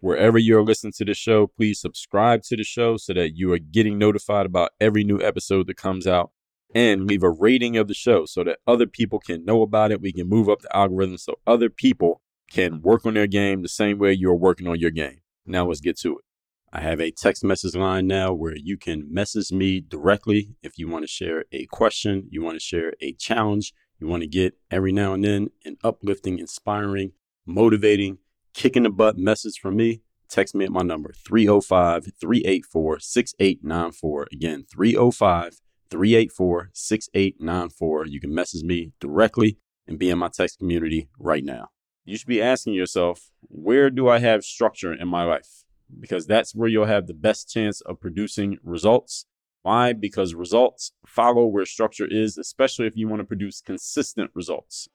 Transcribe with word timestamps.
Wherever 0.00 0.38
you're 0.38 0.62
listening 0.62 0.92
to 0.98 1.04
the 1.04 1.14
show, 1.14 1.46
please 1.46 1.80
subscribe 1.80 2.42
to 2.44 2.56
the 2.56 2.64
show 2.64 2.96
so 2.96 3.14
that 3.14 3.36
you 3.36 3.52
are 3.52 3.58
getting 3.58 3.98
notified 3.98 4.44
about 4.44 4.72
every 4.80 5.04
new 5.04 5.20
episode 5.22 5.66
that 5.66 5.76
comes 5.76 6.06
out 6.06 6.30
and 6.74 7.06
leave 7.06 7.22
a 7.22 7.30
rating 7.30 7.76
of 7.78 7.88
the 7.88 7.94
show 7.94 8.26
so 8.26 8.44
that 8.44 8.58
other 8.66 8.86
people 8.86 9.18
can 9.18 9.44
know 9.44 9.62
about 9.62 9.90
it. 9.90 10.02
We 10.02 10.12
can 10.12 10.28
move 10.28 10.48
up 10.48 10.60
the 10.60 10.76
algorithm 10.76 11.16
so 11.16 11.36
other 11.46 11.70
people 11.70 12.20
can 12.50 12.82
work 12.82 13.06
on 13.06 13.14
their 13.14 13.26
game 13.26 13.62
the 13.62 13.68
same 13.68 13.98
way 13.98 14.12
you're 14.12 14.34
working 14.34 14.66
on 14.66 14.78
your 14.78 14.90
game. 14.90 15.20
Now 15.46 15.66
let's 15.66 15.80
get 15.80 15.98
to 16.00 16.18
it. 16.18 16.24
I 16.72 16.80
have 16.80 17.00
a 17.00 17.10
text 17.10 17.42
message 17.42 17.74
line 17.74 18.06
now 18.06 18.34
where 18.34 18.54
you 18.54 18.76
can 18.76 19.06
message 19.10 19.50
me 19.50 19.80
directly 19.80 20.56
if 20.62 20.78
you 20.78 20.88
want 20.88 21.04
to 21.04 21.08
share 21.08 21.44
a 21.52 21.64
question, 21.66 22.28
you 22.30 22.42
want 22.42 22.56
to 22.56 22.60
share 22.60 22.92
a 23.00 23.14
challenge, 23.14 23.72
you 23.98 24.06
want 24.08 24.22
to 24.22 24.28
get 24.28 24.58
every 24.70 24.92
now 24.92 25.14
and 25.14 25.24
then 25.24 25.48
an 25.64 25.78
uplifting, 25.82 26.38
inspiring, 26.38 27.12
motivating, 27.46 28.18
kicking 28.56 28.84
the 28.84 28.90
butt 28.90 29.18
message 29.18 29.58
from 29.60 29.76
me. 29.76 30.00
Text 30.28 30.54
me 30.54 30.64
at 30.64 30.72
my 30.72 30.82
number 30.82 31.12
305 31.12 32.06
384 32.18 32.98
6894. 32.98 34.28
Again, 34.32 34.64
305 34.68 35.60
384 35.90 36.70
6894. 36.72 38.06
You 38.06 38.20
can 38.20 38.34
message 38.34 38.64
me 38.64 38.92
directly 38.98 39.58
and 39.86 39.98
be 39.98 40.10
in 40.10 40.18
my 40.18 40.28
text 40.28 40.58
community 40.58 41.08
right 41.18 41.44
now. 41.44 41.68
You 42.04 42.16
should 42.16 42.28
be 42.28 42.42
asking 42.42 42.72
yourself, 42.72 43.30
where 43.42 43.90
do 43.90 44.08
I 44.08 44.18
have 44.18 44.42
structure 44.42 44.92
in 44.92 45.06
my 45.06 45.24
life? 45.24 45.64
Because 46.00 46.26
that's 46.26 46.54
where 46.54 46.68
you'll 46.68 46.86
have 46.86 47.06
the 47.06 47.14
best 47.14 47.52
chance 47.52 47.80
of 47.82 48.00
producing 48.00 48.58
results. 48.64 49.26
Why? 49.62 49.92
Because 49.92 50.34
results 50.34 50.92
follow 51.06 51.46
where 51.46 51.66
structure 51.66 52.06
is, 52.08 52.38
especially 52.38 52.86
if 52.86 52.96
you 52.96 53.06
want 53.06 53.20
to 53.20 53.26
produce 53.26 53.60
consistent 53.60 54.30
results. 54.34 54.88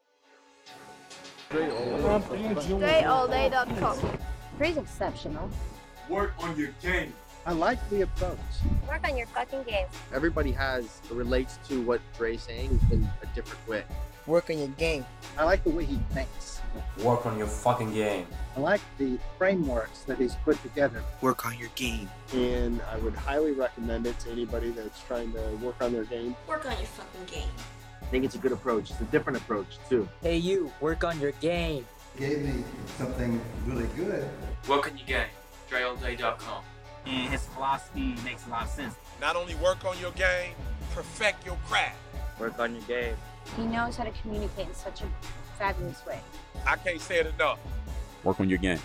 DreAllDay.com. 1.52 4.18
Pretty 4.58 4.80
exceptional. 4.80 5.50
Work 6.10 6.34
on 6.40 6.58
your 6.58 6.70
game. 6.82 7.14
I 7.46 7.54
like 7.54 7.78
the 7.90 8.02
approach. 8.02 8.38
Work 8.88 9.08
on 9.08 9.18
your 9.18 9.28
fucking 9.28 9.64
game. 9.64 9.88
Everybody 10.14 10.52
has 10.52 11.02
relates 11.10 11.58
to 11.70 11.82
what 11.82 12.02
Dre's 12.18 12.44
saying 12.44 12.80
in 12.92 13.08
a 13.24 13.26
different 13.36 13.68
way. 13.68 13.84
Work 14.28 14.52
on 14.52 14.60
your 14.60 14.68
game. 14.70 15.06
I 15.38 15.46
like 15.46 15.64
the 15.64 15.72
way 15.72 15.84
he 15.84 15.98
thinks. 16.12 16.62
Work 17.04 17.26
on 17.26 17.38
your 17.38 17.48
fucking 17.48 17.94
game. 17.94 18.28
I 18.56 18.60
like 18.60 18.82
the 18.98 19.18
frameworks 19.38 20.02
that 20.02 20.20
he's 20.20 20.36
put 20.36 20.62
together. 20.62 21.04
Work 21.22 21.46
on 21.46 21.58
your 21.58 21.70
game. 21.76 22.10
And 22.34 22.82
I 22.92 22.98
would 22.98 23.16
highly 23.16 23.52
recommend 23.52 24.06
it 24.06 24.20
to 24.20 24.32
anybody 24.32 24.70
that's 24.70 25.02
trying 25.04 25.34
to 25.34 25.42
work 25.62 25.82
on 25.82 25.94
their 25.94 26.06
game. 26.06 26.36
Work 26.48 26.68
on 26.68 26.78
your 26.78 26.86
fucking 26.86 27.26
game. 27.26 27.50
I 28.12 28.14
think 28.14 28.26
it's 28.26 28.36
a 28.36 28.40
good 28.40 28.52
approach. 28.52 28.92
It's 28.92 29.00
a 29.00 29.06
different 29.06 29.38
approach 29.38 29.80
too. 29.88 30.06
Hey 30.22 30.36
you, 30.36 30.70
work 30.82 31.06
on 31.06 31.18
your 31.22 31.32
game. 31.40 31.86
Gave 32.18 32.42
me 32.42 32.62
something 32.98 33.40
really 33.66 33.88
good. 33.96 34.26
What 34.66 34.84
can 34.84 34.98
you 34.98 35.06
game. 35.06 35.30
DreAllDay.com. 35.70 36.62
And 37.06 37.32
his 37.32 37.46
philosophy 37.46 38.16
makes 38.26 38.46
a 38.48 38.50
lot 38.50 38.64
of 38.64 38.70
sense. 38.70 38.96
Not 39.22 39.38
only 39.38 39.56
work 39.56 39.86
on 39.86 39.98
your 39.98 40.12
game, 40.12 40.52
perfect 40.94 41.46
your 41.46 41.56
craft. 41.68 41.96
Work 42.38 42.60
on 42.60 42.76
your 42.76 42.84
game. 42.84 43.16
He 43.56 43.64
knows 43.64 43.96
how 43.96 44.04
to 44.04 44.12
communicate 44.22 44.68
in 44.68 44.76
such 44.76 45.00
a 45.00 45.06
fabulous 45.58 46.06
way. 46.06 46.20
I 46.68 46.76
can't 46.76 47.00
say 47.00 47.20
it 47.22 47.28
enough. 47.28 47.60
Work 48.26 48.42
on 48.42 48.50
your 48.50 48.58
game. 48.58 48.80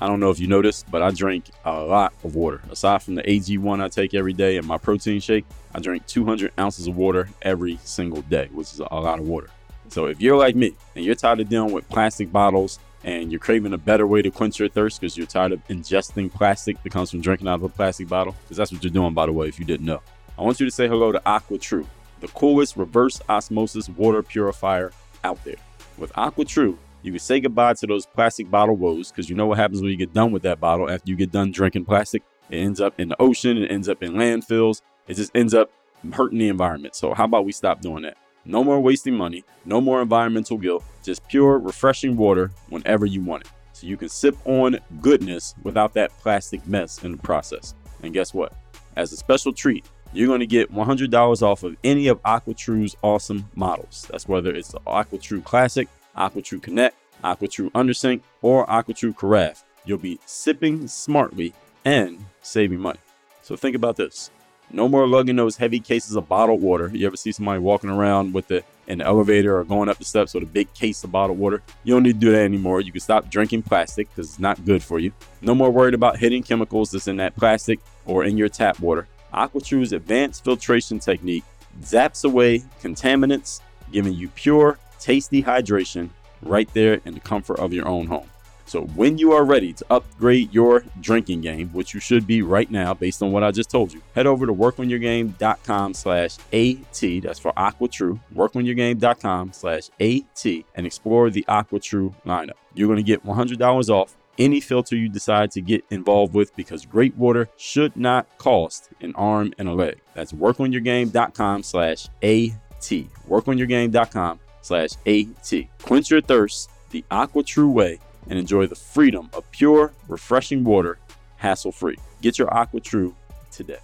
I 0.00 0.06
don't 0.06 0.20
know 0.20 0.30
if 0.30 0.38
you 0.38 0.46
noticed, 0.46 0.90
but 0.90 1.02
I 1.02 1.10
drink 1.10 1.46
a 1.64 1.72
lot 1.72 2.12
of 2.22 2.36
water. 2.36 2.60
Aside 2.70 3.02
from 3.02 3.16
the 3.16 3.22
AG1 3.22 3.82
I 3.82 3.88
take 3.88 4.14
every 4.14 4.32
day 4.32 4.56
and 4.56 4.66
my 4.66 4.78
protein 4.78 5.20
shake, 5.20 5.44
I 5.74 5.80
drink 5.80 6.06
200 6.06 6.52
ounces 6.58 6.86
of 6.86 6.96
water 6.96 7.28
every 7.42 7.78
single 7.82 8.22
day, 8.22 8.48
which 8.52 8.72
is 8.72 8.80
a 8.80 8.94
lot 8.94 9.18
of 9.18 9.26
water. 9.26 9.50
So 9.88 10.06
if 10.06 10.20
you're 10.20 10.36
like 10.36 10.54
me 10.54 10.76
and 10.94 11.04
you're 11.04 11.14
tired 11.14 11.40
of 11.40 11.48
dealing 11.48 11.72
with 11.72 11.88
plastic 11.88 12.30
bottles 12.30 12.78
and 13.04 13.32
you're 13.32 13.40
craving 13.40 13.72
a 13.72 13.78
better 13.78 14.06
way 14.06 14.22
to 14.22 14.30
quench 14.30 14.58
your 14.58 14.68
thirst 14.68 15.00
because 15.00 15.16
you're 15.16 15.26
tired 15.26 15.52
of 15.52 15.66
ingesting 15.68 16.32
plastic 16.32 16.82
that 16.82 16.92
comes 16.92 17.10
from 17.10 17.20
drinking 17.20 17.48
out 17.48 17.54
of 17.54 17.62
a 17.64 17.68
plastic 17.68 18.08
bottle, 18.08 18.36
because 18.42 18.56
that's 18.56 18.70
what 18.70 18.84
you're 18.84 18.92
doing, 18.92 19.14
by 19.14 19.26
the 19.26 19.32
way, 19.32 19.48
if 19.48 19.58
you 19.58 19.64
didn't 19.64 19.86
know, 19.86 20.00
I 20.38 20.42
want 20.42 20.60
you 20.60 20.66
to 20.66 20.72
say 20.72 20.86
hello 20.86 21.10
to 21.10 21.20
AquaTrue, 21.20 21.86
the 22.20 22.28
coolest 22.28 22.76
reverse 22.76 23.20
osmosis 23.28 23.88
water 23.88 24.22
purifier 24.22 24.92
out 25.24 25.42
there. 25.44 25.56
With 25.96 26.12
AquaTrue, 26.12 26.76
you 27.02 27.12
can 27.12 27.18
say 27.18 27.40
goodbye 27.40 27.74
to 27.74 27.86
those 27.86 28.06
plastic 28.06 28.50
bottle 28.50 28.76
woes 28.76 29.10
because 29.10 29.28
you 29.28 29.36
know 29.36 29.46
what 29.46 29.58
happens 29.58 29.80
when 29.80 29.90
you 29.90 29.96
get 29.96 30.12
done 30.12 30.32
with 30.32 30.42
that 30.42 30.60
bottle 30.60 30.90
after 30.90 31.10
you 31.10 31.16
get 31.16 31.30
done 31.30 31.52
drinking 31.52 31.84
plastic. 31.84 32.22
It 32.50 32.58
ends 32.58 32.80
up 32.80 32.98
in 32.98 33.08
the 33.08 33.20
ocean, 33.20 33.58
it 33.58 33.70
ends 33.70 33.88
up 33.88 34.02
in 34.02 34.14
landfills, 34.14 34.82
it 35.06 35.14
just 35.14 35.30
ends 35.34 35.54
up 35.54 35.70
hurting 36.12 36.38
the 36.38 36.48
environment. 36.48 36.94
So, 36.94 37.14
how 37.14 37.24
about 37.24 37.44
we 37.44 37.52
stop 37.52 37.80
doing 37.80 38.02
that? 38.02 38.16
No 38.44 38.64
more 38.64 38.80
wasting 38.80 39.14
money, 39.14 39.44
no 39.64 39.80
more 39.80 40.00
environmental 40.00 40.56
guilt, 40.56 40.82
just 41.02 41.26
pure, 41.28 41.58
refreshing 41.58 42.16
water 42.16 42.50
whenever 42.70 43.04
you 43.04 43.22
want 43.22 43.44
it. 43.44 43.50
So 43.74 43.86
you 43.86 43.96
can 43.96 44.08
sip 44.08 44.36
on 44.44 44.78
goodness 45.00 45.54
without 45.62 45.94
that 45.94 46.10
plastic 46.18 46.66
mess 46.66 47.04
in 47.04 47.12
the 47.12 47.18
process. 47.18 47.74
And 48.02 48.12
guess 48.12 48.32
what? 48.34 48.54
As 48.96 49.12
a 49.12 49.16
special 49.16 49.52
treat, 49.52 49.84
you're 50.12 50.26
going 50.26 50.40
to 50.40 50.46
get 50.46 50.72
$100 50.72 51.42
off 51.42 51.62
of 51.62 51.76
any 51.84 52.08
of 52.08 52.22
AquaTrue's 52.22 52.96
awesome 53.02 53.48
models. 53.54 54.06
That's 54.10 54.26
whether 54.26 54.52
it's 54.54 54.72
the 54.72 54.80
AquaTrue 54.80 55.44
Classic, 55.44 55.88
AquaTrue 56.18 56.62
Connect, 56.62 56.96
AquaTrue 57.24 57.70
Undersink, 57.72 58.20
or 58.42 58.66
AquaTrue 58.66 59.16
Carafe. 59.16 59.62
You'll 59.84 59.98
be 59.98 60.18
sipping 60.26 60.88
smartly 60.88 61.54
and 61.84 62.24
saving 62.42 62.80
money. 62.80 62.98
So 63.42 63.56
think 63.56 63.76
about 63.76 63.96
this. 63.96 64.30
No 64.70 64.86
more 64.86 65.06
lugging 65.06 65.36
those 65.36 65.56
heavy 65.56 65.80
cases 65.80 66.14
of 66.14 66.28
bottled 66.28 66.60
water. 66.60 66.90
You 66.92 67.06
ever 67.06 67.16
see 67.16 67.32
somebody 67.32 67.58
walking 67.58 67.88
around 67.88 68.34
with 68.34 68.48
the 68.48 68.62
in 68.86 68.98
the 68.98 69.04
elevator 69.04 69.58
or 69.58 69.64
going 69.64 69.88
up 69.88 69.98
the 69.98 70.04
steps 70.04 70.34
with 70.34 70.42
a 70.42 70.46
big 70.46 70.72
case 70.74 71.02
of 71.04 71.12
bottled 71.12 71.38
water? 71.38 71.62
You 71.84 71.94
don't 71.94 72.02
need 72.02 72.14
to 72.14 72.18
do 72.18 72.32
that 72.32 72.42
anymore. 72.42 72.82
You 72.82 72.92
can 72.92 73.00
stop 73.00 73.30
drinking 73.30 73.62
plastic 73.62 74.10
because 74.10 74.30
it's 74.30 74.38
not 74.38 74.62
good 74.66 74.82
for 74.82 74.98
you. 74.98 75.12
No 75.40 75.54
more 75.54 75.70
worried 75.70 75.94
about 75.94 76.18
hitting 76.18 76.42
chemicals 76.42 76.90
that's 76.90 77.08
in 77.08 77.16
that 77.16 77.36
plastic 77.36 77.80
or 78.04 78.24
in 78.24 78.36
your 78.36 78.50
tap 78.50 78.78
water. 78.80 79.08
AquaTrue's 79.32 79.92
advanced 79.92 80.44
filtration 80.44 80.98
technique 80.98 81.44
zaps 81.80 82.24
away 82.24 82.58
contaminants, 82.82 83.60
giving 83.92 84.12
you 84.12 84.28
pure, 84.28 84.78
tasty 84.98 85.42
hydration 85.42 86.10
right 86.42 86.72
there 86.74 87.00
in 87.04 87.14
the 87.14 87.20
comfort 87.20 87.58
of 87.58 87.72
your 87.72 87.88
own 87.88 88.06
home. 88.06 88.28
So 88.68 88.82
when 88.82 89.16
you 89.16 89.32
are 89.32 89.44
ready 89.44 89.72
to 89.72 89.86
upgrade 89.88 90.52
your 90.52 90.84
drinking 91.00 91.40
game, 91.40 91.70
which 91.70 91.94
you 91.94 92.00
should 92.00 92.26
be 92.26 92.42
right 92.42 92.70
now 92.70 92.92
based 92.92 93.22
on 93.22 93.32
what 93.32 93.42
I 93.42 93.50
just 93.50 93.70
told 93.70 93.94
you, 93.94 94.02
head 94.14 94.26
over 94.26 94.44
to 94.44 94.52
workonyourgame.com 94.52 95.94
slash 95.94 96.36
AT. 96.52 97.22
That's 97.22 97.38
for 97.38 97.52
AquaTrue. 97.52 98.20
Workonyourgame.com 98.34 99.52
slash 99.54 99.88
AT 99.98 100.46
and 100.74 100.86
explore 100.86 101.30
the 101.30 101.46
AquaTrue 101.48 102.14
lineup. 102.26 102.50
You're 102.74 102.88
going 102.88 102.98
to 102.98 103.02
get 103.02 103.24
$100 103.24 103.88
off 103.88 104.14
any 104.38 104.60
filter 104.60 104.96
you 104.96 105.08
decide 105.08 105.50
to 105.52 105.62
get 105.62 105.84
involved 105.90 106.34
with 106.34 106.54
because 106.54 106.84
great 106.84 107.16
water 107.16 107.48
should 107.56 107.96
not 107.96 108.26
cost 108.36 108.90
an 109.00 109.14
arm 109.14 109.54
and 109.58 109.68
a 109.68 109.72
leg. 109.72 110.00
That's 110.12 110.32
workonyourgame.com 110.32 111.62
slash 111.62 112.06
AT. 112.22 112.52
Workonyourgame.com 112.80 114.40
slash 114.68 114.90
AT. 115.06 115.52
Quench 115.82 116.10
your 116.10 116.20
thirst 116.20 116.70
the 116.90 117.04
AquaTrue 117.10 117.72
way 117.72 117.98
and 118.28 118.38
enjoy 118.38 118.66
the 118.66 118.74
freedom 118.74 119.30
of 119.32 119.50
pure, 119.50 119.92
refreshing 120.06 120.64
water 120.64 120.98
hassle 121.36 121.72
free. 121.72 121.96
Get 122.20 122.38
your 122.38 122.48
AquaTrue 122.48 123.14
today. 123.50 123.78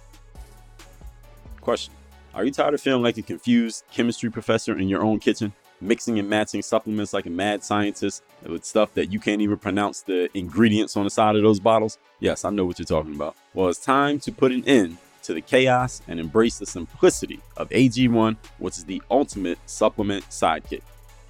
Question 1.61 1.93
Are 2.33 2.45
you 2.45 2.51
tired 2.51 2.73
of 2.73 2.81
feeling 2.81 3.03
like 3.03 3.17
a 3.17 3.21
confused 3.21 3.83
chemistry 3.91 4.29
professor 4.29 4.77
in 4.77 4.87
your 4.87 5.03
own 5.03 5.19
kitchen? 5.19 5.53
Mixing 5.81 6.19
and 6.19 6.29
matching 6.29 6.61
supplements 6.61 7.11
like 7.13 7.25
a 7.25 7.29
mad 7.29 7.63
scientist 7.63 8.23
with 8.43 8.63
stuff 8.63 8.93
that 8.93 9.11
you 9.11 9.19
can't 9.19 9.41
even 9.41 9.57
pronounce 9.57 10.01
the 10.01 10.29
ingredients 10.33 10.95
on 10.95 11.03
the 11.03 11.09
side 11.09 11.35
of 11.35 11.43
those 11.43 11.59
bottles? 11.59 11.97
Yes, 12.19 12.45
I 12.45 12.49
know 12.49 12.65
what 12.65 12.79
you're 12.79 12.85
talking 12.85 13.13
about. 13.13 13.35
Well, 13.53 13.67
it's 13.67 13.79
time 13.79 14.19
to 14.19 14.31
put 14.31 14.53
an 14.53 14.63
end 14.65 14.97
to 15.25 15.33
the 15.33 15.41
chaos 15.41 16.01
and 16.07 16.19
embrace 16.19 16.57
the 16.57 16.65
simplicity 16.65 17.39
of 17.57 17.69
AG1, 17.69 18.37
which 18.59 18.77
is 18.77 18.85
the 18.85 19.01
ultimate 19.11 19.59
supplement 19.65 20.23
sidekick. 20.29 20.81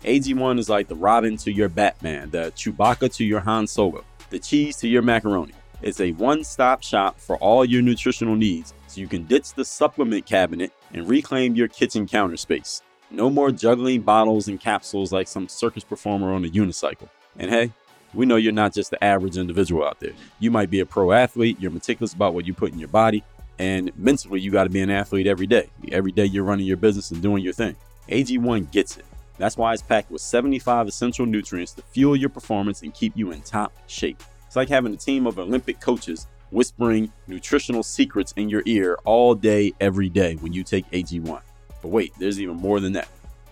AG1 0.03 0.59
is 0.59 0.69
like 0.69 0.88
the 0.88 0.95
Robin 0.95 1.35
to 1.38 1.51
your 1.51 1.69
Batman, 1.69 2.29
the 2.29 2.51
Chewbacca 2.55 3.14
to 3.16 3.25
your 3.25 3.40
Han 3.40 3.66
Solo, 3.66 4.03
the 4.29 4.40
cheese 4.40 4.78
to 4.78 4.87
your 4.87 5.02
macaroni. 5.02 5.53
It's 5.81 5.99
a 5.99 6.11
one 6.14 6.43
stop 6.43 6.84
shop 6.84 7.20
for 7.20 7.37
all 7.37 7.66
your 7.66 7.81
nutritional 7.81 8.35
needs, 8.35 8.73
so 8.87 9.02
you 9.02 9.08
can 9.08 9.23
ditch 9.25 9.53
the 9.53 9.66
supplement 9.66 10.25
cabinet 10.25 10.72
and 10.93 11.08
reclaim 11.08 11.55
your 11.55 11.67
kitchen 11.67 12.08
counter 12.08 12.37
space. 12.37 12.81
No 13.11 13.29
more 13.29 13.52
juggling 13.52 14.02
bottles 14.02 14.47
and 14.47 14.59
capsules 14.59 15.11
like 15.11 15.28
some 15.28 15.47
circus 15.47 15.84
performer 15.84 16.34
on 16.34 16.46
a 16.46 16.49
unicycle. 16.49 17.09
And 17.37 17.49
hey, 17.49 17.72
we 18.14 18.25
know 18.25 18.35
you're 18.35 18.53
not 18.53 18.73
just 18.73 18.91
the 18.91 19.03
average 19.03 19.37
individual 19.37 19.85
out 19.85 19.99
there. 19.99 20.14
You 20.40 20.49
might 20.49 20.70
be 20.70 20.79
a 20.79 20.85
pro 20.85 21.11
athlete, 21.11 21.58
you're 21.59 21.72
meticulous 21.72 22.14
about 22.14 22.34
what 22.34 22.47
you 22.47 22.53
put 22.53 22.72
in 22.72 22.79
your 22.79 22.87
body, 22.87 23.23
and 23.59 23.91
mentally, 23.97 24.40
you 24.41 24.52
got 24.52 24.66
to 24.66 24.69
be 24.69 24.81
an 24.81 24.90
athlete 24.90 25.28
every 25.28 25.47
day. 25.47 25.69
Every 25.91 26.11
day, 26.11 26.25
you're 26.25 26.43
running 26.43 26.66
your 26.66 26.78
business 26.78 27.11
and 27.11 27.22
doing 27.22 27.43
your 27.43 27.53
thing. 27.53 27.75
AG1 28.09 28.72
gets 28.72 28.97
it. 28.97 29.05
That's 29.37 29.57
why 29.57 29.73
it's 29.73 29.81
packed 29.81 30.11
with 30.11 30.22
75 30.22 30.87
essential 30.87 31.25
nutrients 31.25 31.73
to 31.73 31.81
fuel 31.81 32.16
your 32.16 32.29
performance 32.29 32.81
and 32.84 32.93
keep 32.93 33.16
you 33.16 33.31
in 33.31 33.41
top 33.41 33.73
shape. 33.87 34.22
It's 34.47 34.55
like 34.55 34.69
having 34.69 34.93
a 34.93 34.97
team 34.97 35.28
of 35.28 35.40
Olympic 35.40 35.79
coaches 35.79 36.28
whispering 36.52 37.11
nutritional 37.28 37.84
secrets 37.84 38.34
in 38.37 38.49
your 38.49 38.63
ear 38.66 38.97
all 39.03 39.35
day, 39.35 39.73
every 39.81 40.09
day 40.09 40.35
when 40.35 40.53
you 40.53 40.63
take 40.63 40.90
AG1. 40.91 41.41
But 41.81 41.90
wait, 41.90 42.13
there's 42.17 42.40
even 42.40 42.55
more 42.55 42.79
than 42.79 42.93
that. 42.93 43.09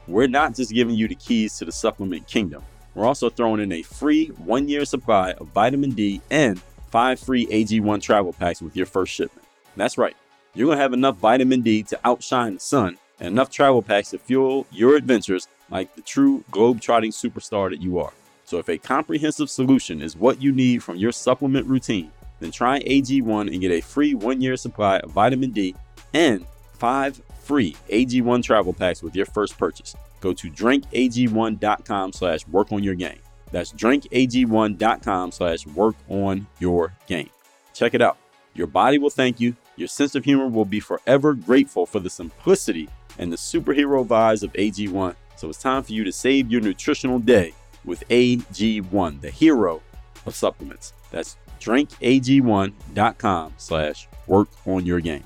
We're 0.08 0.28
not 0.28 0.56
just 0.56 0.72
giving 0.72 0.96
you 0.96 1.08
the 1.08 1.16
keys 1.16 1.58
to 1.58 1.66
the 1.66 1.72
supplement 1.72 2.28
kingdom. 2.28 2.64
we're 2.94 3.06
also 3.06 3.30
throwing 3.30 3.62
in 3.62 3.72
a 3.72 3.82
free 3.82 4.28
one 4.28 4.68
year 4.68 4.86
supply 4.86 5.32
of 5.32 5.48
vitamin 5.48 5.92
D 5.92 6.22
and 6.30 6.62
five 6.90 7.20
free 7.20 7.46
AG1 7.48 8.02
travel 8.02 8.34
packs 8.34 8.62
with 8.62 8.76
your 8.76 8.86
first 8.86 9.12
shipment. 9.14 9.43
That's 9.76 9.98
right, 9.98 10.16
you're 10.54 10.68
going 10.68 10.78
to 10.78 10.82
have 10.82 10.94
enough 10.94 11.18
vitamin 11.18 11.62
D 11.62 11.84
to 11.84 12.00
outshine 12.04 12.56
the 12.56 12.60
sun 12.60 12.98
and 13.20 13.30
enough 13.30 13.50
travel 13.50 13.82
packs 13.82 14.12
to 14.12 14.18
fuel 14.18 14.68
your 14.72 14.96
adventures 14.96 15.48
like 15.70 15.96
the 15.96 16.02
true 16.02 16.44
globe-trotting 16.52 17.12
superstar 17.12 17.70
that 17.70 17.82
you 17.82 18.00
are. 18.00 18.14
So 18.46 18.60
if 18.60 18.70
a 18.70 18.78
comprehensive 18.78 19.50
solution 19.50 20.02
is 20.02 20.16
what 20.16 20.42
you 20.42 20.52
need 20.52 20.84
from 20.84 20.98
your 20.98 21.12
supplement 21.12 21.66
routine, 21.66 22.12
then 22.40 22.52
try 22.52 22.82
AG1 22.82 23.52
and 23.52 23.62
get 23.62 23.72
a 23.72 23.82
free 23.82 24.14
one-year 24.14 24.58
supply 24.58 24.98
of 25.00 25.12
vitamin 25.12 25.52
D 25.52 25.76
and 26.14 26.46
five 26.74 27.22
free 27.40 27.76
AG1 27.90 28.44
travel 28.44 28.74
packs 28.74 29.02
with 29.02 29.16
your 29.16 29.26
first 29.26 29.58
purchase. 29.58 29.96
Go 30.22 30.34
to 30.34 30.50
drinkag1.com 30.50 32.14
slash 32.14 32.48
work 32.48 32.72
on 32.72 32.84
your 32.84 32.96
game. 32.96 33.20
That's 33.52 33.72
drinkag1.com 33.74 35.32
slash 35.32 35.68
work 35.68 35.96
on 36.10 36.48
your 36.60 36.94
game. 37.08 37.30
Check 37.74 37.94
it 37.94 38.02
out. 38.02 38.18
Your 38.54 38.68
body 38.68 38.98
will 38.98 39.10
thank 39.10 39.40
you. 39.40 39.56
Your 39.76 39.88
sense 39.88 40.14
of 40.16 40.24
humor 40.24 40.48
will 40.48 40.66
be 40.66 40.80
forever 40.80 41.34
grateful 41.34 41.86
for 41.86 42.00
the 42.00 42.10
simplicity 42.10 42.90
and 43.18 43.32
the 43.32 43.38
superhero 43.38 44.06
vibes 44.06 44.44
of 44.44 44.54
AG1. 44.54 45.16
So 45.36 45.50
it's 45.50 45.62
time 45.62 45.84
for 45.84 45.94
you 45.94 46.04
to 46.04 46.12
save 46.12 46.52
your 46.52 46.62
nutritional 46.62 47.20
day 47.20 47.54
with 47.84 48.08
AG1, 48.10 49.22
the 49.22 49.32
hero 49.32 49.82
of 50.26 50.36
supplements. 50.36 50.94
That's 51.12 51.38
drinkag1.com 51.60 53.54
slash 53.58 54.08
work 54.28 54.50
on 54.66 54.86
your 54.86 55.00
game. 55.00 55.24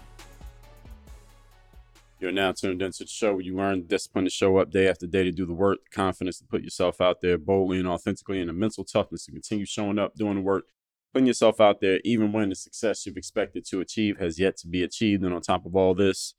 You're 2.20 2.32
now 2.32 2.52
tuned 2.52 2.82
into 2.82 3.04
the 3.04 3.10
show 3.10 3.34
where 3.34 3.42
you 3.42 3.56
learn 3.56 3.86
discipline 3.86 4.26
to 4.26 4.32
show 4.32 4.58
up 4.58 4.72
day 4.72 4.88
after 4.88 5.06
day 5.06 5.24
to 5.24 5.32
do 5.32 5.46
the 5.46 5.54
work, 5.54 5.80
confidence 5.92 6.40
to 6.40 6.46
put 6.46 6.64
yourself 6.64 7.00
out 7.00 7.22
there 7.22 7.38
boldly 7.38 7.78
and 7.78 7.88
authentically, 7.88 8.40
and 8.40 8.50
the 8.50 8.54
mental 8.54 8.84
toughness 8.84 9.26
to 9.26 9.32
continue 9.32 9.66
showing 9.66 10.00
up, 10.00 10.16
doing 10.16 10.36
the 10.36 10.42
work, 10.42 10.66
putting 11.14 11.28
yourself 11.28 11.60
out 11.60 11.82
there, 11.82 12.00
even 12.04 12.32
when 12.32 12.50
the 12.50 12.56
success 12.56 13.06
you've 13.06 13.18
expected 13.18 13.66
to 13.70 13.82
achieve 13.82 14.20
has 14.20 14.40
yet 14.40 14.58
to 14.58 14.68
be 14.68 14.84
achieved. 14.84 15.24
And 15.24 15.34
on 15.34 15.42
top 15.42 15.66
of 15.66 15.76
all 15.76 15.96
this, 15.96 16.34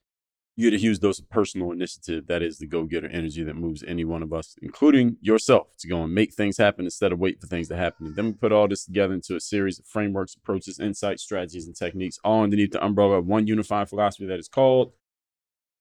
you 0.59 0.69
a 0.75 0.77
huge 0.77 0.99
dose 0.99 1.21
of 1.21 1.31
personal 1.31 1.71
initiative. 1.71 2.27
That 2.27 2.43
is 2.43 2.59
the 2.59 2.67
go 2.67 2.83
getter 2.83 3.09
energy 3.09 3.45
that 3.45 3.55
moves 3.55 3.85
any 3.87 4.05
one 4.05 4.25
of 4.25 4.33
us, 4.33 4.57
including 4.61 5.17
yourself, 5.21 5.69
to 5.79 5.89
go 5.89 6.03
and 6.03 6.13
make 6.13 6.35
things 6.35 6.59
happen 6.59 6.85
instead 6.85 7.13
of 7.13 7.21
wait 7.21 7.41
for 7.41 7.47
things 7.47 7.69
to 7.69 7.77
happen. 7.77 8.07
And 8.07 8.17
then 8.17 8.27
we 8.27 8.33
put 8.33 8.51
all 8.51 8.67
this 8.67 8.85
together 8.85 9.15
into 9.15 9.37
a 9.37 9.41
series 9.41 9.79
of 9.79 9.87
frameworks, 9.87 10.35
approaches, 10.35 10.81
insights, 10.81 11.23
strategies, 11.23 11.67
and 11.67 11.77
techniques, 11.77 12.19
all 12.25 12.43
underneath 12.43 12.73
the 12.73 12.85
umbrella 12.85 13.19
of 13.19 13.27
one 13.27 13.47
unified 13.47 13.89
philosophy 13.89 14.27
that 14.27 14.41
is 14.41 14.49
called 14.49 14.93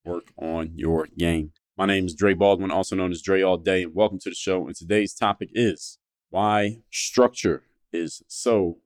work 0.04 0.32
on 0.40 0.70
your 0.76 1.08
game. 1.18 1.50
My 1.76 1.86
name 1.86 2.06
is 2.06 2.14
Dre 2.14 2.34
Baldwin, 2.34 2.70
also 2.70 2.94
known 2.94 3.10
as 3.10 3.20
Dre 3.20 3.42
All 3.42 3.56
Day, 3.56 3.82
and 3.82 3.94
welcome 3.96 4.20
to 4.20 4.30
the 4.30 4.34
show. 4.36 4.66
And 4.68 4.76
today's 4.76 5.12
topic 5.12 5.50
is 5.54 5.98
why 6.30 6.82
structure 6.92 7.64
is 7.92 8.22
so 8.28 8.78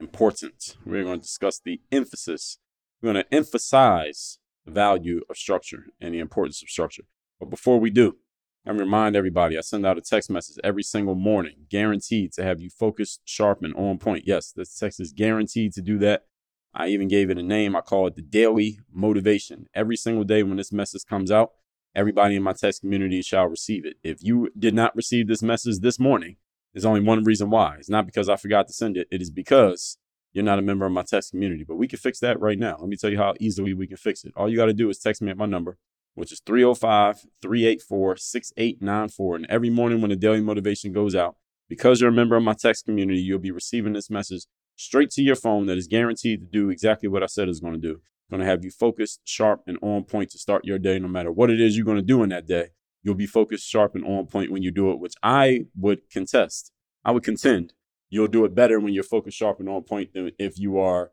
important. 0.00 0.76
We're 0.84 1.04
going 1.04 1.20
to 1.20 1.26
discuss 1.26 1.60
the 1.64 1.80
emphasis. 1.90 2.58
We're 3.00 3.12
going 3.12 3.24
to 3.24 3.34
emphasize 3.34 4.38
the 4.64 4.72
value 4.72 5.22
of 5.28 5.36
structure 5.36 5.86
and 6.00 6.14
the 6.14 6.20
importance 6.20 6.62
of 6.62 6.68
structure. 6.68 7.04
But 7.40 7.50
before 7.50 7.80
we 7.80 7.90
do, 7.90 8.16
I 8.64 8.70
remind 8.70 9.16
everybody 9.16 9.58
I 9.58 9.60
send 9.62 9.84
out 9.84 9.98
a 9.98 10.00
text 10.00 10.30
message 10.30 10.56
every 10.62 10.84
single 10.84 11.16
morning, 11.16 11.66
guaranteed 11.68 12.32
to 12.34 12.44
have 12.44 12.60
you 12.60 12.70
focused, 12.70 13.22
sharp, 13.24 13.62
and 13.62 13.74
on 13.74 13.98
point. 13.98 14.24
Yes, 14.24 14.52
this 14.52 14.78
text 14.78 15.00
is 15.00 15.12
guaranteed 15.12 15.72
to 15.72 15.82
do 15.82 15.98
that. 15.98 16.26
I 16.72 16.88
even 16.88 17.08
gave 17.08 17.28
it 17.28 17.38
a 17.38 17.42
name. 17.42 17.74
I 17.74 17.80
call 17.80 18.06
it 18.06 18.14
the 18.14 18.22
daily 18.22 18.78
motivation. 18.92 19.66
Every 19.74 19.96
single 19.96 20.24
day 20.24 20.42
when 20.42 20.56
this 20.56 20.72
message 20.72 21.04
comes 21.04 21.30
out, 21.30 21.50
everybody 21.94 22.36
in 22.36 22.42
my 22.42 22.52
text 22.52 22.82
community 22.82 23.20
shall 23.20 23.46
receive 23.46 23.84
it. 23.84 23.96
If 24.04 24.22
you 24.22 24.50
did 24.56 24.74
not 24.74 24.94
receive 24.94 25.26
this 25.26 25.42
message 25.42 25.80
this 25.80 25.98
morning, 25.98 26.36
there's 26.72 26.84
only 26.84 27.00
one 27.00 27.24
reason 27.24 27.50
why. 27.50 27.76
It's 27.78 27.90
not 27.90 28.06
because 28.06 28.28
I 28.28 28.36
forgot 28.36 28.66
to 28.66 28.72
send 28.72 28.96
it. 28.96 29.08
It 29.10 29.20
is 29.20 29.30
because 29.30 29.98
you're 30.32 30.44
not 30.44 30.58
a 30.58 30.62
member 30.62 30.86
of 30.86 30.92
my 30.92 31.02
text 31.02 31.30
community. 31.30 31.64
But 31.64 31.76
we 31.76 31.86
can 31.86 31.98
fix 31.98 32.18
that 32.20 32.40
right 32.40 32.58
now. 32.58 32.76
Let 32.78 32.88
me 32.88 32.96
tell 32.96 33.10
you 33.10 33.18
how 33.18 33.34
easily 33.38 33.74
we 33.74 33.86
can 33.86 33.96
fix 33.96 34.24
it. 34.24 34.32
All 34.36 34.48
you 34.48 34.56
got 34.56 34.66
to 34.66 34.72
do 34.72 34.88
is 34.88 34.98
text 34.98 35.20
me 35.22 35.30
at 35.30 35.36
my 35.36 35.46
number, 35.46 35.78
which 36.14 36.32
is 36.32 36.40
305 36.44 37.26
384 37.42 38.16
6894. 38.16 39.36
And 39.36 39.46
every 39.48 39.70
morning 39.70 40.00
when 40.00 40.10
the 40.10 40.16
daily 40.16 40.40
motivation 40.40 40.92
goes 40.92 41.14
out, 41.14 41.36
because 41.68 42.00
you're 42.00 42.10
a 42.10 42.12
member 42.12 42.36
of 42.36 42.42
my 42.42 42.54
text 42.54 42.84
community, 42.84 43.20
you'll 43.20 43.38
be 43.38 43.50
receiving 43.50 43.92
this 43.92 44.10
message 44.10 44.46
straight 44.76 45.10
to 45.10 45.22
your 45.22 45.36
phone 45.36 45.66
that 45.66 45.78
is 45.78 45.86
guaranteed 45.86 46.40
to 46.40 46.46
do 46.46 46.70
exactly 46.70 47.08
what 47.08 47.22
I 47.22 47.26
said 47.26 47.48
it's 47.48 47.60
going 47.60 47.74
to 47.74 47.78
do. 47.78 48.00
Going 48.30 48.40
to 48.40 48.46
have 48.46 48.64
you 48.64 48.70
focused, 48.70 49.20
sharp, 49.24 49.62
and 49.66 49.78
on 49.82 50.04
point 50.04 50.30
to 50.30 50.38
start 50.38 50.64
your 50.64 50.78
day, 50.78 50.98
no 50.98 51.08
matter 51.08 51.30
what 51.30 51.50
it 51.50 51.60
is 51.60 51.76
you're 51.76 51.84
going 51.84 51.98
to 51.98 52.02
do 52.02 52.22
in 52.22 52.30
that 52.30 52.46
day. 52.46 52.70
You'll 53.02 53.14
be 53.14 53.26
focused, 53.26 53.68
sharp, 53.68 53.94
and 53.94 54.04
on 54.04 54.26
point 54.26 54.52
when 54.52 54.62
you 54.62 54.70
do 54.70 54.90
it, 54.90 55.00
which 55.00 55.14
I 55.22 55.66
would 55.76 56.08
contest. 56.10 56.72
I 57.04 57.10
would 57.10 57.24
contend 57.24 57.72
you'll 58.12 58.28
do 58.28 58.44
it 58.44 58.54
better 58.54 58.78
when 58.78 58.92
you're 58.92 59.02
focused, 59.02 59.38
sharp, 59.38 59.58
and 59.58 59.68
on 59.70 59.82
point 59.82 60.12
than 60.12 60.30
if 60.38 60.58
you 60.58 60.78
are 60.78 61.12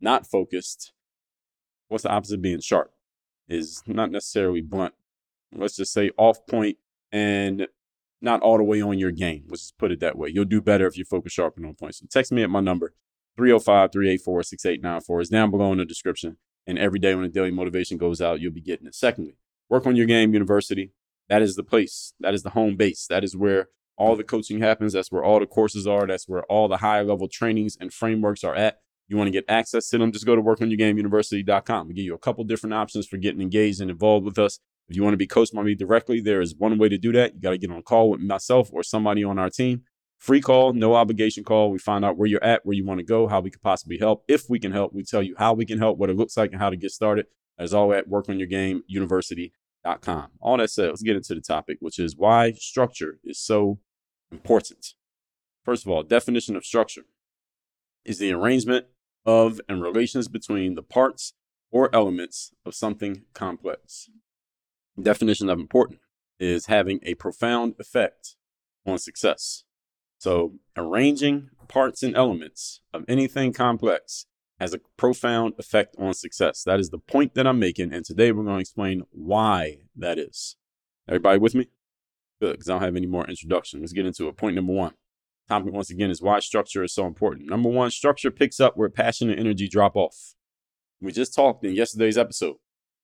not 0.00 0.26
focused. 0.26 0.92
What's 1.88 2.02
the 2.02 2.10
opposite 2.10 2.34
of 2.34 2.42
being 2.42 2.60
sharp? 2.60 2.92
Is 3.48 3.82
not 3.86 4.10
necessarily 4.10 4.60
blunt. 4.60 4.94
Let's 5.54 5.76
just 5.76 5.92
say 5.92 6.10
off 6.18 6.44
point 6.46 6.76
and 7.12 7.68
not 8.20 8.42
all 8.42 8.58
the 8.58 8.64
way 8.64 8.82
on 8.82 8.98
your 8.98 9.12
game. 9.12 9.44
Let's 9.48 9.62
just 9.62 9.78
put 9.78 9.92
it 9.92 10.00
that 10.00 10.18
way. 10.18 10.28
You'll 10.28 10.44
do 10.44 10.60
better 10.60 10.86
if 10.86 10.96
you 10.96 11.04
focus 11.04 11.32
sharp 11.32 11.56
and 11.56 11.66
on 11.66 11.74
point. 11.74 11.94
So 11.94 12.06
text 12.10 12.32
me 12.32 12.42
at 12.42 12.50
my 12.50 12.60
number, 12.60 12.94
305 13.36 13.92
384 13.92 14.42
6894. 14.42 15.20
It's 15.20 15.30
down 15.30 15.50
below 15.50 15.72
in 15.72 15.78
the 15.78 15.84
description. 15.84 16.36
And 16.66 16.78
every 16.78 16.98
day 16.98 17.14
when 17.14 17.24
the 17.24 17.30
daily 17.30 17.50
motivation 17.52 17.96
goes 17.96 18.20
out, 18.20 18.40
you'll 18.40 18.52
be 18.52 18.60
getting 18.60 18.86
it. 18.86 18.94
Secondly, 18.94 19.36
Work 19.68 19.86
on 19.86 19.96
Your 19.96 20.06
Game 20.06 20.34
University. 20.34 20.92
That 21.30 21.40
is 21.42 21.54
the 21.54 21.62
place. 21.62 22.12
That 22.20 22.34
is 22.34 22.42
the 22.42 22.50
home 22.50 22.76
base. 22.76 23.06
That 23.06 23.24
is 23.24 23.36
where 23.36 23.68
all 23.96 24.16
the 24.16 24.24
coaching 24.24 24.60
happens. 24.60 24.92
That's 24.92 25.12
where 25.12 25.24
all 25.24 25.38
the 25.38 25.46
courses 25.46 25.86
are. 25.86 26.06
That's 26.06 26.28
where 26.28 26.42
all 26.44 26.68
the 26.68 26.78
high 26.78 27.00
level 27.02 27.28
trainings 27.28 27.78
and 27.80 27.92
frameworks 27.92 28.42
are 28.44 28.54
at. 28.54 28.78
You 29.08 29.16
want 29.16 29.28
to 29.28 29.32
get 29.32 29.44
access 29.48 29.88
to 29.90 29.98
them, 29.98 30.12
just 30.12 30.26
go 30.26 30.36
to 30.36 30.42
workonyourgameuniversity.com. 30.42 31.88
We 31.88 31.94
give 31.94 32.04
you 32.04 32.14
a 32.14 32.18
couple 32.18 32.44
different 32.44 32.74
options 32.74 33.06
for 33.06 33.16
getting 33.16 33.40
engaged 33.40 33.80
and 33.80 33.90
involved 33.90 34.24
with 34.24 34.38
us. 34.38 34.58
If 34.88 34.96
you 34.96 35.02
want 35.02 35.14
to 35.14 35.18
be 35.18 35.26
coached 35.26 35.54
by 35.54 35.62
me 35.62 35.74
directly, 35.74 36.20
there 36.20 36.40
is 36.40 36.54
one 36.56 36.78
way 36.78 36.88
to 36.88 36.98
do 36.98 37.12
that. 37.12 37.34
You 37.34 37.40
got 37.40 37.50
to 37.50 37.58
get 37.58 37.70
on 37.70 37.78
a 37.78 37.82
call 37.82 38.10
with 38.10 38.20
myself 38.20 38.70
or 38.72 38.82
somebody 38.82 39.22
on 39.24 39.38
our 39.38 39.50
team. 39.50 39.82
Free 40.18 40.40
call, 40.40 40.72
no 40.72 40.94
obligation 40.94 41.44
call. 41.44 41.70
We 41.70 41.78
find 41.78 42.04
out 42.04 42.18
where 42.18 42.28
you're 42.28 42.42
at, 42.42 42.64
where 42.64 42.74
you 42.74 42.84
want 42.84 42.98
to 42.98 43.04
go, 43.04 43.28
how 43.28 43.40
we 43.40 43.50
could 43.50 43.62
possibly 43.62 43.98
help. 43.98 44.24
If 44.28 44.48
we 44.48 44.58
can 44.58 44.72
help, 44.72 44.92
we 44.92 45.04
tell 45.04 45.22
you 45.22 45.34
how 45.38 45.54
we 45.54 45.64
can 45.64 45.78
help, 45.78 45.98
what 45.98 46.10
it 46.10 46.16
looks 46.16 46.36
like, 46.36 46.52
and 46.52 46.60
how 46.60 46.70
to 46.70 46.76
get 46.76 46.90
started. 46.90 47.26
As 47.58 47.74
all 47.74 47.92
at 47.92 48.08
workonyourgameuniversity.com. 48.08 49.59
All 50.40 50.58
that 50.58 50.70
said, 50.70 50.88
let's 50.88 51.02
get 51.02 51.16
into 51.16 51.34
the 51.34 51.40
topic, 51.40 51.78
which 51.80 51.98
is 51.98 52.16
why 52.16 52.52
structure 52.52 53.18
is 53.24 53.38
so 53.38 53.78
important. 54.30 54.94
First 55.64 55.84
of 55.84 55.90
all, 55.90 56.02
definition 56.02 56.56
of 56.56 56.64
structure 56.64 57.04
is 58.04 58.18
the 58.18 58.32
arrangement 58.32 58.86
of 59.26 59.60
and 59.68 59.82
relations 59.82 60.28
between 60.28 60.74
the 60.74 60.82
parts 60.82 61.34
or 61.70 61.94
elements 61.94 62.52
of 62.64 62.74
something 62.74 63.24
complex. 63.34 64.08
Definition 65.00 65.48
of 65.48 65.58
important 65.58 66.00
is 66.38 66.66
having 66.66 67.00
a 67.02 67.14
profound 67.14 67.74
effect 67.78 68.36
on 68.86 68.98
success. 68.98 69.64
So, 70.18 70.54
arranging 70.76 71.50
parts 71.68 72.02
and 72.02 72.16
elements 72.16 72.80
of 72.92 73.04
anything 73.08 73.52
complex 73.52 74.26
has 74.60 74.74
a 74.74 74.80
profound 74.98 75.54
effect 75.58 75.96
on 75.98 76.12
success. 76.12 76.62
That 76.64 76.78
is 76.78 76.90
the 76.90 76.98
point 76.98 77.34
that 77.34 77.46
I'm 77.46 77.58
making. 77.58 77.94
And 77.94 78.04
today 78.04 78.30
we're 78.30 78.44
going 78.44 78.56
to 78.56 78.60
explain 78.60 79.02
why 79.10 79.78
that 79.96 80.18
is. 80.18 80.56
Everybody 81.08 81.38
with 81.38 81.54
me? 81.54 81.68
Good, 82.42 82.52
because 82.52 82.68
I 82.68 82.74
don't 82.74 82.82
have 82.82 82.96
any 82.96 83.06
more 83.06 83.26
introduction. 83.26 83.80
Let's 83.80 83.94
get 83.94 84.06
into 84.06 84.28
it. 84.28 84.36
Point 84.36 84.56
number 84.56 84.74
one. 84.74 84.92
Topic 85.48 85.72
once 85.72 85.90
again 85.90 86.10
is 86.10 86.22
why 86.22 86.38
structure 86.40 86.84
is 86.84 86.92
so 86.92 87.06
important. 87.06 87.48
Number 87.48 87.70
one, 87.70 87.90
structure 87.90 88.30
picks 88.30 88.60
up 88.60 88.76
where 88.76 88.90
passion 88.90 89.30
and 89.30 89.40
energy 89.40 89.66
drop 89.66 89.96
off. 89.96 90.34
We 91.00 91.10
just 91.10 91.34
talked 91.34 91.64
in 91.64 91.74
yesterday's 91.74 92.18
episode 92.18 92.56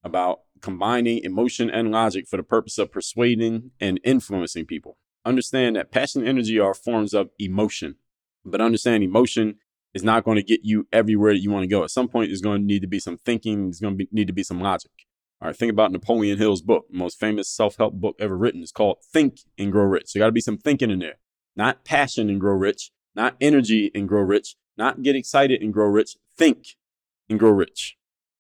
about 0.05 0.41
combining 0.61 1.25
emotion 1.25 1.71
and 1.71 1.91
logic 1.91 2.29
for 2.29 2.37
the 2.37 2.43
purpose 2.43 2.77
of 2.79 2.93
persuading 2.93 3.71
and 3.81 3.99
influencing 4.05 4.67
people. 4.67 4.99
Understand 5.25 5.77
that 5.77 5.91
passion 5.91 6.21
and 6.21 6.29
energy 6.29 6.61
are 6.61 6.75
forms 6.75 7.15
of 7.15 7.31
emotion, 7.39 7.97
but 8.45 8.61
understand 8.61 9.03
emotion 9.03 9.57
is 9.97 10.05
not 10.05 10.25
going 10.25 10.37
to 10.37 10.43
get 10.43 10.61
you 10.63 10.87
everywhere 10.93 11.33
that 11.33 11.41
you 11.41 11.51
want 11.51 11.63
to 11.63 11.69
go. 11.69 11.83
At 11.83 11.91
some 11.91 12.07
point, 12.07 12.29
there's 12.29 12.43
going 12.43 12.61
to 12.61 12.67
need 12.67 12.83
to 12.83 12.87
be 12.87 13.01
some 13.01 13.17
thinking, 13.17 13.65
there's 13.65 13.81
going 13.81 13.95
to 13.95 13.97
be, 13.97 14.09
need 14.13 14.27
to 14.27 14.33
be 14.35 14.43
some 14.43 14.61
logic. 14.61 14.91
All 15.41 15.49
right, 15.49 15.57
think 15.57 15.73
about 15.73 15.91
Napoleon 15.91 16.37
Hill's 16.37 16.61
book, 16.61 16.85
most 16.93 17.19
famous 17.19 17.49
self 17.49 17.79
help 17.79 17.95
book 17.95 18.15
ever 18.21 18.37
written. 18.37 18.61
It's 18.61 18.73
called 18.73 18.99
Think 19.11 19.39
and 19.57 19.73
Grow 19.73 19.85
Rich. 19.85 20.09
So, 20.09 20.21
got 20.21 20.27
to 20.27 20.33
be 20.33 20.41
some 20.43 20.59
thinking 20.59 20.91
in 20.91 20.99
there, 20.99 21.17
not 21.57 21.85
passion 21.87 22.29
and 22.29 22.39
grow 22.39 22.53
rich, 22.53 22.91
not 23.15 23.37
energy 23.41 23.91
and 23.95 24.07
grow 24.07 24.21
rich, 24.21 24.57
not 24.77 25.03
get 25.03 25.17
excited 25.17 25.63
and 25.63 25.73
grow 25.73 25.87
rich. 25.87 26.17
Think 26.37 26.77
and 27.31 27.39
grow 27.39 27.51
rich. 27.51 27.97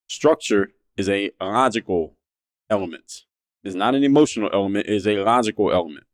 Structure 0.09 0.73
is 0.99 1.09
a 1.09 1.31
logical 1.41 2.19
element. 2.69 3.25
It's 3.65 3.75
not 3.75 3.95
an 3.95 4.05
emotional 4.05 4.51
element, 4.53 4.89
it 4.89 4.95
is 4.95 5.07
a 5.07 5.25
logical 5.25 5.73
element. 5.73 6.05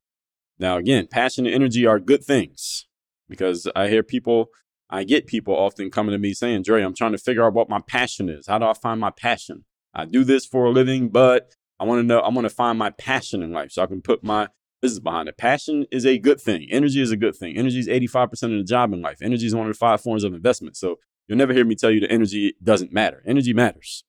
Now, 0.59 0.77
again, 0.77 1.09
passion 1.09 1.47
and 1.47 1.55
energy 1.55 1.85
are 1.85 1.99
good 1.99 2.23
things 2.23 2.87
because 3.29 3.69
I 3.75 3.89
hear 3.89 4.05
people, 4.05 4.51
I 4.93 5.05
get 5.05 5.27
people 5.27 5.55
often 5.55 5.91
coming 5.91 6.13
to 6.13 6.19
me 6.19 6.35
saying, 6.35 6.65
Dre, 6.65 6.83
I'm 6.83 6.95
trying 6.95 7.13
to 7.13 7.19
figure 7.19 7.43
out 7.43 7.55
what 7.55 7.71
my 7.71 7.81
passion 7.81 8.29
is. 8.29 8.47
How 8.47 8.59
do 8.59 8.67
I 8.67 8.75
find 8.75 9.01
my 9.01 9.11
passion? 9.11 9.65
I 9.95 10.05
do 10.05 10.23
this 10.23 10.45
for 10.45 10.67
a 10.67 10.71
living, 10.71 11.09
but 11.09 11.55
I 11.81 11.85
want 11.85 12.01
to 12.01 12.03
know, 12.03 12.21
I 12.21 12.29
want 12.29 12.45
to 12.45 12.55
find 12.55 12.79
my 12.79 12.91
passion 12.91 13.43
in 13.43 13.53
life 13.53 13.73
so 13.73 13.83
I 13.83 13.87
can 13.87 14.03
put 14.03 14.23
my 14.23 14.49
business 14.83 15.01
behind 15.01 15.31
it. 15.31 15.39
Passion 15.39 15.87
is 15.91 16.05
a 16.05 16.19
good 16.19 16.39
thing. 16.39 16.69
Energy 16.71 17.01
is 17.01 17.11
a 17.11 17.17
good 17.17 17.35
thing. 17.35 17.57
Energy 17.57 17.79
is 17.79 17.89
85% 17.89 18.31
of 18.33 18.51
the 18.51 18.65
job 18.65 18.93
in 18.93 19.01
life. 19.01 19.17
Energy 19.23 19.47
is 19.47 19.55
one 19.55 19.67
of 19.67 19.73
the 19.73 19.79
five 19.79 20.03
forms 20.03 20.25
of 20.25 20.35
investment. 20.35 20.77
So 20.77 20.99
you'll 21.27 21.39
never 21.39 21.55
hear 21.55 21.65
me 21.65 21.75
tell 21.75 21.91
you 21.91 22.01
that 22.01 22.13
energy 22.13 22.55
doesn't 22.63 22.93
matter. 22.93 23.23
Energy 23.27 23.55
matters. 23.55 24.05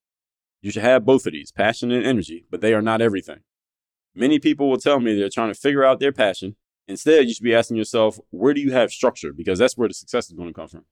You 0.62 0.72
should 0.72 0.84
have 0.84 1.06
both 1.06 1.26
of 1.26 1.32
these, 1.32 1.54
passion 1.54 1.92
and 1.92 2.06
energy, 2.06 2.46
but 2.52 2.60
they 2.60 2.74
are 2.74 2.82
not 2.82 3.02
everything. 3.02 3.40
Many 4.14 4.38
people 4.38 4.70
will 4.70 4.78
tell 4.78 5.00
me 5.00 5.18
they're 5.18 5.30
trying 5.30 5.54
to 5.54 5.60
figure 5.60 5.86
out 5.86 6.02
their 6.02 6.12
passion. 6.12 6.58
Instead, 6.88 7.26
you 7.26 7.34
should 7.34 7.44
be 7.44 7.56
asking 7.56 7.78
yourself, 7.78 8.20
where 8.30 8.54
do 8.54 8.62
you 8.62 8.72
have 8.72 8.92
structure? 8.92 9.32
Because 9.32 9.58
that's 9.60 9.78
where 9.78 9.88
the 9.88 9.94
success 9.94 10.28
is 10.28 10.34
going 10.34 10.50
to 10.50 10.54
come 10.54 10.68
from. 10.68 10.86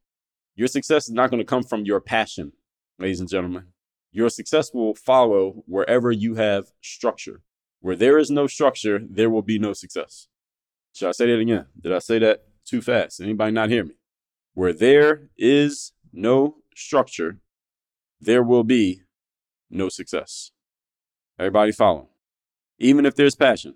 Your 0.56 0.68
success 0.68 1.08
is 1.08 1.14
not 1.14 1.30
going 1.30 1.40
to 1.40 1.46
come 1.46 1.64
from 1.64 1.86
your 1.86 2.00
passion, 2.00 2.54
ladies 2.98 3.20
and 3.20 3.30
gentlemen. 3.30 3.68
Your 4.12 4.30
success 4.30 4.74
will 4.74 4.96
follow 4.96 5.64
wherever 5.66 6.12
you 6.12 6.36
have 6.36 6.72
structure. 6.82 7.42
Where 7.80 7.96
there 7.96 8.18
is 8.18 8.30
no 8.30 8.48
structure, 8.48 9.00
there 9.04 9.30
will 9.30 9.42
be 9.42 9.58
no 9.58 9.74
success. 9.74 10.28
Should 10.94 11.10
I 11.10 11.12
say 11.14 11.28
that 11.28 11.40
again? 11.40 11.66
Did 11.80 11.94
I 11.94 12.00
say 12.00 12.20
that 12.20 12.44
too 12.66 12.82
fast? 12.82 13.20
Anybody 13.20 13.52
not 13.52 13.70
hear 13.70 13.84
me? 13.84 13.96
Where 14.54 14.74
there 14.74 15.30
is 15.38 15.94
no 16.14 16.58
structure, 16.76 17.40
there 18.20 18.44
will 18.44 18.64
be 18.64 19.02
no 19.70 19.90
success. 19.90 20.52
Everybody 21.40 21.72
follow? 21.72 22.10
Even 22.78 23.06
if 23.06 23.16
there's 23.16 23.36
passion, 23.36 23.76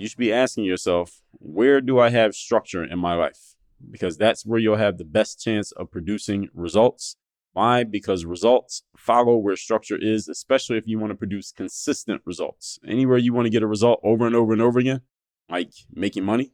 you 0.00 0.08
should 0.08 0.18
be 0.18 0.32
asking 0.32 0.64
yourself, 0.64 1.22
where 1.32 1.80
do 1.80 1.98
I 1.98 2.10
have 2.10 2.34
structure 2.34 2.84
in 2.84 2.98
my 2.98 3.14
life? 3.14 3.54
Because 3.90 4.16
that's 4.16 4.44
where 4.44 4.58
you'll 4.58 4.76
have 4.76 4.98
the 4.98 5.04
best 5.04 5.42
chance 5.42 5.72
of 5.72 5.90
producing 5.90 6.48
results. 6.54 7.16
Why? 7.52 7.84
Because 7.84 8.24
results 8.24 8.82
follow 8.96 9.36
where 9.36 9.56
structure 9.56 9.96
is, 9.98 10.28
especially 10.28 10.76
if 10.76 10.86
you 10.86 10.98
want 10.98 11.10
to 11.10 11.16
produce 11.16 11.52
consistent 11.52 12.20
results. 12.24 12.78
Anywhere 12.86 13.18
you 13.18 13.32
want 13.32 13.46
to 13.46 13.50
get 13.50 13.62
a 13.62 13.66
result 13.66 14.00
over 14.02 14.26
and 14.26 14.36
over 14.36 14.52
and 14.52 14.60
over 14.60 14.78
again, 14.78 15.00
like 15.48 15.70
making 15.92 16.24
money, 16.24 16.52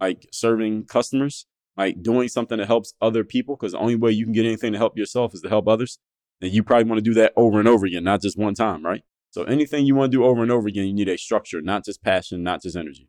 like 0.00 0.26
serving 0.30 0.84
customers, 0.84 1.46
like 1.76 2.02
doing 2.02 2.28
something 2.28 2.58
that 2.58 2.68
helps 2.68 2.94
other 3.00 3.24
people, 3.24 3.56
because 3.56 3.72
the 3.72 3.78
only 3.78 3.96
way 3.96 4.12
you 4.12 4.24
can 4.24 4.32
get 4.32 4.46
anything 4.46 4.72
to 4.72 4.78
help 4.78 4.96
yourself 4.96 5.34
is 5.34 5.40
to 5.40 5.48
help 5.48 5.66
others. 5.66 5.98
And 6.40 6.52
you 6.52 6.62
probably 6.62 6.84
want 6.84 6.98
to 6.98 7.10
do 7.10 7.14
that 7.14 7.32
over 7.36 7.58
and 7.58 7.66
over 7.66 7.86
again, 7.86 8.04
not 8.04 8.22
just 8.22 8.38
one 8.38 8.54
time, 8.54 8.84
right? 8.84 9.02
So 9.34 9.42
anything 9.42 9.84
you 9.84 9.96
want 9.96 10.12
to 10.12 10.18
do 10.18 10.24
over 10.24 10.42
and 10.42 10.52
over 10.52 10.68
again, 10.68 10.86
you 10.86 10.92
need 10.92 11.08
a 11.08 11.18
structure, 11.18 11.60
not 11.60 11.84
just 11.84 12.04
passion, 12.04 12.44
not 12.44 12.62
just 12.62 12.76
energy. 12.76 13.08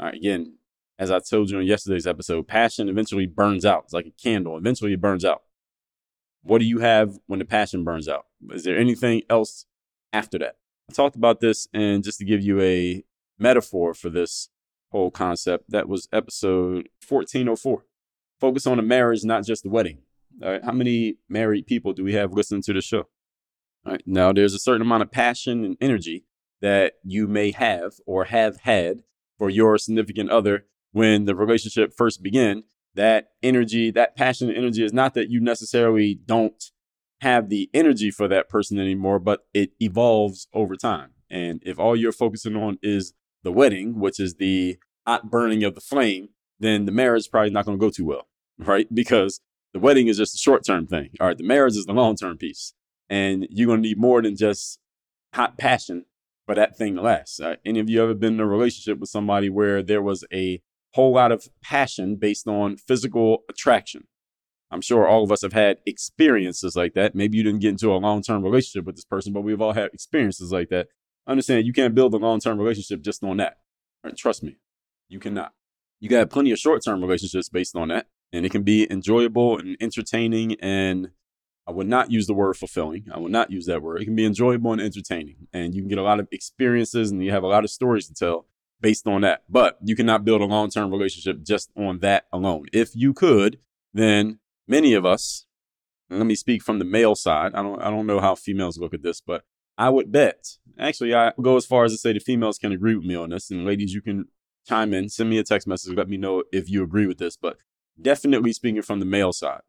All 0.00 0.06
right, 0.06 0.14
again, 0.16 0.58
as 0.98 1.12
I 1.12 1.20
told 1.20 1.48
you 1.48 1.60
in 1.60 1.66
yesterday's 1.68 2.08
episode, 2.08 2.48
passion 2.48 2.88
eventually 2.88 3.26
burns 3.26 3.64
out. 3.64 3.84
It's 3.84 3.92
like 3.92 4.06
a 4.06 4.20
candle. 4.20 4.56
Eventually 4.56 4.94
it 4.94 5.00
burns 5.00 5.24
out. 5.24 5.42
What 6.42 6.58
do 6.58 6.64
you 6.64 6.80
have 6.80 7.20
when 7.28 7.38
the 7.38 7.44
passion 7.44 7.84
burns 7.84 8.08
out? 8.08 8.26
Is 8.50 8.64
there 8.64 8.76
anything 8.76 9.22
else 9.30 9.66
after 10.12 10.40
that? 10.40 10.56
I 10.90 10.92
talked 10.92 11.14
about 11.14 11.38
this, 11.38 11.68
and 11.72 12.02
just 12.02 12.18
to 12.18 12.24
give 12.24 12.42
you 12.42 12.60
a 12.60 13.04
metaphor 13.38 13.94
for 13.94 14.10
this 14.10 14.48
whole 14.90 15.12
concept, 15.12 15.70
that 15.70 15.88
was 15.88 16.08
episode 16.12 16.88
1404. 17.08 17.84
Focus 18.40 18.66
on 18.66 18.78
the 18.78 18.82
marriage, 18.82 19.24
not 19.24 19.44
just 19.44 19.62
the 19.62 19.70
wedding. 19.70 19.98
All 20.42 20.50
right, 20.50 20.64
how 20.64 20.72
many 20.72 21.18
married 21.28 21.68
people 21.68 21.92
do 21.92 22.02
we 22.02 22.14
have 22.14 22.32
listening 22.32 22.62
to 22.62 22.72
the 22.72 22.80
show? 22.80 23.06
Right, 23.86 24.02
now 24.06 24.32
there's 24.32 24.54
a 24.54 24.58
certain 24.58 24.82
amount 24.82 25.02
of 25.02 25.10
passion 25.10 25.64
and 25.64 25.76
energy 25.80 26.24
that 26.62 26.94
you 27.02 27.26
may 27.26 27.50
have 27.52 27.94
or 28.06 28.24
have 28.24 28.60
had 28.60 29.02
for 29.38 29.50
your 29.50 29.76
significant 29.76 30.30
other 30.30 30.64
when 30.92 31.26
the 31.26 31.34
relationship 31.34 31.92
first 31.94 32.22
began. 32.22 32.64
That 32.94 33.32
energy, 33.42 33.90
that 33.90 34.16
passion 34.16 34.48
and 34.48 34.56
energy 34.56 34.84
is 34.84 34.92
not 34.92 35.14
that 35.14 35.28
you 35.28 35.40
necessarily 35.40 36.14
don't 36.14 36.70
have 37.20 37.48
the 37.48 37.68
energy 37.74 38.10
for 38.10 38.28
that 38.28 38.48
person 38.48 38.78
anymore, 38.78 39.18
but 39.18 39.46
it 39.52 39.72
evolves 39.80 40.46
over 40.54 40.76
time. 40.76 41.10
And 41.28 41.62
if 41.66 41.78
all 41.78 41.96
you're 41.96 42.12
focusing 42.12 42.56
on 42.56 42.78
is 42.82 43.12
the 43.42 43.52
wedding, 43.52 43.98
which 43.98 44.20
is 44.20 44.36
the 44.36 44.78
hot 45.06 45.30
burning 45.30 45.64
of 45.64 45.74
the 45.74 45.80
flame, 45.80 46.28
then 46.60 46.84
the 46.84 46.92
marriage 46.92 47.20
is 47.20 47.28
probably 47.28 47.50
not 47.50 47.66
going 47.66 47.78
to 47.78 47.84
go 47.84 47.90
too 47.90 48.04
well, 48.04 48.28
right? 48.58 48.86
Because 48.94 49.40
the 49.72 49.80
wedding 49.80 50.06
is 50.06 50.16
just 50.16 50.34
a 50.34 50.38
short 50.38 50.64
term 50.64 50.86
thing. 50.86 51.10
All 51.20 51.26
right, 51.26 51.36
the 51.36 51.44
marriage 51.44 51.74
is 51.74 51.86
the 51.86 51.92
long 51.92 52.16
term 52.16 52.38
piece. 52.38 52.72
And 53.08 53.46
you're 53.50 53.66
going 53.66 53.82
to 53.82 53.88
need 53.88 53.98
more 53.98 54.22
than 54.22 54.36
just 54.36 54.78
hot 55.34 55.58
passion 55.58 56.06
for 56.46 56.54
that 56.54 56.76
thing 56.76 56.96
to 56.96 57.02
last. 57.02 57.40
Uh, 57.40 57.56
any 57.64 57.80
of 57.80 57.88
you 57.88 58.02
ever 58.02 58.14
been 58.14 58.34
in 58.34 58.40
a 58.40 58.46
relationship 58.46 58.98
with 58.98 59.10
somebody 59.10 59.48
where 59.48 59.82
there 59.82 60.02
was 60.02 60.24
a 60.32 60.62
whole 60.94 61.12
lot 61.12 61.32
of 61.32 61.48
passion 61.62 62.16
based 62.16 62.46
on 62.46 62.76
physical 62.76 63.44
attraction? 63.48 64.06
I'm 64.70 64.80
sure 64.80 65.06
all 65.06 65.22
of 65.22 65.30
us 65.30 65.42
have 65.42 65.52
had 65.52 65.78
experiences 65.86 66.74
like 66.74 66.94
that. 66.94 67.14
Maybe 67.14 67.38
you 67.38 67.44
didn't 67.44 67.60
get 67.60 67.70
into 67.70 67.94
a 67.94 67.96
long 67.96 68.22
term 68.22 68.42
relationship 68.42 68.84
with 68.84 68.96
this 68.96 69.04
person, 69.04 69.32
but 69.32 69.42
we've 69.42 69.60
all 69.60 69.72
had 69.72 69.90
experiences 69.92 70.50
like 70.50 70.68
that. 70.70 70.88
Understand 71.26 71.66
you 71.66 71.72
can't 71.72 71.94
build 71.94 72.12
a 72.14 72.18
long 72.18 72.40
term 72.40 72.58
relationship 72.58 73.02
just 73.02 73.22
on 73.22 73.36
that. 73.36 73.58
Right? 74.02 74.16
Trust 74.16 74.42
me, 74.42 74.56
you 75.08 75.20
cannot. 75.20 75.52
You 76.00 76.08
got 76.08 76.28
plenty 76.28 76.50
of 76.50 76.58
short 76.58 76.82
term 76.84 77.00
relationships 77.00 77.48
based 77.48 77.76
on 77.76 77.88
that, 77.88 78.06
and 78.32 78.44
it 78.44 78.52
can 78.52 78.62
be 78.62 78.90
enjoyable 78.90 79.58
and 79.58 79.76
entertaining. 79.80 80.56
And 80.60 81.10
I 81.66 81.72
would 81.72 81.86
not 81.86 82.10
use 82.10 82.26
the 82.26 82.34
word 82.34 82.56
fulfilling. 82.56 83.06
I 83.12 83.18
would 83.18 83.32
not 83.32 83.50
use 83.50 83.66
that 83.66 83.82
word. 83.82 84.02
It 84.02 84.04
can 84.04 84.14
be 84.14 84.26
enjoyable 84.26 84.72
and 84.72 84.80
entertaining, 84.80 85.48
and 85.52 85.74
you 85.74 85.82
can 85.82 85.88
get 85.88 85.98
a 85.98 86.02
lot 86.02 86.20
of 86.20 86.28
experiences 86.30 87.10
and 87.10 87.24
you 87.24 87.30
have 87.30 87.42
a 87.42 87.48
lot 87.48 87.64
of 87.64 87.70
stories 87.70 88.06
to 88.08 88.14
tell 88.14 88.46
based 88.80 89.06
on 89.06 89.22
that. 89.22 89.44
But 89.48 89.78
you 89.82 89.96
cannot 89.96 90.24
build 90.24 90.42
a 90.42 90.46
long 90.46 90.70
term 90.70 90.90
relationship 90.90 91.42
just 91.42 91.70
on 91.76 92.00
that 92.00 92.26
alone. 92.32 92.66
If 92.72 92.94
you 92.94 93.14
could, 93.14 93.58
then 93.94 94.40
many 94.68 94.92
of 94.94 95.06
us, 95.06 95.46
let 96.10 96.26
me 96.26 96.34
speak 96.34 96.62
from 96.62 96.78
the 96.78 96.84
male 96.84 97.14
side. 97.14 97.54
I 97.54 97.62
don't 97.62 97.80
I 97.80 97.90
don't 97.90 98.06
know 98.06 98.20
how 98.20 98.34
females 98.34 98.78
look 98.78 98.92
at 98.92 99.02
this, 99.02 99.20
but 99.20 99.44
I 99.78 99.88
would 99.90 100.12
bet. 100.12 100.58
Actually, 100.78 101.14
I 101.14 101.32
go 101.40 101.56
as 101.56 101.66
far 101.66 101.84
as 101.84 101.92
to 101.92 101.98
say 101.98 102.12
the 102.12 102.20
females 102.20 102.58
can 102.58 102.72
agree 102.72 102.94
with 102.94 103.06
me 103.06 103.14
on 103.14 103.30
this, 103.30 103.50
and 103.50 103.64
ladies, 103.64 103.94
you 103.94 104.02
can 104.02 104.26
chime 104.66 104.94
in, 104.94 105.08
send 105.08 105.30
me 105.30 105.38
a 105.38 105.44
text 105.44 105.66
message, 105.66 105.96
let 105.96 106.08
me 106.08 106.16
know 106.16 106.42
if 106.52 106.70
you 106.70 106.82
agree 106.82 107.06
with 107.06 107.18
this. 107.18 107.36
But 107.36 107.56
definitely 108.00 108.52
speaking 108.52 108.82
from 108.82 109.00
the 109.00 109.06
male 109.06 109.32
side, 109.32 109.60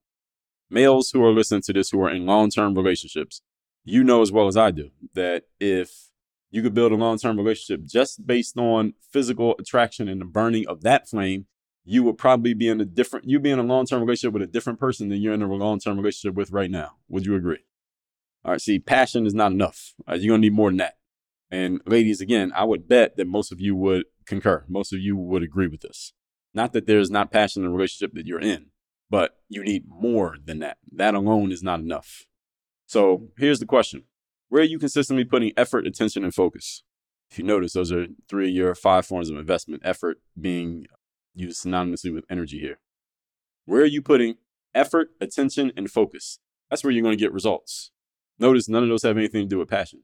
males 0.69 1.11
who 1.11 1.23
are 1.23 1.31
listening 1.31 1.61
to 1.63 1.73
this 1.73 1.89
who 1.89 2.01
are 2.01 2.09
in 2.09 2.25
long 2.25 2.49
term 2.49 2.75
relationships, 2.75 3.41
you 3.83 4.03
know 4.03 4.21
as 4.21 4.31
well 4.31 4.47
as 4.47 4.57
I 4.57 4.71
do 4.71 4.89
that 5.13 5.43
if 5.59 6.09
you 6.51 6.61
could 6.61 6.73
build 6.73 6.91
a 6.91 6.95
long 6.95 7.17
term 7.17 7.37
relationship 7.37 7.85
just 7.85 8.25
based 8.25 8.57
on 8.57 8.93
physical 9.11 9.55
attraction 9.59 10.07
and 10.07 10.21
the 10.21 10.25
burning 10.25 10.67
of 10.67 10.81
that 10.81 11.09
flame, 11.09 11.47
you 11.83 12.03
would 12.03 12.17
probably 12.17 12.53
be 12.53 12.67
in 12.67 12.81
a 12.81 12.85
different, 12.85 13.25
you'd 13.27 13.43
be 13.43 13.51
in 13.51 13.59
a 13.59 13.63
long 13.63 13.85
term 13.85 14.01
relationship 14.01 14.33
with 14.33 14.41
a 14.41 14.47
different 14.47 14.79
person 14.79 15.09
than 15.09 15.21
you're 15.21 15.33
in 15.33 15.41
a 15.41 15.53
long 15.53 15.79
term 15.79 15.97
relationship 15.97 16.35
with 16.35 16.51
right 16.51 16.71
now. 16.71 16.93
Would 17.09 17.25
you 17.25 17.35
agree? 17.35 17.59
All 18.43 18.51
right, 18.51 18.61
see, 18.61 18.79
passion 18.79 19.25
is 19.25 19.33
not 19.33 19.51
enough. 19.51 19.93
Right, 20.07 20.19
you're 20.19 20.31
going 20.31 20.41
to 20.41 20.45
need 20.47 20.55
more 20.55 20.69
than 20.69 20.77
that. 20.77 20.97
And 21.51 21.81
ladies, 21.85 22.21
again, 22.21 22.51
I 22.55 22.63
would 22.63 22.87
bet 22.87 23.17
that 23.17 23.27
most 23.27 23.51
of 23.51 23.61
you 23.61 23.75
would 23.75 24.05
concur. 24.25 24.65
Most 24.67 24.93
of 24.93 24.99
you 24.99 25.15
would 25.15 25.43
agree 25.43 25.67
with 25.67 25.81
this. 25.81 26.13
Not 26.53 26.73
that 26.73 26.87
there's 26.87 27.11
not 27.11 27.31
passion 27.31 27.63
in 27.63 27.69
the 27.69 27.75
relationship 27.75 28.13
that 28.15 28.25
you're 28.25 28.39
in, 28.39 28.67
but 29.09 29.37
you 29.49 29.63
need 29.63 29.85
more 29.87 30.37
than 30.43 30.59
that. 30.59 30.77
That 30.91 31.15
alone 31.15 31.51
is 31.51 31.63
not 31.63 31.79
enough. 31.79 32.25
So 32.85 33.29
here's 33.37 33.59
the 33.59 33.65
question 33.65 34.03
Where 34.49 34.61
are 34.61 34.65
you 34.65 34.79
consistently 34.79 35.25
putting 35.25 35.51
effort, 35.57 35.87
attention, 35.87 36.23
and 36.23 36.33
focus? 36.33 36.83
If 37.29 37.39
you 37.39 37.45
notice, 37.45 37.73
those 37.73 37.91
are 37.91 38.07
three 38.29 38.49
of 38.49 38.55
your 38.55 38.75
five 38.75 39.05
forms 39.05 39.29
of 39.29 39.37
investment, 39.37 39.81
effort 39.83 40.19
being 40.39 40.85
used 41.33 41.63
synonymously 41.63 42.13
with 42.13 42.25
energy 42.29 42.59
here. 42.59 42.79
Where 43.65 43.81
are 43.81 43.85
you 43.85 44.01
putting 44.01 44.35
effort, 44.73 45.09
attention, 45.19 45.71
and 45.75 45.89
focus? 45.89 46.39
That's 46.69 46.83
where 46.83 46.91
you're 46.91 47.03
going 47.03 47.17
to 47.17 47.21
get 47.21 47.33
results. 47.33 47.91
Notice 48.37 48.69
none 48.69 48.83
of 48.83 48.89
those 48.89 49.03
have 49.03 49.17
anything 49.17 49.43
to 49.43 49.47
do 49.47 49.59
with 49.59 49.69
passion. 49.69 50.03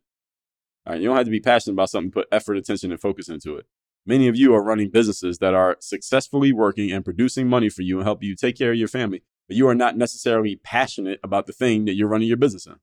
All 0.85 0.93
right, 0.93 1.01
you 1.01 1.07
don't 1.07 1.17
have 1.17 1.25
to 1.25 1.31
be 1.31 1.39
passionate 1.39 1.73
about 1.73 1.89
something, 1.89 2.11
put 2.11 2.27
effort, 2.31 2.57
attention, 2.57 2.91
and 2.91 2.99
focus 2.99 3.29
into 3.29 3.55
it. 3.57 3.67
Many 4.05 4.27
of 4.27 4.35
you 4.35 4.53
are 4.55 4.63
running 4.63 4.89
businesses 4.89 5.37
that 5.39 5.53
are 5.53 5.77
successfully 5.79 6.51
working 6.51 6.91
and 6.91 7.05
producing 7.05 7.47
money 7.47 7.69
for 7.69 7.83
you 7.83 7.97
and 7.97 8.05
help 8.05 8.23
you 8.23 8.35
take 8.35 8.57
care 8.57 8.71
of 8.71 8.77
your 8.77 8.87
family, 8.87 9.23
but 9.47 9.55
you 9.55 9.67
are 9.67 9.75
not 9.75 9.95
necessarily 9.95 10.55
passionate 10.55 11.19
about 11.23 11.45
the 11.45 11.53
thing 11.53 11.85
that 11.85 11.93
you're 11.93 12.07
running 12.07 12.27
your 12.27 12.37
business 12.37 12.65
in. 12.65 12.77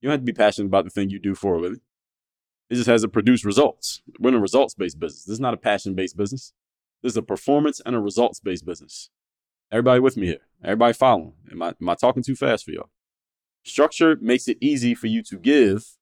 You 0.00 0.08
don't 0.08 0.12
have 0.12 0.20
to 0.20 0.24
be 0.24 0.32
passionate 0.32 0.66
about 0.66 0.84
the 0.84 0.90
thing 0.90 1.10
you 1.10 1.20
do 1.20 1.34
for 1.34 1.54
a 1.54 1.60
living. 1.60 1.80
It 2.68 2.76
just 2.76 2.88
has 2.88 3.02
to 3.02 3.08
produce 3.08 3.44
results. 3.44 4.02
We're 4.18 4.30
in 4.30 4.34
a 4.36 4.40
results 4.40 4.74
based 4.74 4.98
business. 4.98 5.24
This 5.24 5.34
is 5.34 5.40
not 5.40 5.54
a 5.54 5.58
passion 5.58 5.94
based 5.94 6.16
business. 6.16 6.52
This 7.02 7.12
is 7.12 7.16
a 7.16 7.22
performance 7.22 7.80
and 7.84 7.94
a 7.94 8.00
results 8.00 8.40
based 8.40 8.66
business. 8.66 9.10
Everybody 9.70 10.00
with 10.00 10.16
me 10.16 10.26
here? 10.26 10.40
Everybody 10.64 10.94
following? 10.94 11.34
Am 11.50 11.62
I, 11.62 11.74
am 11.80 11.88
I 11.88 11.94
talking 11.94 12.22
too 12.22 12.34
fast 12.34 12.64
for 12.64 12.72
y'all? 12.72 12.90
Structure 13.62 14.16
makes 14.20 14.48
it 14.48 14.58
easy 14.60 14.94
for 14.94 15.06
you 15.06 15.22
to 15.24 15.38
give 15.38 15.96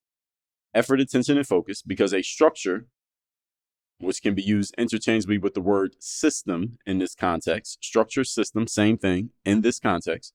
effort, 0.75 1.01
attention, 1.01 1.37
and 1.37 1.47
focus 1.47 1.83
because 1.83 2.15
a 2.15 2.23
structure 2.23 2.87
which 3.99 4.23
can 4.23 4.35
be 4.35 4.43
used 4.43 4.75
interchangeably 4.79 5.39
with 5.39 5.55
the 5.55 5.61
word 5.61 5.97
system 5.99 6.79
in 6.87 6.99
this 6.99 7.15
context. 7.15 7.79
Structure, 7.83 8.25
system, 8.25 8.67
same 8.67 8.97
thing 8.97 9.31
in 9.45 9.63
this 9.63 9.81
context. 9.81 10.33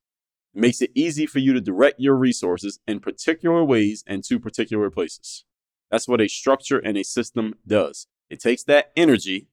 Makes 0.53 0.81
it 0.81 0.91
easy 0.93 1.25
for 1.25 1.39
you 1.39 1.53
to 1.53 1.61
direct 1.61 1.99
your 1.99 2.15
resources 2.15 2.79
in 2.87 2.99
particular 2.99 3.63
ways 3.63 4.03
and 4.05 4.23
to 4.25 4.39
particular 4.39 4.89
places. 4.89 5.45
That's 5.89 6.07
what 6.07 6.21
a 6.21 6.27
structure 6.27 6.77
and 6.77 6.97
a 6.97 7.03
system 7.03 7.55
does. 7.65 8.07
It 8.29 8.39
takes 8.39 8.63
that 8.63 8.91
energy 8.95 9.47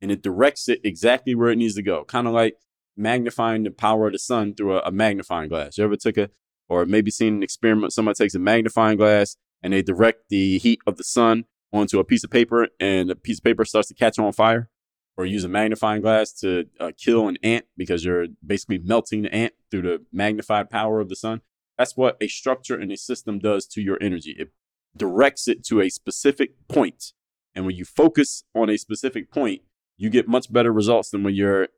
and 0.00 0.10
it 0.10 0.22
directs 0.22 0.68
it 0.68 0.80
exactly 0.84 1.34
where 1.34 1.50
it 1.50 1.56
needs 1.56 1.74
to 1.74 1.82
go. 1.82 2.04
Kind 2.04 2.26
of 2.26 2.32
like 2.32 2.56
magnifying 2.96 3.64
the 3.64 3.70
power 3.70 4.06
of 4.06 4.12
the 4.12 4.18
sun 4.18 4.54
through 4.54 4.76
a, 4.76 4.80
a, 4.80 4.92
magnifying 4.92 5.48
glass. 5.48 5.76
You 5.76 5.84
ever 5.84 5.96
took 5.96 6.16
a, 6.16 6.30
or 6.68 6.86
maybe 6.86 7.10
seen 7.10 7.36
an 7.36 7.42
experiment? 7.42 7.92
Somebody 7.92 8.16
takes 8.16 8.34
a 8.34 8.38
magnifying 8.38 8.96
glass 8.96 9.36
and 9.62 9.72
they 9.72 9.82
direct 9.82 10.28
the 10.28 10.58
heat 10.58 10.80
of 10.86 10.96
the 10.96 11.04
sun 11.04 11.44
onto 11.72 11.98
a 11.98 12.04
piece 12.04 12.24
of 12.24 12.30
paper 12.30 12.68
and 12.80 13.10
the 13.10 13.16
piece 13.16 13.38
of 13.38 13.44
paper 13.44 13.64
starts 13.64 13.88
to 13.88 13.94
catch 13.94 14.18
on 14.18 14.32
fire. 14.32 14.70
or 15.18 15.24
use 15.24 15.44
a 15.44 15.48
magnifying 15.48 16.02
glass 16.02 16.30
to 16.30 16.66
uh, 16.78 16.92
kill 16.98 17.26
an 17.26 17.38
ant 17.42 17.64
because 17.74 18.04
you're 18.04 18.26
basically 18.46 18.76
melting 18.76 19.22
the 19.22 19.34
ant 19.34 19.54
through 19.70 19.80
the 19.80 20.04
magnified 20.12 20.68
power 20.68 21.00
of 21.00 21.08
the 21.08 21.16
sun. 21.16 21.40
That's 21.78 21.96
what 21.96 22.18
a 22.20 22.28
structure 22.28 22.78
and 22.78 22.92
a 22.92 22.98
system 22.98 23.38
does 23.38 23.66
to 23.68 23.80
your 23.80 23.96
energy. 24.02 24.36
It 24.38 24.50
directs 24.94 25.48
it 25.48 25.64
to 25.66 25.80
a 25.80 25.88
specific 25.88 26.50
point. 26.68 27.12
And 27.54 27.64
when 27.64 27.76
you 27.76 27.86
focus 27.86 28.44
on 28.54 28.68
a 28.68 28.76
specific 28.76 29.30
point, 29.30 29.62
you 29.96 30.10
get 30.10 30.28
much 30.28 30.52
better 30.52 30.72
results 30.72 31.10
than 31.10 31.22
when 31.22 31.34
your 31.34 31.68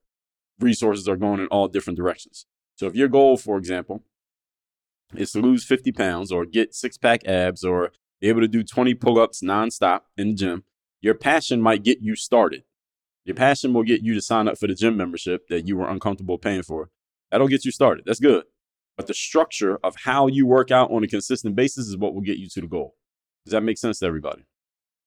resources 0.58 1.08
are 1.08 1.16
going 1.16 1.40
in 1.40 1.46
all 1.46 1.68
different 1.68 1.96
directions. 1.96 2.46
So 2.76 2.86
if 2.86 2.94
your 2.94 3.08
goal, 3.08 3.36
for 3.36 3.56
example, 3.56 4.02
is 5.14 5.32
to 5.32 5.40
lose 5.40 5.64
50 5.64 5.92
pounds 5.92 6.32
or 6.32 6.44
get 6.44 6.74
six 6.74 6.98
pack 6.98 7.24
abs 7.26 7.64
or 7.64 7.92
able 8.22 8.40
to 8.40 8.48
do 8.48 8.64
20 8.64 8.94
pull 8.94 9.18
ups 9.18 9.42
nonstop 9.42 10.00
in 10.16 10.28
the 10.28 10.34
gym, 10.34 10.64
your 11.00 11.14
passion 11.14 11.60
might 11.60 11.84
get 11.84 12.00
you 12.00 12.16
started. 12.16 12.64
Your 13.24 13.36
passion 13.36 13.72
will 13.72 13.82
get 13.82 14.02
you 14.02 14.14
to 14.14 14.22
sign 14.22 14.48
up 14.48 14.58
for 14.58 14.66
the 14.66 14.74
gym 14.74 14.96
membership 14.96 15.48
that 15.48 15.66
you 15.66 15.76
were 15.76 15.88
uncomfortable 15.88 16.38
paying 16.38 16.62
for. 16.62 16.90
That'll 17.30 17.48
get 17.48 17.64
you 17.64 17.70
started. 17.70 18.04
That's 18.06 18.20
good. 18.20 18.44
But 18.96 19.06
the 19.06 19.14
structure 19.14 19.78
of 19.84 19.94
how 20.04 20.26
you 20.26 20.46
work 20.46 20.70
out 20.70 20.90
on 20.90 21.04
a 21.04 21.06
consistent 21.06 21.54
basis 21.54 21.86
is 21.86 21.96
what 21.96 22.14
will 22.14 22.22
get 22.22 22.38
you 22.38 22.48
to 22.48 22.60
the 22.60 22.66
goal. 22.66 22.96
Does 23.44 23.52
that 23.52 23.62
make 23.62 23.78
sense 23.78 24.00
to 24.00 24.06
everybody? 24.06 24.44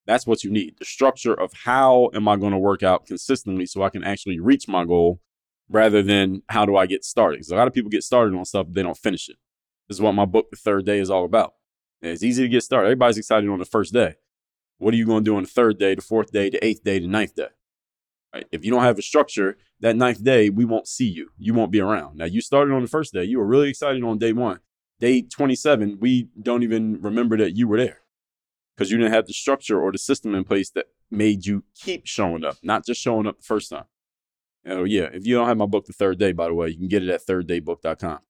That's 0.06 0.26
what 0.26 0.42
you 0.42 0.50
need. 0.50 0.76
The 0.78 0.84
structure 0.84 1.34
of 1.34 1.52
how 1.64 2.10
am 2.14 2.26
I 2.26 2.36
going 2.36 2.52
to 2.52 2.58
work 2.58 2.82
out 2.82 3.06
consistently 3.06 3.66
so 3.66 3.82
I 3.82 3.90
can 3.90 4.02
actually 4.02 4.40
reach 4.40 4.66
my 4.66 4.84
goal 4.84 5.20
rather 5.68 6.02
than 6.02 6.42
how 6.48 6.64
do 6.64 6.76
I 6.76 6.86
get 6.86 7.04
started? 7.04 7.36
Because 7.36 7.50
a 7.50 7.56
lot 7.56 7.68
of 7.68 7.74
people 7.74 7.90
get 7.90 8.02
started 8.02 8.34
on 8.34 8.44
stuff, 8.44 8.66
they 8.70 8.82
don't 8.82 8.96
finish 8.96 9.28
it. 9.28 9.36
This 9.88 9.96
is 9.96 10.00
what 10.00 10.12
my 10.12 10.24
book, 10.24 10.50
The 10.50 10.56
Third 10.56 10.86
Day, 10.86 10.98
is 10.98 11.10
all 11.10 11.24
about. 11.24 11.54
And 12.02 12.10
it's 12.10 12.22
easy 12.22 12.42
to 12.42 12.48
get 12.48 12.62
started. 12.62 12.88
Everybody's 12.88 13.18
excited 13.18 13.48
on 13.48 13.58
the 13.58 13.64
first 13.64 13.92
day. 13.92 14.16
What 14.78 14.92
are 14.92 14.96
you 14.96 15.06
going 15.06 15.24
to 15.24 15.30
do 15.30 15.36
on 15.36 15.44
the 15.44 15.48
third 15.48 15.78
day, 15.78 15.94
the 15.94 16.02
fourth 16.02 16.32
day, 16.32 16.50
the 16.50 16.64
eighth 16.64 16.82
day, 16.82 16.98
the 16.98 17.06
ninth 17.06 17.36
day? 17.36 17.48
Right? 18.34 18.46
If 18.50 18.64
you 18.64 18.70
don't 18.72 18.82
have 18.82 18.98
a 18.98 19.02
structure, 19.02 19.56
that 19.80 19.94
ninth 19.96 20.24
day, 20.24 20.50
we 20.50 20.64
won't 20.64 20.88
see 20.88 21.06
you. 21.06 21.30
You 21.38 21.54
won't 21.54 21.70
be 21.70 21.80
around. 21.80 22.16
Now, 22.16 22.24
you 22.24 22.40
started 22.40 22.74
on 22.74 22.82
the 22.82 22.88
first 22.88 23.12
day. 23.12 23.24
You 23.24 23.38
were 23.38 23.46
really 23.46 23.68
excited 23.68 24.02
on 24.02 24.18
day 24.18 24.32
one. 24.32 24.60
Day 24.98 25.22
27, 25.22 25.98
we 26.00 26.28
don't 26.40 26.62
even 26.62 27.00
remember 27.00 27.36
that 27.36 27.56
you 27.56 27.68
were 27.68 27.76
there 27.76 28.02
because 28.76 28.90
you 28.90 28.98
didn't 28.98 29.12
have 29.12 29.26
the 29.26 29.32
structure 29.32 29.80
or 29.80 29.92
the 29.92 29.98
system 29.98 30.34
in 30.34 30.44
place 30.44 30.70
that 30.70 30.86
made 31.10 31.44
you 31.44 31.64
keep 31.74 32.06
showing 32.06 32.44
up, 32.44 32.56
not 32.62 32.86
just 32.86 33.00
showing 33.00 33.26
up 33.26 33.38
the 33.38 33.44
first 33.44 33.70
time. 33.70 33.84
Oh, 34.66 34.84
yeah. 34.84 35.08
If 35.12 35.26
you 35.26 35.34
don't 35.34 35.48
have 35.48 35.56
my 35.56 35.66
book, 35.66 35.86
The 35.86 35.92
Third 35.92 36.18
Day, 36.18 36.32
by 36.32 36.46
the 36.46 36.54
way, 36.54 36.68
you 36.68 36.78
can 36.78 36.88
get 36.88 37.02
it 37.02 37.10
at 37.10 37.26
thirddaybook.com. 37.26 38.20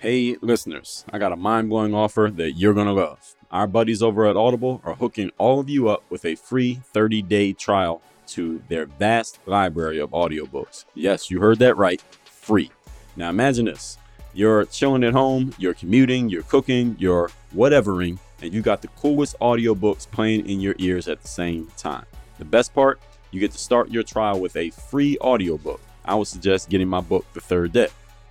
Hey, 0.00 0.38
listeners, 0.40 1.04
I 1.12 1.18
got 1.18 1.32
a 1.32 1.36
mind 1.36 1.68
blowing 1.68 1.92
offer 1.92 2.32
that 2.36 2.52
you're 2.52 2.72
going 2.72 2.86
to 2.86 2.94
love. 2.94 3.34
Our 3.50 3.66
buddies 3.66 4.02
over 4.02 4.24
at 4.24 4.34
Audible 4.34 4.80
are 4.82 4.94
hooking 4.94 5.30
all 5.36 5.60
of 5.60 5.68
you 5.68 5.90
up 5.90 6.04
with 6.08 6.24
a 6.24 6.36
free 6.36 6.80
30 6.94 7.20
day 7.20 7.52
trial 7.52 8.00
to 8.28 8.62
their 8.68 8.86
vast 8.86 9.40
library 9.44 9.98
of 9.98 10.12
audiobooks. 10.12 10.86
Yes, 10.94 11.30
you 11.30 11.38
heard 11.38 11.58
that 11.58 11.76
right 11.76 12.00
free. 12.24 12.70
Now 13.14 13.28
imagine 13.28 13.66
this 13.66 13.98
you're 14.32 14.64
chilling 14.64 15.04
at 15.04 15.12
home, 15.12 15.52
you're 15.58 15.74
commuting, 15.74 16.30
you're 16.30 16.44
cooking, 16.44 16.96
you're 16.98 17.30
whatevering, 17.54 18.18
and 18.40 18.54
you 18.54 18.62
got 18.62 18.80
the 18.80 18.88
coolest 18.88 19.38
audiobooks 19.40 20.10
playing 20.10 20.48
in 20.48 20.62
your 20.62 20.76
ears 20.78 21.08
at 21.08 21.20
the 21.20 21.28
same 21.28 21.70
time. 21.76 22.06
The 22.38 22.46
best 22.46 22.72
part, 22.72 23.00
you 23.32 23.40
get 23.40 23.52
to 23.52 23.58
start 23.58 23.90
your 23.90 24.02
trial 24.02 24.40
with 24.40 24.56
a 24.56 24.70
free 24.70 25.18
audiobook. 25.20 25.82
I 26.06 26.14
would 26.14 26.26
suggest 26.26 26.70
getting 26.70 26.88
my 26.88 27.02
book 27.02 27.30
the 27.34 27.42
third 27.42 27.74
day. 27.74 27.88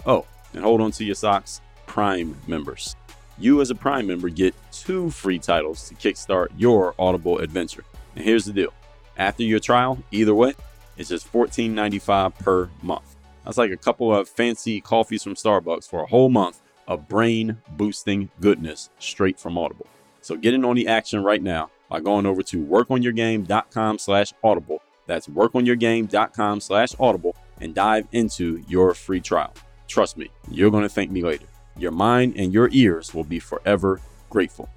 Oh, 0.07 0.25
and 0.53 0.63
hold 0.63 0.81
on 0.81 0.91
to 0.91 1.03
your 1.03 1.15
socks, 1.15 1.61
Prime 1.85 2.35
members. 2.47 2.95
You, 3.37 3.61
as 3.61 3.71
a 3.71 3.75
Prime 3.75 4.07
member, 4.07 4.29
get 4.29 4.53
two 4.71 5.09
free 5.09 5.39
titles 5.39 5.87
to 5.89 5.95
kickstart 5.95 6.49
your 6.57 6.93
Audible 6.99 7.39
adventure. 7.39 7.85
And 8.15 8.23
here's 8.23 8.45
the 8.45 8.53
deal 8.53 8.73
after 9.17 9.43
your 9.43 9.59
trial, 9.59 10.01
either 10.11 10.33
way, 10.33 10.53
it's 10.97 11.09
just 11.09 11.31
$14.95 11.31 12.37
per 12.37 12.69
month. 12.81 13.15
That's 13.45 13.57
like 13.57 13.71
a 13.71 13.77
couple 13.77 14.13
of 14.13 14.27
fancy 14.27 14.81
coffees 14.81 15.23
from 15.23 15.35
Starbucks 15.35 15.89
for 15.89 16.03
a 16.03 16.05
whole 16.05 16.29
month 16.29 16.61
of 16.87 17.07
brain 17.07 17.57
boosting 17.71 18.29
goodness 18.41 18.89
straight 18.99 19.39
from 19.39 19.57
Audible. 19.57 19.87
So 20.21 20.35
get 20.35 20.53
in 20.53 20.65
on 20.65 20.75
the 20.75 20.87
action 20.87 21.23
right 21.23 21.41
now 21.41 21.69
by 21.89 21.99
going 22.01 22.25
over 22.25 22.43
to 22.43 22.65
workonyourgame.com 22.65 23.97
slash 23.97 24.33
audible. 24.43 24.81
That's 25.05 25.27
workonyourgame.com 25.27 26.61
slash 26.61 26.95
audible 26.99 27.35
and 27.61 27.73
dive 27.73 28.07
into 28.11 28.63
your 28.67 28.93
free 28.93 29.21
trial. 29.21 29.53
Trust 29.89 30.17
me, 30.17 30.29
you're 30.49 30.69
going 30.71 30.83
to 30.83 30.89
thank 30.89 31.09
me 31.11 31.23
later. 31.23 31.47
Your 31.75 31.91
mind 31.91 32.35
and 32.37 32.53
your 32.53 32.69
ears 32.71 33.13
will 33.13 33.23
be 33.23 33.39
forever 33.39 33.99
grateful. 34.29 34.69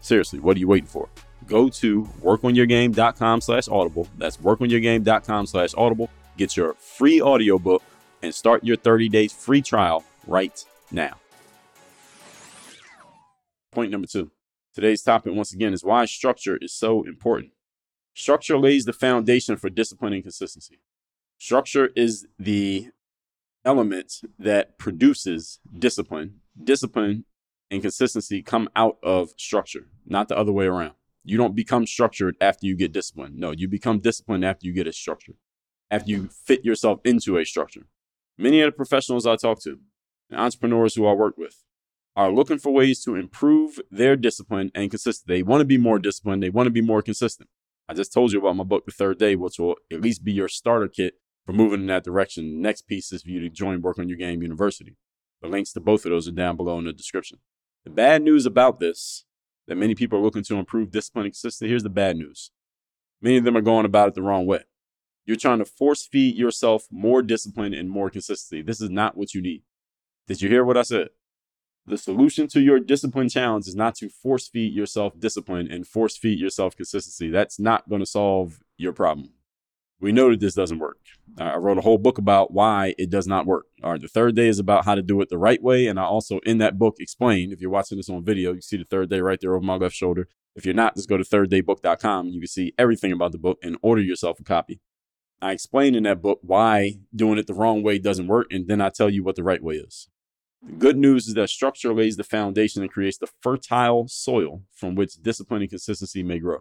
Seriously, 0.00 0.38
what 0.38 0.56
are 0.56 0.60
you 0.60 0.68
waiting 0.68 0.86
for? 0.86 1.08
Go 1.46 1.70
to 1.70 2.04
workonyourgame.com 2.22 3.40
slash 3.40 3.68
audible. 3.68 4.06
That's 4.18 4.36
workonyourgame.com 4.36 5.46
slash 5.46 5.74
audible. 5.76 6.10
Get 6.36 6.56
your 6.56 6.74
free 6.74 7.22
audiobook 7.22 7.82
and 8.22 8.34
start 8.34 8.62
your 8.62 8.76
30 8.76 9.08
days 9.08 9.32
free 9.32 9.62
trial 9.62 10.04
right 10.26 10.62
now. 10.90 11.16
Point 13.72 13.90
number 13.90 14.06
two. 14.06 14.30
Today's 14.74 15.02
topic, 15.02 15.32
once 15.34 15.52
again, 15.52 15.72
is 15.72 15.84
why 15.84 16.04
structure 16.04 16.58
is 16.60 16.72
so 16.72 17.02
important. 17.04 17.52
Structure 18.14 18.58
lays 18.58 18.84
the 18.84 18.92
foundation 18.92 19.56
for 19.56 19.70
discipline 19.70 20.12
and 20.12 20.22
consistency. 20.22 20.80
Structure 21.38 21.90
is 21.96 22.26
the 22.38 22.88
element 23.64 24.20
that 24.38 24.78
produces 24.78 25.60
discipline. 25.78 26.40
Discipline 26.62 27.24
and 27.70 27.82
consistency 27.82 28.42
come 28.42 28.68
out 28.76 28.98
of 29.02 29.30
structure, 29.36 29.88
not 30.06 30.28
the 30.28 30.36
other 30.36 30.52
way 30.52 30.66
around. 30.66 30.92
You 31.24 31.38
don't 31.38 31.56
become 31.56 31.86
structured 31.86 32.36
after 32.40 32.66
you 32.66 32.76
get 32.76 32.92
disciplined. 32.92 33.36
No, 33.36 33.50
you 33.50 33.66
become 33.66 33.98
disciplined 33.98 34.44
after 34.44 34.66
you 34.66 34.72
get 34.72 34.86
a 34.86 34.92
structure, 34.92 35.34
after 35.90 36.10
you 36.10 36.28
fit 36.28 36.64
yourself 36.64 37.00
into 37.04 37.38
a 37.38 37.44
structure. 37.44 37.86
Many 38.36 38.60
of 38.60 38.68
the 38.68 38.72
professionals 38.72 39.26
I 39.26 39.36
talk 39.36 39.62
to, 39.62 39.78
and 40.30 40.40
entrepreneurs 40.40 40.94
who 40.94 41.06
I 41.06 41.12
work 41.12 41.38
with, 41.38 41.64
are 42.16 42.30
looking 42.30 42.58
for 42.58 42.72
ways 42.72 43.02
to 43.04 43.16
improve 43.16 43.80
their 43.90 44.16
discipline 44.16 44.70
and 44.74 44.90
consistency. 44.90 45.24
They 45.26 45.42
want 45.42 45.62
to 45.62 45.66
be 45.66 45.78
more 45.78 45.98
disciplined, 45.98 46.42
they 46.42 46.50
want 46.50 46.66
to 46.66 46.70
be 46.70 46.82
more 46.82 47.02
consistent. 47.02 47.48
I 47.88 47.94
just 47.94 48.12
told 48.12 48.32
you 48.32 48.38
about 48.38 48.56
my 48.56 48.64
book, 48.64 48.86
The 48.86 48.92
Third 48.92 49.18
Day, 49.18 49.34
which 49.36 49.58
will 49.58 49.76
at 49.92 50.00
least 50.00 50.24
be 50.24 50.32
your 50.32 50.48
starter 50.48 50.88
kit 50.88 51.14
for 51.44 51.52
moving 51.52 51.80
in 51.80 51.86
that 51.86 52.04
direction. 52.04 52.60
Next 52.60 52.82
piece 52.82 53.12
is 53.12 53.22
for 53.22 53.30
you 53.30 53.40
to 53.40 53.48
join 53.48 53.82
Work 53.82 53.98
on 53.98 54.08
Your 54.08 54.18
Game 54.18 54.42
University. 54.42 54.96
The 55.42 55.48
links 55.48 55.72
to 55.72 55.80
both 55.80 56.04
of 56.04 56.10
those 56.10 56.26
are 56.26 56.32
down 56.32 56.56
below 56.56 56.78
in 56.78 56.84
the 56.84 56.92
description. 56.92 57.38
The 57.84 57.90
bad 57.90 58.22
news 58.22 58.46
about 58.46 58.80
this, 58.80 59.24
that 59.66 59.76
many 59.76 59.94
people 59.94 60.18
are 60.18 60.22
looking 60.22 60.44
to 60.44 60.56
improve 60.56 60.90
discipline 60.90 61.26
and 61.26 61.34
consistency, 61.34 61.68
here's 61.68 61.82
the 61.82 61.90
bad 61.90 62.16
news. 62.16 62.50
Many 63.20 63.36
of 63.36 63.44
them 63.44 63.56
are 63.56 63.62
going 63.62 63.84
about 63.84 64.08
it 64.08 64.14
the 64.14 64.22
wrong 64.22 64.46
way. 64.46 64.60
You're 65.26 65.36
trying 65.36 65.58
to 65.58 65.64
force 65.64 66.06
feed 66.06 66.36
yourself 66.36 66.86
more 66.90 67.22
discipline 67.22 67.74
and 67.74 67.90
more 67.90 68.10
consistency. 68.10 68.62
This 68.62 68.80
is 68.80 68.90
not 68.90 69.16
what 69.16 69.34
you 69.34 69.42
need. 69.42 69.62
Did 70.26 70.40
you 70.40 70.48
hear 70.48 70.64
what 70.64 70.76
I 70.76 70.82
said? 70.82 71.08
The 71.86 71.98
solution 71.98 72.46
to 72.48 72.62
your 72.62 72.80
discipline 72.80 73.28
challenge 73.28 73.66
is 73.66 73.74
not 73.74 73.94
to 73.96 74.08
force 74.08 74.48
feed 74.48 74.72
yourself 74.72 75.18
discipline 75.18 75.70
and 75.70 75.86
force 75.86 76.16
feed 76.16 76.38
yourself 76.38 76.76
consistency. 76.76 77.28
That's 77.28 77.60
not 77.60 77.88
going 77.88 78.00
to 78.00 78.06
solve 78.06 78.60
your 78.78 78.92
problem 78.92 79.33
we 80.04 80.12
know 80.12 80.30
that 80.30 80.40
this 80.40 80.54
doesn't 80.54 80.78
work. 80.78 80.98
I 81.38 81.56
wrote 81.56 81.78
a 81.78 81.80
whole 81.80 81.98
book 81.98 82.18
about 82.18 82.52
why 82.52 82.94
it 82.98 83.08
does 83.08 83.26
not 83.26 83.46
work. 83.46 83.66
All 83.82 83.92
right, 83.92 84.00
the 84.00 84.06
third 84.06 84.36
day 84.36 84.48
is 84.48 84.58
about 84.58 84.84
how 84.84 84.94
to 84.94 85.02
do 85.02 85.20
it 85.22 85.30
the 85.30 85.38
right 85.38 85.62
way. 85.62 85.86
And 85.86 85.98
I 85.98 86.04
also, 86.04 86.40
in 86.44 86.58
that 86.58 86.78
book, 86.78 86.96
explain 87.00 87.50
if 87.50 87.60
you're 87.60 87.70
watching 87.70 87.96
this 87.96 88.10
on 88.10 88.22
video, 88.22 88.52
you 88.52 88.60
see 88.60 88.76
the 88.76 88.84
third 88.84 89.08
day 89.08 89.20
right 89.20 89.40
there 89.40 89.54
over 89.54 89.64
my 89.64 89.76
left 89.76 89.94
shoulder. 89.94 90.28
If 90.54 90.66
you're 90.66 90.74
not, 90.74 90.94
just 90.94 91.08
go 91.08 91.16
to 91.16 91.24
thirddaybook.com. 91.24 92.28
You 92.28 92.40
can 92.40 92.48
see 92.48 92.74
everything 92.78 93.12
about 93.12 93.32
the 93.32 93.38
book 93.38 93.58
and 93.62 93.78
order 93.82 94.02
yourself 94.02 94.38
a 94.38 94.44
copy. 94.44 94.80
I 95.40 95.52
explain 95.52 95.94
in 95.94 96.02
that 96.02 96.22
book 96.22 96.38
why 96.42 96.98
doing 97.14 97.38
it 97.38 97.46
the 97.46 97.54
wrong 97.54 97.82
way 97.82 97.98
doesn't 97.98 98.28
work, 98.28 98.48
and 98.50 98.68
then 98.68 98.80
I 98.80 98.90
tell 98.90 99.10
you 99.10 99.24
what 99.24 99.36
the 99.36 99.42
right 99.42 99.62
way 99.62 99.76
is. 99.76 100.08
The 100.62 100.72
good 100.74 100.96
news 100.96 101.28
is 101.28 101.34
that 101.34 101.50
structure 101.50 101.92
lays 101.92 102.16
the 102.16 102.24
foundation 102.24 102.82
and 102.82 102.90
creates 102.90 103.18
the 103.18 103.28
fertile 103.42 104.06
soil 104.08 104.62
from 104.72 104.94
which 104.94 105.20
discipline 105.22 105.62
and 105.62 105.70
consistency 105.70 106.22
may 106.22 106.38
grow. 106.38 106.60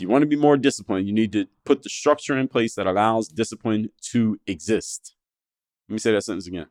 If 0.00 0.04
you 0.04 0.08
want 0.08 0.22
to 0.22 0.26
be 0.26 0.34
more 0.34 0.56
disciplined, 0.56 1.06
you 1.06 1.12
need 1.12 1.30
to 1.32 1.46
put 1.66 1.82
the 1.82 1.90
structure 1.90 2.38
in 2.38 2.48
place 2.48 2.74
that 2.76 2.86
allows 2.86 3.28
discipline 3.28 3.90
to 4.12 4.40
exist. 4.46 5.14
Let 5.90 5.92
me 5.92 5.98
say 5.98 6.12
that 6.12 6.22
sentence 6.22 6.46
again. 6.46 6.68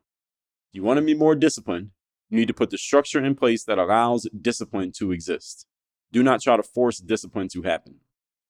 If 0.72 0.74
you 0.74 0.82
want 0.82 0.98
to 0.98 1.06
be 1.06 1.14
more 1.14 1.36
disciplined, 1.36 1.92
you 2.32 2.40
need 2.40 2.48
to 2.48 2.56
put 2.56 2.72
the 2.72 2.78
structure 2.80 3.24
in 3.24 3.36
place 3.36 3.64
that 3.66 3.78
allows 3.78 4.28
discipline 4.42 4.94
to 4.94 5.12
exist. 5.12 5.68
Do 6.12 6.24
not 6.24 6.42
try 6.42 6.58
to 6.58 6.64
force 6.64 6.98
discipline 6.98 7.50
to 7.50 7.62
happen. 7.62 7.98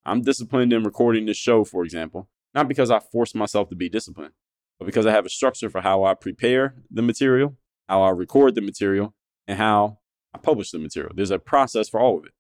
I'm 0.06 0.22
disciplined 0.22 0.72
in 0.72 0.86
recording 0.86 1.26
this 1.26 1.36
show, 1.36 1.65
for 1.65 1.84
example, 1.84 2.30
not 2.56 2.70
because 2.70 2.89
I 2.89 3.00
force 3.00 3.36
myself 3.36 3.68
to 3.72 3.76
be 3.76 3.89
disciplined, 3.89 4.32
but 4.78 4.86
because 4.86 5.06
I 5.06 5.12
have 5.12 5.26
a 5.26 5.30
structure 5.30 5.70
for 5.70 5.82
how 5.82 6.06
I 6.06 6.13
prepare 6.13 6.76
the 6.89 7.02
material, 7.02 7.58
how 7.89 8.02
I 8.02 8.12
record 8.12 8.56
the 8.56 8.62
material, 8.62 9.13
and 9.46 9.58
how 9.58 9.98
I 10.34 10.38
publish 10.38 10.72
the 10.72 10.80
material. 10.80 11.12
There's 11.13 11.32
a 11.32 11.38
process 11.38 11.89
for 11.89 12.00
all 12.00 12.18
of 12.18 12.24
it 12.24 12.32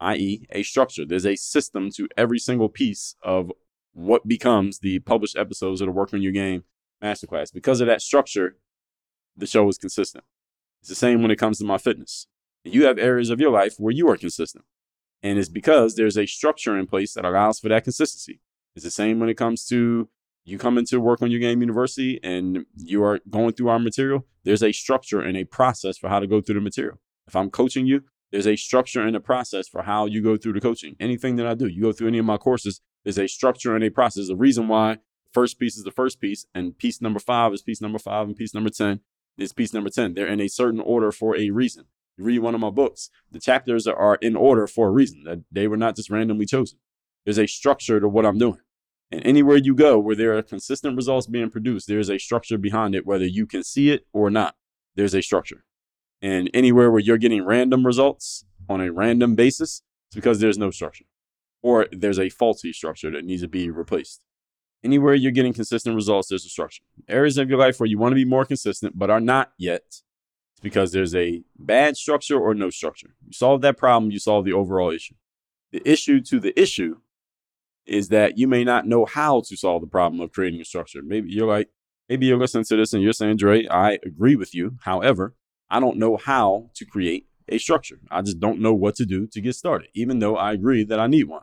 i.e., 0.00 0.46
a 0.50 0.62
structure. 0.62 1.04
There's 1.04 1.26
a 1.26 1.36
system 1.36 1.90
to 1.96 2.08
every 2.16 2.38
single 2.38 2.68
piece 2.68 3.16
of 3.22 3.52
what 3.92 4.28
becomes 4.28 4.78
the 4.78 5.00
published 5.00 5.36
episodes 5.36 5.80
of 5.80 5.86
the 5.86 5.92
Work 5.92 6.14
on 6.14 6.22
Your 6.22 6.32
Game 6.32 6.64
Masterclass. 7.02 7.52
Because 7.52 7.80
of 7.80 7.86
that 7.88 8.02
structure, 8.02 8.56
the 9.36 9.46
show 9.46 9.68
is 9.68 9.78
consistent. 9.78 10.24
It's 10.80 10.88
the 10.88 10.94
same 10.94 11.22
when 11.22 11.30
it 11.30 11.36
comes 11.36 11.58
to 11.58 11.64
my 11.64 11.78
fitness. 11.78 12.26
You 12.64 12.84
have 12.84 12.98
areas 12.98 13.30
of 13.30 13.40
your 13.40 13.50
life 13.50 13.74
where 13.78 13.92
you 13.92 14.08
are 14.08 14.16
consistent. 14.16 14.64
And 15.22 15.38
it's 15.38 15.48
because 15.48 15.96
there's 15.96 16.16
a 16.16 16.26
structure 16.26 16.78
in 16.78 16.86
place 16.86 17.14
that 17.14 17.24
allows 17.24 17.58
for 17.58 17.68
that 17.68 17.84
consistency. 17.84 18.40
It's 18.76 18.84
the 18.84 18.90
same 18.90 19.18
when 19.18 19.28
it 19.28 19.36
comes 19.36 19.64
to 19.66 20.08
you 20.44 20.56
come 20.56 20.78
into 20.78 20.98
work 21.00 21.20
on 21.20 21.30
your 21.30 21.40
game 21.40 21.60
university 21.60 22.20
and 22.22 22.64
you 22.76 23.02
are 23.02 23.20
going 23.28 23.52
through 23.52 23.68
our 23.68 23.78
material. 23.78 24.24
There's 24.44 24.62
a 24.62 24.72
structure 24.72 25.20
and 25.20 25.36
a 25.36 25.44
process 25.44 25.98
for 25.98 26.08
how 26.08 26.20
to 26.20 26.26
go 26.26 26.40
through 26.40 26.54
the 26.54 26.60
material. 26.62 26.98
If 27.26 27.36
I'm 27.36 27.50
coaching 27.50 27.86
you, 27.86 28.04
there's 28.30 28.46
a 28.46 28.56
structure 28.56 29.02
and 29.02 29.16
a 29.16 29.20
process 29.20 29.68
for 29.68 29.82
how 29.82 30.06
you 30.06 30.22
go 30.22 30.36
through 30.36 30.52
the 30.52 30.60
coaching. 30.60 30.96
Anything 31.00 31.36
that 31.36 31.46
I 31.46 31.54
do, 31.54 31.66
you 31.66 31.82
go 31.82 31.92
through 31.92 32.08
any 32.08 32.18
of 32.18 32.24
my 32.24 32.36
courses, 32.36 32.80
there's 33.04 33.18
a 33.18 33.26
structure 33.26 33.74
and 33.74 33.84
a 33.84 33.90
process. 33.90 34.28
The 34.28 34.36
reason 34.36 34.68
why 34.68 34.94
the 34.94 35.32
first 35.32 35.58
piece 35.58 35.76
is 35.76 35.84
the 35.84 35.90
first 35.90 36.20
piece 36.20 36.46
and 36.54 36.76
piece 36.76 37.00
number 37.00 37.20
five 37.20 37.52
is 37.52 37.62
piece 37.62 37.80
number 37.80 37.98
five 37.98 38.26
and 38.26 38.36
piece 38.36 38.54
number 38.54 38.70
10 38.70 39.00
is 39.38 39.52
piece 39.52 39.72
number 39.72 39.90
10. 39.90 40.14
They're 40.14 40.26
in 40.26 40.40
a 40.40 40.48
certain 40.48 40.80
order 40.80 41.12
for 41.12 41.36
a 41.36 41.50
reason. 41.50 41.84
You 42.16 42.24
read 42.24 42.40
one 42.40 42.54
of 42.54 42.60
my 42.60 42.70
books, 42.70 43.10
the 43.30 43.38
chapters 43.38 43.86
are 43.86 44.16
in 44.16 44.34
order 44.34 44.66
for 44.66 44.88
a 44.88 44.90
reason 44.90 45.22
that 45.24 45.38
they 45.52 45.68
were 45.68 45.76
not 45.76 45.94
just 45.96 46.10
randomly 46.10 46.46
chosen. 46.46 46.78
There's 47.24 47.38
a 47.38 47.46
structure 47.46 48.00
to 48.00 48.08
what 48.08 48.26
I'm 48.26 48.38
doing. 48.38 48.58
And 49.10 49.24
anywhere 49.24 49.56
you 49.56 49.74
go 49.74 49.98
where 49.98 50.16
there 50.16 50.36
are 50.36 50.42
consistent 50.42 50.96
results 50.96 51.26
being 51.26 51.50
produced, 51.50 51.86
there's 51.86 52.10
a 52.10 52.18
structure 52.18 52.58
behind 52.58 52.94
it, 52.94 53.06
whether 53.06 53.24
you 53.24 53.46
can 53.46 53.62
see 53.62 53.90
it 53.90 54.06
or 54.12 54.28
not. 54.30 54.56
There's 54.96 55.14
a 55.14 55.22
structure. 55.22 55.64
And 56.20 56.50
anywhere 56.52 56.90
where 56.90 57.00
you're 57.00 57.18
getting 57.18 57.44
random 57.44 57.86
results 57.86 58.44
on 58.68 58.80
a 58.80 58.90
random 58.92 59.34
basis, 59.34 59.82
it's 60.08 60.16
because 60.16 60.40
there's 60.40 60.58
no 60.58 60.70
structure 60.70 61.04
or 61.62 61.86
there's 61.92 62.18
a 62.18 62.28
faulty 62.28 62.72
structure 62.72 63.10
that 63.10 63.24
needs 63.24 63.42
to 63.42 63.48
be 63.48 63.70
replaced. 63.70 64.20
Anywhere 64.84 65.14
you're 65.14 65.32
getting 65.32 65.52
consistent 65.52 65.94
results, 65.94 66.28
there's 66.28 66.44
a 66.44 66.48
structure. 66.48 66.82
Areas 67.08 67.36
of 67.36 67.48
your 67.48 67.58
life 67.58 67.80
where 67.80 67.88
you 67.88 67.98
want 67.98 68.12
to 68.12 68.16
be 68.16 68.24
more 68.24 68.44
consistent 68.44 68.98
but 68.98 69.10
are 69.10 69.20
not 69.20 69.52
yet, 69.58 69.82
it's 69.88 70.60
because 70.62 70.92
there's 70.92 71.14
a 71.14 71.42
bad 71.58 71.96
structure 71.96 72.38
or 72.38 72.54
no 72.54 72.70
structure. 72.70 73.14
You 73.26 73.32
solve 73.32 73.60
that 73.62 73.76
problem, 73.76 74.12
you 74.12 74.18
solve 74.18 74.44
the 74.44 74.52
overall 74.52 74.90
issue. 74.90 75.14
The 75.72 75.82
issue 75.88 76.20
to 76.22 76.40
the 76.40 76.58
issue 76.60 76.98
is 77.86 78.08
that 78.08 78.38
you 78.38 78.46
may 78.46 78.64
not 78.64 78.86
know 78.86 79.04
how 79.04 79.40
to 79.48 79.56
solve 79.56 79.80
the 79.80 79.88
problem 79.88 80.20
of 80.20 80.32
creating 80.32 80.60
a 80.60 80.64
structure. 80.64 81.00
Maybe 81.02 81.30
you're 81.30 81.48
like, 81.48 81.68
maybe 82.08 82.26
you're 82.26 82.38
listening 82.38 82.64
to 82.64 82.76
this 82.76 82.92
and 82.92 83.02
you're 83.02 83.12
saying, 83.12 83.36
Dre, 83.36 83.66
I 83.66 83.98
agree 84.04 84.36
with 84.36 84.54
you. 84.54 84.76
However, 84.82 85.34
I 85.70 85.80
don't 85.80 85.98
know 85.98 86.16
how 86.16 86.70
to 86.74 86.84
create 86.84 87.26
a 87.48 87.58
structure. 87.58 87.98
I 88.10 88.22
just 88.22 88.40
don't 88.40 88.60
know 88.60 88.74
what 88.74 88.94
to 88.96 89.06
do 89.06 89.26
to 89.28 89.40
get 89.40 89.54
started, 89.54 89.88
even 89.94 90.18
though 90.18 90.36
I 90.36 90.52
agree 90.52 90.84
that 90.84 91.00
I 91.00 91.06
need 91.06 91.24
one. 91.24 91.42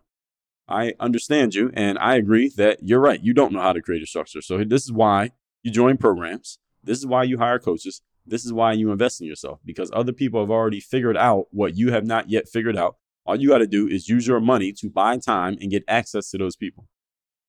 I 0.68 0.94
understand 1.00 1.54
you 1.54 1.72
and 1.74 1.98
I 2.00 2.16
agree 2.16 2.50
that 2.58 2.80
you're 2.82 3.00
right. 3.00 3.22
You 3.22 3.34
don't 3.34 3.54
know 3.54 3.62
how 3.62 3.74
to 3.74 3.82
create 3.82 4.02
a 4.02 4.08
structure. 4.08 4.42
So 4.42 4.64
this 4.64 4.84
is 4.84 4.92
why 4.92 5.32
you 5.62 5.72
join 5.72 5.98
programs. 5.98 6.60
This 6.84 6.98
is 6.98 7.06
why 7.06 7.24
you 7.24 7.38
hire 7.38 7.60
coaches. 7.60 8.02
This 8.26 8.46
is 8.46 8.52
why 8.52 8.74
you 8.74 8.92
invest 8.92 9.22
in 9.22 9.28
yourself 9.28 9.60
because 9.64 9.92
other 9.94 10.12
people 10.12 10.40
have 10.40 10.50
already 10.50 10.80
figured 10.80 11.18
out 11.18 11.46
what 11.52 11.78
you 11.78 11.92
have 11.92 12.06
not 12.06 12.30
yet 12.30 12.50
figured 12.50 12.78
out. 12.78 12.98
All 13.26 13.36
you 13.36 13.50
got 13.50 13.60
to 13.60 13.68
do 13.68 13.88
is 13.88 14.10
use 14.10 14.28
your 14.28 14.40
money 14.40 14.72
to 14.74 14.90
buy 14.90 15.18
time 15.18 15.58
and 15.62 15.72
get 15.72 15.84
access 15.88 16.30
to 16.32 16.38
those 16.38 16.56
people. 16.56 16.88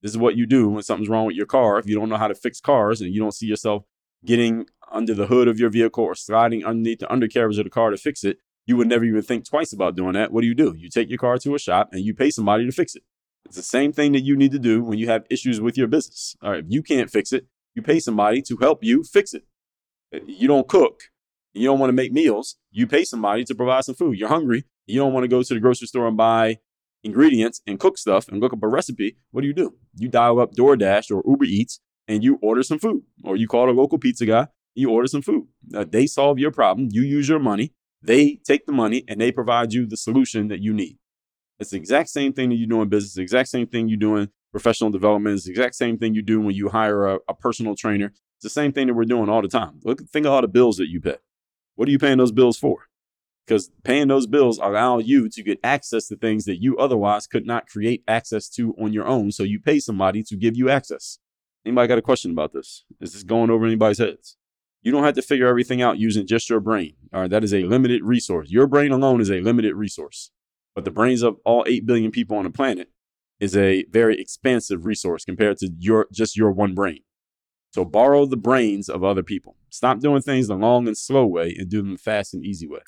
This 0.03 0.11
is 0.11 0.19
what 0.19 0.37
you 0.37 0.47
do 0.47 0.69
when 0.69 0.83
something's 0.83 1.09
wrong 1.09 1.27
with 1.27 1.37
your 1.37 1.47
car. 1.47 1.79
If 1.79 1.87
you 1.87 1.99
don't 1.99 2.09
know 2.09 2.17
how 2.17 2.29
to 2.29 2.35
fix 2.35 2.61
cars 2.61 3.01
and 3.01 3.13
you 3.15 3.21
don't 3.21 3.35
see 3.35 3.47
yourself 3.47 3.85
getting 4.25 4.67
under 4.97 5.15
the 5.15 5.27
hood 5.27 5.49
of 5.49 5.59
your 5.59 5.71
vehicle 5.71 6.05
or 6.05 6.15
sliding 6.15 6.65
underneath 6.65 7.01
the 7.01 7.13
undercarriage 7.13 7.59
of 7.59 7.65
the 7.65 7.71
car 7.71 7.91
to 7.91 7.97
fix 7.97 8.25
it, 8.25 8.39
you 8.67 8.77
would 8.77 8.89
never 8.89 9.05
even 9.05 9.23
think 9.23 9.49
twice 9.49 9.73
about 9.73 9.95
doing 9.95 10.15
that. 10.15 10.33
What 10.33 10.41
do 10.41 10.47
you 10.47 10.55
do? 10.55 10.75
You 10.77 10.89
take 10.89 11.09
your 11.09 11.19
car 11.19 11.39
to 11.39 11.55
a 11.55 11.59
shop 11.59 11.91
and 11.93 12.01
you 12.03 12.15
pay 12.15 12.31
somebody 12.31 12.67
to 12.67 12.73
fix 12.73 12.97
it. 12.97 13.03
It's 13.45 13.57
the 13.57 13.63
same 13.63 13.93
thing 13.93 14.13
that 14.13 14.23
you 14.23 14.37
need 14.37 14.51
to 14.53 14.59
do 14.59 14.83
when 14.83 14.99
you 14.99 15.07
have 15.09 15.25
issues 15.31 15.61
with 15.61 15.77
your 15.79 15.87
business. 15.87 16.35
All 16.43 16.51
right, 16.51 16.65
if 16.65 16.67
you 16.69 16.83
can't 16.83 17.11
fix 17.11 17.33
it, 17.33 17.47
you 17.75 17.83
pay 17.83 18.01
somebody 18.01 18.43
to 18.43 18.57
help 18.57 18.83
you 18.83 19.05
fix 19.05 19.35
it. 19.35 19.45
Uh, 20.13 20.19
you 20.27 20.49
don't 20.49 20.67
cook, 20.67 21.03
you 21.55 21.67
don't 21.67 21.79
want 21.79 21.91
to 21.91 21.95
make 21.95 22.13
meals, 22.13 22.57
you 22.73 22.87
pay 22.87 23.05
somebody 23.05 23.45
to 23.45 23.55
provide 23.55 23.85
some 23.85 23.95
food. 23.95 24.19
You're 24.19 24.29
hungry, 24.29 24.65
you 24.87 24.99
don't 24.99 25.13
want 25.13 25.25
to 25.25 25.29
go 25.29 25.43
to 25.43 25.55
the 25.55 25.61
grocery 25.61 25.87
store 25.87 26.09
and 26.09 26.17
buy 26.17 26.59
ingredients 27.05 27.61
and 27.67 27.79
cook 27.79 27.99
stuff 27.99 28.27
and 28.29 28.41
look 28.41 28.53
up 28.53 28.63
a 28.63 28.69
recipe. 28.69 29.17
What 29.31 29.43
do 29.43 29.47
you 29.47 29.55
do? 29.55 29.75
You 29.95 30.09
dial 30.09 30.41
up 30.41 30.55
DoorDash 30.55 31.15
or 31.15 31.23
Uber 31.25 31.45
Eats 31.45 31.81
and 32.09 32.25
you 32.25 32.39
order 32.43 32.63
some 32.63 32.79
food, 32.79 33.03
or 33.25 33.37
you 33.37 33.47
call 33.47 33.71
a 33.71 33.73
local 33.73 33.99
pizza 33.99 34.27
guy, 34.27 34.49
you 34.77 34.91
order 34.91 35.09
some 35.09 35.23
food. 35.23 35.49
Uh, 35.75 35.85
they 35.89 36.07
solve 36.07 36.39
your 36.39 36.51
problem, 36.51 36.89
you 36.91 37.03
use 37.03 37.29
your 37.29 37.39
money, 37.39 37.73
they 38.03 38.39
take 38.45 38.67
the 38.67 38.73
money 38.73 39.05
and 39.09 39.21
they 39.21 39.33
provide 39.33 39.73
you 39.73 39.87
the 39.87 39.97
solution 39.97 40.49
that 40.49 40.61
you 40.61 40.73
need. 40.73 40.99
It's 41.59 41.71
the 41.71 41.79
exact 41.79 42.11
same 42.11 42.33
thing 42.33 42.51
that 42.51 42.57
you 42.57 42.67
do 42.67 42.83
in 42.83 42.89
business, 42.89 43.15
the 43.15 43.23
exact 43.23 43.49
same 43.49 43.67
thing 43.67 43.89
you 43.89 43.97
do 43.97 44.17
in 44.17 44.29
professional 44.53 44.91
development, 44.91 45.37
it's 45.37 45.45
the 45.45 45.51
exact 45.51 45.75
same 45.75 45.99
thing 45.99 46.15
you 46.15 46.23
do 46.23 46.41
when 46.41 46.55
you 46.55 46.69
hire 46.69 47.07
a, 47.07 47.19
a 47.29 47.35
personal 47.35 47.75
trainer. 47.75 48.07
It's 48.07 48.43
the 48.43 48.51
same 48.51 48.73
thing 48.73 48.87
that 48.89 48.95
we're 48.95 49.05
doing 49.05 49.31
all 49.31 49.41
the 49.41 49.49
time. 49.49 49.81
Look, 49.83 50.03
think 50.11 50.27
of 50.27 50.33
all 50.33 50.43
the 50.43 50.49
bills 50.49 50.77
that 50.77 50.89
you 50.89 51.01
pay. 51.01 51.17
What 51.75 51.89
are 51.89 51.91
you 51.91 51.99
paying 51.99 52.19
those 52.19 52.33
bills 52.33 52.59
for? 52.59 52.87
Because 53.47 53.71
paying 53.85 54.09
those 54.09 54.27
bills 54.27 54.59
allow 54.59 54.99
you 54.99 55.29
to 55.29 55.43
get 55.43 55.61
access 55.63 56.09
to 56.09 56.17
things 56.17 56.45
that 56.47 56.61
you 56.61 56.77
otherwise 56.77 57.27
could 57.27 57.47
not 57.47 57.69
create 57.69 58.03
access 58.09 58.49
to 58.51 58.75
on 58.75 58.93
your 58.93 59.07
own. 59.07 59.31
So 59.31 59.43
you 59.43 59.61
pay 59.61 59.79
somebody 59.79 60.23
to 60.25 60.37
give 60.37 60.57
you 60.57 60.69
access. 60.69 61.19
Anybody 61.65 61.89
got 61.89 61.99
a 61.99 62.03
question 62.03 62.33
about 62.33 62.53
this? 62.53 62.85
Is 63.01 63.13
this 63.13 63.23
going 63.23 63.51
over 63.51 63.65
anybody's 63.65 63.99
heads? 63.99 64.37
You 64.87 64.93
don't 64.93 65.03
have 65.03 65.15
to 65.15 65.23
figure 65.23 65.49
everything 65.49 65.83
out 65.83 65.99
using 65.99 66.29
just 66.29 66.49
your 66.49 66.61
brain. 66.61 66.95
All 67.13 67.23
right, 67.23 67.31
that 67.31 67.43
is 67.43 67.53
a 67.53 67.65
limited 67.65 68.05
resource. 68.05 68.53
Your 68.53 68.69
brain 68.69 68.93
alone 68.93 69.21
is 69.21 69.33
a 69.33 69.41
limited 69.41 69.75
resource. 69.75 70.31
But 70.77 70.85
the 70.85 70.93
brains 70.93 71.23
of 71.23 71.39
all 71.45 71.65
8 71.67 71.85
billion 71.85 72.13
people 72.13 72.37
on 72.37 72.45
the 72.45 72.51
planet 72.51 72.89
is 73.41 73.57
a 73.57 73.85
very 73.91 74.17
expansive 74.17 74.87
resource 74.87 75.25
compared 75.25 75.57
to 75.59 75.73
your 75.77 76.07
just 76.13 76.37
your 76.37 76.53
one 76.53 76.73
brain. 76.77 77.01
So 77.73 77.85
borrow 77.85 78.27
the 78.27 78.37
brains 78.37 78.89
of 78.89 79.03
other 79.03 79.25
people. 79.25 79.57
Stop 79.71 79.99
doing 79.99 80.23
things 80.23 80.47
the 80.47 80.55
long 80.55 80.87
and 80.87 80.97
slow 80.97 81.27
way 81.27 81.57
and 81.59 81.69
do 81.69 81.83
them 81.83 81.95
the 81.95 81.99
fast 81.99 82.33
and 82.33 82.45
easy 82.45 82.69
way. 82.69 82.83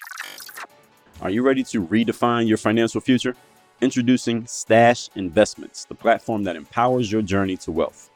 Are 1.20 1.30
you 1.30 1.42
ready 1.42 1.64
to 1.64 1.84
redefine 1.84 2.46
your 2.46 2.58
financial 2.58 3.00
future? 3.00 3.34
Introducing 3.80 4.46
Stash 4.46 5.10
Investments, 5.16 5.84
the 5.84 5.96
platform 5.96 6.44
that 6.44 6.54
empowers 6.54 7.10
your 7.10 7.22
journey 7.22 7.56
to 7.56 7.72
wealth. 7.72 8.08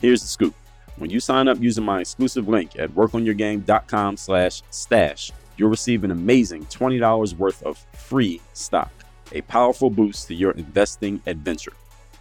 Here's 0.00 0.22
the 0.22 0.28
scoop. 0.28 0.54
When 0.96 1.10
you 1.10 1.18
sign 1.18 1.48
up 1.48 1.60
using 1.60 1.84
my 1.84 2.00
exclusive 2.00 2.48
link 2.48 2.78
at 2.78 2.90
workonyourgame.com 2.90 4.16
slash 4.16 4.62
stash, 4.70 5.32
you'll 5.56 5.70
receive 5.70 6.04
an 6.04 6.12
amazing 6.12 6.66
$20 6.66 7.34
worth 7.34 7.62
of 7.64 7.84
free 7.94 8.40
stock, 8.52 8.92
a 9.32 9.40
powerful 9.42 9.90
boost 9.90 10.28
to 10.28 10.34
your 10.34 10.52
investing 10.52 11.20
adventure. 11.26 11.72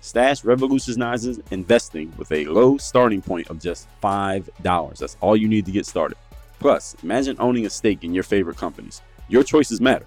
Stash 0.02 0.44
revolutionizes 0.44 1.40
investing 1.52 2.12
with 2.18 2.32
a 2.32 2.46
low 2.46 2.78
starting 2.78 3.22
point 3.22 3.50
of 3.50 3.60
just 3.60 3.88
$5. 4.02 4.98
That's 4.98 5.18
all 5.22 5.38
you 5.38 5.48
need 5.48 5.66
to 5.66 5.72
get 5.72 5.86
started. 5.86 6.18
Plus, 6.60 6.96
imagine 7.04 7.38
owning 7.40 7.66
a 7.66 7.70
stake 7.70 8.04
in 8.04 8.14
your 8.14 8.24
favorite 8.24 8.58
companies. 8.58 9.02
Your 9.30 9.44
choices 9.44 9.82
matter. 9.82 10.06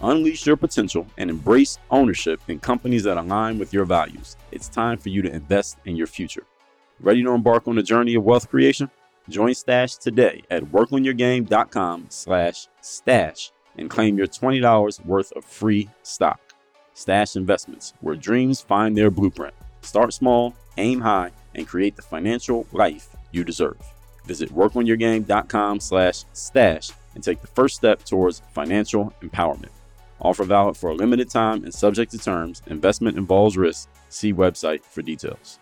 Unleash 0.00 0.46
your 0.46 0.56
potential 0.56 1.06
and 1.18 1.28
embrace 1.28 1.78
ownership 1.90 2.40
in 2.46 2.60
companies 2.60 3.02
that 3.02 3.16
align 3.16 3.58
with 3.58 3.72
your 3.72 3.84
values. 3.84 4.36
It's 4.52 4.68
time 4.68 4.98
for 4.98 5.08
you 5.08 5.20
to 5.22 5.32
invest 5.32 5.78
in 5.84 5.96
your 5.96 6.06
future. 6.06 6.44
Ready 7.00 7.22
to 7.22 7.30
embark 7.30 7.68
on 7.68 7.76
the 7.76 7.82
journey 7.82 8.16
of 8.16 8.24
wealth 8.24 8.48
creation? 8.50 8.90
Join 9.28 9.54
Stash 9.54 9.96
today 9.96 10.42
at 10.50 10.64
workonyourgame.com 10.64 12.06
slash 12.08 12.66
stash 12.80 13.52
and 13.76 13.88
claim 13.88 14.18
your 14.18 14.26
$20 14.26 15.04
worth 15.04 15.30
of 15.32 15.44
free 15.44 15.88
stock. 16.02 16.40
Stash 16.94 17.36
Investments, 17.36 17.94
where 18.00 18.16
dreams 18.16 18.60
find 18.60 18.96
their 18.96 19.12
blueprint. 19.12 19.54
Start 19.82 20.12
small, 20.12 20.56
aim 20.76 21.00
high, 21.00 21.30
and 21.54 21.68
create 21.68 21.94
the 21.94 22.02
financial 22.02 22.66
life 22.72 23.14
you 23.30 23.44
deserve. 23.44 23.78
Visit 24.24 24.52
workonyourgame.com 24.52 25.78
slash 25.78 26.24
stash 26.32 26.90
and 27.14 27.22
take 27.22 27.40
the 27.40 27.46
first 27.46 27.76
step 27.76 28.02
towards 28.04 28.42
financial 28.52 29.12
empowerment. 29.22 29.70
Offer 30.20 30.42
valid 30.42 30.76
for 30.76 30.90
a 30.90 30.94
limited 30.94 31.30
time 31.30 31.62
and 31.62 31.72
subject 31.72 32.10
to 32.10 32.18
terms. 32.18 32.60
Investment 32.66 33.16
involves 33.16 33.56
risk. 33.56 33.88
See 34.08 34.34
website 34.34 34.82
for 34.82 35.02
details. 35.02 35.60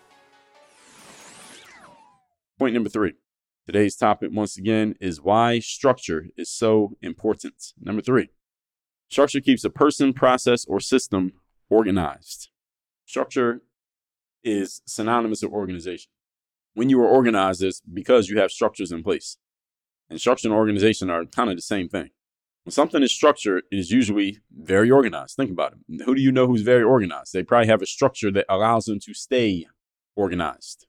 Point 2.57 2.73
number 2.73 2.89
three. 2.89 3.13
Today's 3.67 3.95
topic, 3.95 4.31
once 4.33 4.57
again, 4.57 4.95
is 4.99 5.21
why 5.21 5.59
structure 5.59 6.27
is 6.35 6.49
so 6.49 6.97
important. 7.01 7.73
Number 7.79 8.01
three, 8.01 8.29
structure 9.09 9.41
keeps 9.41 9.63
a 9.63 9.69
person, 9.69 10.11
process, 10.11 10.65
or 10.65 10.79
system 10.79 11.33
organized. 11.69 12.49
Structure 13.05 13.61
is 14.43 14.81
synonymous 14.87 15.43
with 15.43 15.51
organization. 15.51 16.09
When 16.73 16.89
you 16.89 16.99
are 17.01 17.07
organized, 17.07 17.61
it's 17.61 17.81
because 17.81 18.27
you 18.27 18.39
have 18.39 18.51
structures 18.51 18.91
in 18.91 19.03
place. 19.03 19.37
And 20.09 20.19
structure 20.19 20.47
and 20.47 20.55
organization 20.55 21.11
are 21.11 21.25
kind 21.25 21.51
of 21.51 21.57
the 21.57 21.61
same 21.61 21.89
thing. 21.89 22.09
When 22.63 22.71
something 22.71 23.03
is 23.03 23.13
structured, 23.13 23.65
it 23.71 23.77
is 23.77 23.91
usually 23.91 24.39
very 24.51 24.89
organized. 24.89 25.35
Think 25.35 25.51
about 25.51 25.73
it. 25.73 26.03
Who 26.05 26.15
do 26.15 26.21
you 26.21 26.31
know 26.31 26.47
who's 26.47 26.63
very 26.63 26.83
organized? 26.83 27.33
They 27.33 27.43
probably 27.43 27.67
have 27.67 27.83
a 27.83 27.85
structure 27.85 28.31
that 28.31 28.45
allows 28.49 28.85
them 28.85 28.99
to 29.01 29.13
stay 29.13 29.67
organized. 30.15 30.86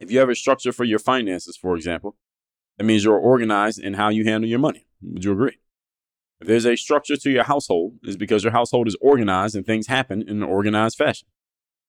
If 0.00 0.10
you 0.10 0.18
have 0.20 0.28
a 0.28 0.34
structure 0.34 0.72
for 0.72 0.84
your 0.84 0.98
finances, 0.98 1.56
for 1.56 1.76
example, 1.76 2.16
that 2.76 2.84
means 2.84 3.04
you're 3.04 3.18
organized 3.18 3.80
in 3.80 3.94
how 3.94 4.08
you 4.10 4.24
handle 4.24 4.48
your 4.48 4.58
money. 4.58 4.86
Would 5.02 5.24
you 5.24 5.32
agree? 5.32 5.58
If 6.40 6.46
there's 6.46 6.66
a 6.66 6.76
structure 6.76 7.16
to 7.16 7.30
your 7.30 7.44
household, 7.44 7.94
it's 8.04 8.16
because 8.16 8.44
your 8.44 8.52
household 8.52 8.86
is 8.86 8.96
organized 9.00 9.56
and 9.56 9.66
things 9.66 9.88
happen 9.88 10.22
in 10.22 10.36
an 10.36 10.42
organized 10.44 10.96
fashion. 10.96 11.26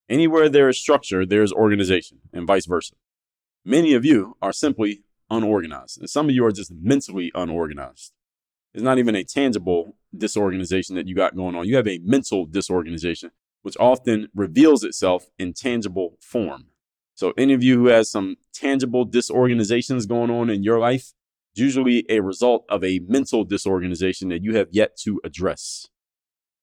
Anywhere 0.10 0.50
there 0.50 0.70
is 0.70 0.80
structure, 0.80 1.24
there 1.24 1.44
is 1.44 1.54
organization, 1.54 2.18
and 2.34 2.48
vice 2.48 2.66
versa. 2.66 2.96
Many 3.64 3.94
of 3.94 4.04
you 4.04 4.38
are 4.42 4.52
simply 4.52 5.04
unorganized, 5.30 6.00
and 6.00 6.10
some 6.10 6.30
of 6.30 6.36
you 6.36 6.44
are 6.46 6.52
just 6.52 6.72
mentally 6.72 7.32
unorganized. 7.36 8.12
It's 8.74 8.84
not 8.84 8.98
even 8.98 9.16
a 9.16 9.24
tangible 9.24 9.96
disorganization 10.16 10.96
that 10.96 11.08
you 11.08 11.14
got 11.14 11.36
going 11.36 11.56
on. 11.56 11.68
You 11.68 11.76
have 11.76 11.88
a 11.88 12.00
mental 12.04 12.48
disorganization 12.48 13.32
which 13.62 13.78
often 13.80 14.30
reveals 14.34 14.84
itself 14.84 15.28
in 15.38 15.54
tangible 15.54 16.18
form. 16.22 16.68
So, 17.20 17.34
any 17.38 17.52
of 17.52 17.62
you 17.62 17.78
who 17.78 17.88
has 17.88 18.10
some 18.10 18.38
tangible 18.54 19.04
disorganizations 19.04 20.06
going 20.06 20.32
on 20.32 20.50
in 20.50 20.64
your 20.64 20.80
life, 20.80 21.12
it's 21.52 21.60
usually 21.60 22.06
a 22.08 22.22
result 22.22 22.64
of 22.70 22.82
a 22.82 23.00
mental 23.10 23.44
disorganization 23.44 24.30
that 24.30 24.42
you 24.42 24.56
have 24.56 24.70
yet 24.72 24.96
to 25.00 25.20
address. 25.26 25.88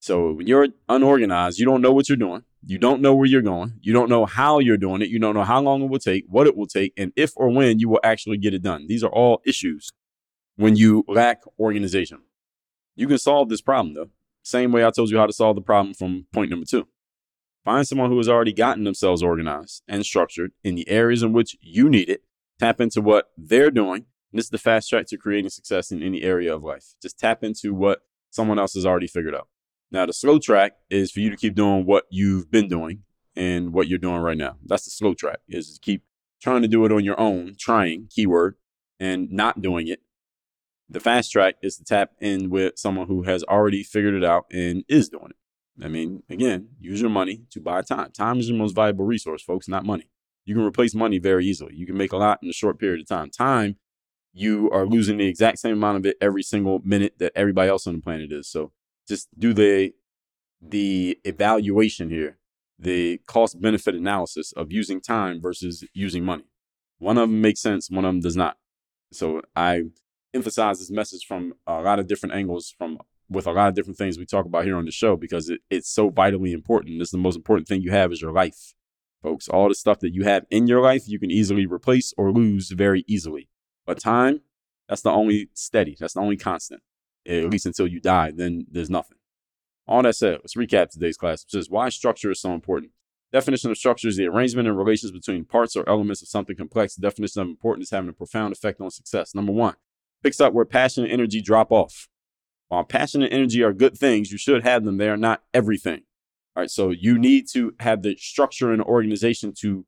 So, 0.00 0.32
when 0.32 0.46
you're 0.46 0.68
unorganized, 0.88 1.58
you 1.58 1.66
don't 1.66 1.82
know 1.82 1.92
what 1.92 2.08
you're 2.08 2.16
doing. 2.16 2.44
You 2.64 2.78
don't 2.78 3.02
know 3.02 3.14
where 3.14 3.26
you're 3.26 3.42
going. 3.42 3.74
You 3.82 3.92
don't 3.92 4.08
know 4.08 4.24
how 4.24 4.58
you're 4.58 4.78
doing 4.78 5.02
it. 5.02 5.10
You 5.10 5.18
don't 5.18 5.34
know 5.34 5.44
how 5.44 5.60
long 5.60 5.82
it 5.82 5.90
will 5.90 5.98
take, 5.98 6.24
what 6.26 6.46
it 6.46 6.56
will 6.56 6.66
take, 6.66 6.94
and 6.96 7.12
if 7.16 7.34
or 7.36 7.50
when 7.50 7.78
you 7.78 7.90
will 7.90 8.00
actually 8.02 8.38
get 8.38 8.54
it 8.54 8.62
done. 8.62 8.86
These 8.88 9.04
are 9.04 9.12
all 9.12 9.42
issues 9.44 9.90
when 10.56 10.74
you 10.74 11.04
lack 11.06 11.42
organization. 11.60 12.20
You 12.94 13.08
can 13.08 13.18
solve 13.18 13.50
this 13.50 13.60
problem 13.60 13.92
though. 13.92 14.08
Same 14.42 14.72
way 14.72 14.86
I 14.86 14.90
told 14.90 15.10
you 15.10 15.18
how 15.18 15.26
to 15.26 15.34
solve 15.34 15.56
the 15.56 15.60
problem 15.60 15.92
from 15.92 16.24
point 16.32 16.48
number 16.48 16.64
two. 16.64 16.88
Find 17.66 17.87
someone 17.87 18.11
who 18.11 18.16
has 18.18 18.29
already 18.29 18.52
gotten 18.52 18.85
themselves 18.85 19.24
organized 19.24 19.83
and 19.88 20.07
structured 20.07 20.52
in 20.62 20.76
the 20.76 20.88
areas 20.88 21.24
in 21.24 21.33
which 21.33 21.57
you 21.61 21.88
need 21.88 22.09
it. 22.09 22.22
Tap 22.61 22.81
into 22.81 23.00
what 23.00 23.33
they're 23.37 23.72
doing. 23.72 24.07
And 24.31 24.38
this 24.38 24.44
is 24.44 24.50
the 24.50 24.59
fast 24.59 24.88
track 24.88 25.07
to 25.07 25.16
creating 25.16 25.50
success 25.50 25.90
in 25.90 26.00
any 26.00 26.22
area 26.22 26.55
of 26.55 26.62
life. 26.62 26.94
Just 27.02 27.18
tap 27.18 27.42
into 27.42 27.74
what 27.74 28.02
someone 28.31 28.61
else 28.61 28.74
has 28.74 28.87
already 28.87 29.09
figured 29.09 29.35
out. 29.35 29.48
Now, 29.90 30.07
the 30.07 30.12
slow 30.12 30.38
track 30.38 30.76
is 30.90 31.11
for 31.11 31.18
you 31.18 31.29
to 31.29 31.37
keep 31.37 31.57
doing 31.57 31.85
what 31.87 32.05
you've 32.09 32.52
been 32.52 32.68
doing 32.68 33.02
and 33.35 33.72
what 33.72 33.88
you're 33.88 33.98
doing 33.98 34.20
right 34.20 34.38
now. 34.38 34.59
That's 34.64 34.85
the 34.85 34.92
slow 34.92 35.14
track 35.14 35.40
is 35.48 35.74
to 35.74 35.81
keep 35.81 36.05
trying 36.40 36.62
to 36.62 36.68
do 36.68 36.85
it 36.85 36.92
on 36.92 37.05
your 37.05 37.18
own, 37.18 37.57
trying, 37.59 38.07
keyword, 38.14 38.55
and 39.00 39.29
not 39.33 39.61
doing 39.61 39.88
it. 39.88 40.02
The 40.88 41.00
fast 41.00 41.33
track 41.33 41.57
is 41.62 41.79
to 41.79 41.85
tap 41.85 42.12
in 42.20 42.48
with 42.48 42.79
someone 42.79 43.09
who 43.09 43.24
has 43.24 43.42
already 43.42 43.83
figured 43.83 44.14
it 44.14 44.24
out 44.24 44.46
and 44.52 44.85
is 44.88 45.09
doing 45.09 45.31
it. 45.31 45.37
I 45.82 45.88
mean, 45.88 46.22
again, 46.30 46.68
use 46.80 47.00
your 47.00 47.10
money 47.10 47.42
to 47.50 47.60
buy 47.60 47.82
time. 47.82 48.10
Time 48.12 48.38
is 48.38 48.48
your 48.48 48.58
most 48.58 48.74
valuable 48.74 49.04
resource, 49.04 49.42
folks, 49.42 49.68
not 49.68 49.84
money. 49.84 50.08
You 50.44 50.54
can 50.54 50.64
replace 50.64 50.94
money 50.94 51.18
very 51.18 51.44
easily. 51.44 51.74
You 51.74 51.86
can 51.86 51.96
make 51.96 52.12
a 52.12 52.16
lot 52.16 52.38
in 52.42 52.48
a 52.48 52.52
short 52.52 52.78
period 52.78 53.00
of 53.00 53.08
time. 53.08 53.30
Time, 53.30 53.76
you 54.32 54.70
are 54.70 54.86
losing 54.86 55.18
the 55.18 55.26
exact 55.26 55.58
same 55.58 55.72
amount 55.72 55.98
of 55.98 56.06
it 56.06 56.16
every 56.20 56.42
single 56.42 56.80
minute 56.84 57.14
that 57.18 57.32
everybody 57.34 57.68
else 57.68 57.86
on 57.86 57.96
the 57.96 58.02
planet 58.02 58.32
is. 58.32 58.48
So 58.48 58.72
just 59.08 59.28
do 59.38 59.52
the 59.52 59.92
the 60.60 61.18
evaluation 61.24 62.10
here, 62.10 62.38
the 62.78 63.18
cost 63.26 63.60
benefit 63.60 63.94
analysis 63.94 64.52
of 64.52 64.72
using 64.72 65.00
time 65.00 65.40
versus 65.40 65.84
using 65.92 66.24
money. 66.24 66.44
One 66.98 67.18
of 67.18 67.28
them 67.28 67.40
makes 67.40 67.60
sense, 67.60 67.90
one 67.90 68.04
of 68.04 68.10
them 68.14 68.20
does 68.20 68.36
not. 68.36 68.56
So 69.12 69.42
I 69.54 69.84
emphasize 70.34 70.78
this 70.78 70.90
message 70.90 71.26
from 71.26 71.54
a 71.66 71.80
lot 71.80 71.98
of 71.98 72.06
different 72.06 72.34
angles 72.34 72.74
from 72.76 72.98
with 73.28 73.46
a 73.46 73.52
lot 73.52 73.68
of 73.68 73.74
different 73.74 73.98
things 73.98 74.18
we 74.18 74.26
talk 74.26 74.46
about 74.46 74.64
here 74.64 74.76
on 74.76 74.84
the 74.84 74.90
show 74.90 75.16
because 75.16 75.50
it, 75.50 75.60
it's 75.70 75.90
so 75.90 76.10
vitally 76.10 76.52
important. 76.52 77.00
It's 77.00 77.10
the 77.10 77.18
most 77.18 77.36
important 77.36 77.68
thing 77.68 77.82
you 77.82 77.90
have 77.90 78.12
is 78.12 78.22
your 78.22 78.32
life, 78.32 78.74
folks. 79.22 79.48
All 79.48 79.68
the 79.68 79.74
stuff 79.74 80.00
that 80.00 80.14
you 80.14 80.24
have 80.24 80.46
in 80.50 80.66
your 80.66 80.80
life, 80.80 81.08
you 81.08 81.18
can 81.18 81.30
easily 81.30 81.66
replace 81.66 82.14
or 82.16 82.30
lose 82.30 82.70
very 82.70 83.04
easily. 83.06 83.48
But 83.84 83.98
time, 83.98 84.42
that's 84.88 85.02
the 85.02 85.10
only 85.10 85.50
steady, 85.54 85.96
that's 85.98 86.14
the 86.14 86.20
only 86.20 86.36
constant 86.36 86.82
at 87.28 87.50
least 87.50 87.66
until 87.66 87.86
you 87.86 88.00
die, 88.00 88.32
then 88.34 88.66
there's 88.70 88.90
nothing. 88.90 89.18
All 89.86 90.02
that 90.02 90.16
said, 90.16 90.38
let's 90.42 90.54
recap 90.54 90.90
today's 90.90 91.16
class. 91.16 91.44
which 91.44 91.54
is 91.54 91.70
why 91.70 91.88
structure 91.88 92.30
is 92.30 92.40
so 92.40 92.52
important. 92.52 92.92
Definition 93.32 93.70
of 93.70 93.78
structure 93.78 94.08
is 94.08 94.16
the 94.16 94.26
arrangement 94.26 94.68
and 94.68 94.78
relations 94.78 95.12
between 95.12 95.44
parts 95.44 95.76
or 95.76 95.88
elements 95.88 96.22
of 96.22 96.28
something 96.28 96.56
complex. 96.56 96.94
The 96.94 97.02
definition 97.02 97.42
of 97.42 97.48
importance 97.48 97.90
having 97.90 98.08
a 98.08 98.12
profound 98.12 98.52
effect 98.52 98.80
on 98.80 98.90
success. 98.90 99.34
Number 99.34 99.52
one, 99.52 99.74
picks 100.22 100.40
up 100.40 100.52
where 100.52 100.64
passion 100.64 101.04
and 101.04 101.12
energy 101.12 101.40
drop 101.40 101.70
off. 101.70 102.08
Uh, 102.70 102.76
While 102.76 102.85
passion 102.85 103.22
and 103.22 103.33
energy 103.33 103.62
are 103.62 103.72
good 103.72 103.96
things, 103.96 104.33
you 104.33 104.38
should 104.38 104.64
have 104.64 104.85
them. 104.85 104.96
They 104.96 105.09
are 105.09 105.16
not 105.16 105.42
everything. 105.55 106.02
All 106.55 106.62
right, 106.62 106.70
so 106.70 106.90
you 106.90 107.18
need 107.18 107.46
to 107.52 107.74
have 107.81 108.02
the 108.02 108.16
structure 108.16 108.72
and 108.72 108.83
organization 108.83 109.52
to 109.61 109.87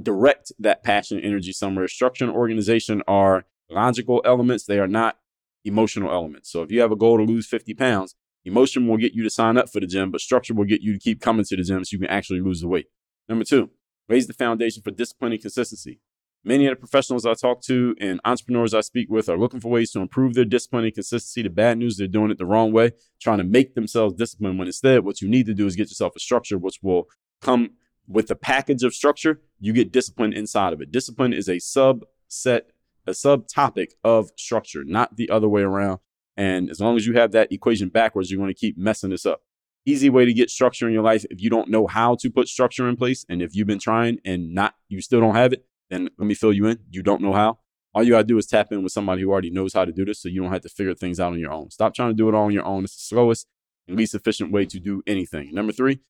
direct 0.00 0.52
that 0.58 0.82
passion 0.82 1.18
and 1.18 1.26
energy 1.26 1.52
somewhere. 1.52 1.88
Structure 1.88 2.24
and 2.24 2.34
organization 2.34 3.02
are 3.08 3.46
logical 3.70 4.20
elements. 4.24 4.64
They 4.64 4.78
are 4.78 4.88
not 4.88 5.18
emotional 5.64 6.10
elements. 6.10 6.50
So 6.50 6.62
if 6.62 6.70
you 6.70 6.80
have 6.80 6.92
a 6.92 6.96
goal 6.96 7.16
to 7.18 7.24
lose 7.24 7.46
50 7.46 7.74
pounds, 7.74 8.14
emotion 8.44 8.86
will 8.86 8.98
get 8.98 9.14
you 9.14 9.22
to 9.22 9.30
sign 9.30 9.56
up 9.56 9.70
for 9.70 9.80
the 9.80 9.86
gym, 9.86 10.10
but 10.10 10.20
structure 10.20 10.54
will 10.54 10.64
get 10.64 10.82
you 10.82 10.92
to 10.92 10.98
keep 10.98 11.20
coming 11.20 11.44
to 11.46 11.56
the 11.56 11.62
gym 11.62 11.84
so 11.84 11.94
you 11.94 12.00
can 12.00 12.10
actually 12.10 12.40
lose 12.40 12.60
the 12.60 12.68
weight. 12.68 12.86
Number 13.28 13.44
two, 13.44 13.70
raise 14.08 14.26
the 14.26 14.34
foundation 14.34 14.82
for 14.82 14.90
discipline 14.90 15.32
and 15.32 15.40
consistency. 15.40 16.00
Many 16.44 16.66
of 16.66 16.72
the 16.72 16.76
professionals 16.76 17.24
I 17.24 17.34
talk 17.34 17.62
to 17.62 17.94
and 17.98 18.20
entrepreneurs 18.24 18.74
I 18.74 18.82
speak 18.82 19.08
with 19.08 19.28
are 19.28 19.38
looking 19.38 19.60
for 19.60 19.70
ways 19.70 19.90
to 19.92 20.00
improve 20.00 20.34
their 20.34 20.44
discipline 20.44 20.84
and 20.84 20.94
consistency. 20.94 21.42
The 21.42 21.48
bad 21.48 21.78
news, 21.78 21.96
they're 21.96 22.06
doing 22.06 22.30
it 22.30 22.38
the 22.38 22.44
wrong 22.44 22.70
way, 22.70 22.92
trying 23.20 23.38
to 23.38 23.44
make 23.44 23.74
themselves 23.74 24.14
disciplined 24.14 24.58
when 24.58 24.68
instead 24.68 25.04
what 25.04 25.22
you 25.22 25.28
need 25.28 25.46
to 25.46 25.54
do 25.54 25.66
is 25.66 25.74
get 25.74 25.88
yourself 25.88 26.14
a 26.14 26.20
structure 26.20 26.58
which 26.58 26.80
will 26.82 27.08
come 27.40 27.70
with 28.06 28.26
the 28.26 28.36
package 28.36 28.82
of 28.82 28.94
structure, 28.94 29.40
you 29.58 29.72
get 29.72 29.90
discipline 29.90 30.34
inside 30.34 30.74
of 30.74 30.82
it. 30.82 30.92
Discipline 30.92 31.32
is 31.32 31.48
a 31.48 31.56
subset 31.56 32.62
a 33.06 33.10
subtopic 33.10 33.92
of 34.02 34.30
structure, 34.36 34.82
not 34.84 35.16
the 35.16 35.30
other 35.30 35.48
way 35.48 35.62
around. 35.62 36.00
And 36.36 36.70
as 36.70 36.80
long 36.80 36.96
as 36.96 37.06
you 37.06 37.14
have 37.14 37.32
that 37.32 37.52
equation 37.52 37.88
backwards, 37.88 38.30
you're 38.30 38.38
going 38.38 38.52
to 38.52 38.58
keep 38.58 38.76
messing 38.76 39.10
this 39.10 39.26
up. 39.26 39.42
Easy 39.86 40.08
way 40.08 40.24
to 40.24 40.32
get 40.32 40.50
structure 40.50 40.86
in 40.86 40.94
your 40.94 41.02
life. 41.02 41.24
If 41.30 41.40
you 41.40 41.50
don't 41.50 41.68
know 41.68 41.86
how 41.86 42.16
to 42.20 42.30
put 42.30 42.48
structure 42.48 42.88
in 42.88 42.96
place, 42.96 43.24
and 43.28 43.42
if 43.42 43.54
you've 43.54 43.66
been 43.66 43.78
trying 43.78 44.18
and 44.24 44.54
not, 44.54 44.74
you 44.88 45.00
still 45.00 45.20
don't 45.20 45.34
have 45.34 45.52
it, 45.52 45.66
then 45.94 46.10
let 46.18 46.26
me 46.26 46.34
fill 46.34 46.52
you 46.52 46.66
in. 46.66 46.80
You 46.90 47.02
don't 47.02 47.22
know 47.22 47.32
how. 47.32 47.58
All 47.94 48.02
you 48.02 48.10
gotta 48.10 48.24
do 48.24 48.38
is 48.38 48.46
tap 48.46 48.72
in 48.72 48.82
with 48.82 48.92
somebody 48.92 49.22
who 49.22 49.30
already 49.30 49.50
knows 49.50 49.72
how 49.72 49.84
to 49.84 49.92
do 49.92 50.04
this, 50.04 50.20
so 50.20 50.28
you 50.28 50.42
don't 50.42 50.52
have 50.52 50.62
to 50.62 50.68
figure 50.68 50.94
things 50.94 51.20
out 51.20 51.32
on 51.32 51.38
your 51.38 51.52
own. 51.52 51.70
Stop 51.70 51.94
trying 51.94 52.10
to 52.10 52.14
do 52.14 52.28
it 52.28 52.34
all 52.34 52.46
on 52.46 52.52
your 52.52 52.64
own. 52.64 52.84
It's 52.84 52.96
the 52.96 53.14
slowest 53.14 53.46
and 53.86 53.96
least 53.96 54.14
efficient 54.14 54.50
way 54.50 54.66
to 54.66 54.80
do 54.80 55.02
anything. 55.06 55.54
Number 55.54 55.72
three, 55.72 56.00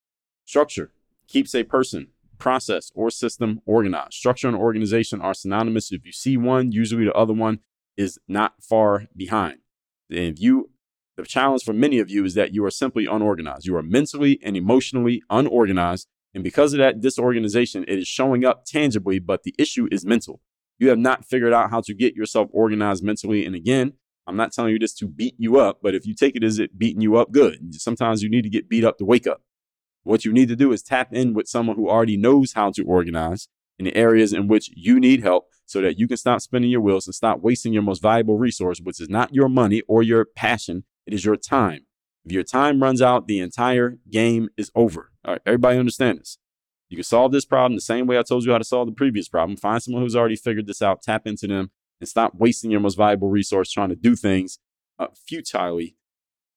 structure 0.45 0.93
keeps 1.27 1.55
a 1.55 1.65
person 1.65 2.09
process, 2.39 2.91
or 2.95 3.11
system 3.11 3.61
organized. 3.67 4.15
Structure 4.15 4.49
and 4.49 4.57
organization 4.57 5.21
are 5.21 5.35
synonymous. 5.35 5.93
If 5.93 6.05
you 6.05 6.13
see 6.13 6.37
one, 6.37 6.73
usually 6.73 7.05
the 7.05 7.15
other 7.15 7.33
one 7.33 7.61
is 7.97 8.19
not 8.29 8.63
far 8.63 9.07
behind. 9.17 9.59
And 10.11 10.35
if 10.35 10.41
you, 10.41 10.71
the 11.17 11.25
challenge 11.25 11.65
for 11.65 11.73
many 11.73 11.99
of 11.99 12.11
you 12.11 12.25
is 12.25 12.35
that 12.35 12.53
you 12.53 12.65
are 12.65 12.71
simply 12.71 13.07
unorganized. 13.07 13.67
You 13.67 13.77
are 13.77 13.83
mentally 13.83 14.39
and 14.43 14.57
emotionally 14.57 15.23
unorganized. 15.31 16.09
And 16.35 16.43
because 16.43 16.73
of 16.73 16.79
that 16.79 17.01
disorganization, 17.01 17.85
it 17.87 17.99
is 17.99 18.09
showing 18.09 18.45
up 18.45 18.65
tangibly, 18.65 19.19
but 19.19 19.45
the 19.45 19.55
issue 19.59 19.89
is 19.91 20.05
mental. 20.05 20.41
You 20.79 20.89
have 20.89 20.99
not 20.99 21.25
figured 21.25 21.53
out 21.53 21.71
how 21.71 21.81
to 21.83 21.95
get 21.95 22.15
yourself 22.15 22.49
organized 22.53 23.05
mentally. 23.05 23.47
And 23.47 23.55
again, 23.55 23.93
I'm 24.27 24.37
not 24.37 24.53
telling 24.53 24.73
you 24.73 24.79
this 24.79 24.95
to 24.95 25.07
beat 25.07 25.35
you 25.39 25.59
up, 25.61 25.79
but 25.83 25.95
if 25.95 26.07
you 26.07 26.15
take 26.15 26.35
it 26.35 26.43
as 26.43 26.59
it 26.59 26.79
beating 26.79 27.03
you 27.03 27.17
up, 27.17 27.31
good. 27.31 27.75
Sometimes 27.75 28.23
you 28.23 28.29
need 28.29 28.43
to 28.43 28.51
get 28.51 28.69
beat 28.69 28.85
up 28.85 28.99
to 28.99 29.05
wake 29.05 29.27
up. 29.27 29.43
What 30.03 30.25
you 30.25 30.33
need 30.33 30.49
to 30.49 30.57
do 30.57 30.73
is 30.73 30.83
tap 30.83 31.13
in 31.13 31.35
with 31.35 31.49
someone 31.49 31.77
who 31.77 31.89
already 31.89 32.17
knows 32.17 32.53
how 32.53 32.71
to 32.73 32.83
organize 32.85 33.49
in 33.79 33.87
the 33.87 33.97
areas 33.97 34.33
in 34.33 34.49
which 34.49 34.71
you 34.75 34.99
need 34.99 35.23
help 35.23 35.47
so 35.67 35.81
that 35.81 35.99
you 35.99 36.07
can 36.07 36.17
stop 36.17 36.41
spinning 36.41 36.71
your 36.71 36.81
wheels 36.81 37.07
and 37.07 37.15
stop 37.15 37.41
wasting 37.41 37.73
your 37.73 37.83
most 37.83 38.03
valuable 38.03 38.39
resource, 38.39 38.81
which 38.83 39.01
is 39.01 39.09
not 39.09 39.35
your 39.35 39.49
money 39.49 39.83
or 39.89 40.03
your 40.03 40.25
passion, 40.25 40.85
it 41.07 41.15
is 41.15 41.25
your 41.25 41.37
time. 41.37 41.84
If 42.25 42.33
your 42.33 42.43
time 42.43 42.83
runs 42.83 43.03
out, 43.03 43.27
the 43.27 43.39
entire 43.39 43.99
game 44.11 44.49
is 44.57 44.71
over. 44.75 45.11
All 45.25 45.35
right, 45.35 45.43
everybody 45.45 45.79
understand 45.79 46.21
this. 46.21 46.39
You 46.89 46.97
can 46.97 47.05
solve 47.05 47.33
this 47.33 47.45
problem 47.45 47.75
the 47.77 47.83
same 47.83 48.07
way 48.07 48.19
I 48.19 48.23
told 48.23 48.45
you 48.45 48.53
how 48.53 48.59
to 48.59 48.65
solve 48.65 48.87
the 48.87 48.95
previous 48.95 49.29
problem. 49.29 49.57
Find 49.57 49.83
someone 49.83 50.03
who's 50.03 50.17
already 50.17 50.37
figured 50.37 50.67
this 50.67 50.83
out, 50.83 51.03
tap 51.03 51.27
into 51.27 51.47
them, 51.47 51.71
and 52.01 52.09
stop 52.09 52.35
wasting 52.35 52.71
your 52.71 52.81
most 52.81 52.97
valuable 52.97 53.29
resource 53.29 53.71
trying 53.71 53.89
to 53.89 53.97
do 53.97 54.17
things 54.17 54.59
uh, 54.99 55.09
futilely 55.27 55.97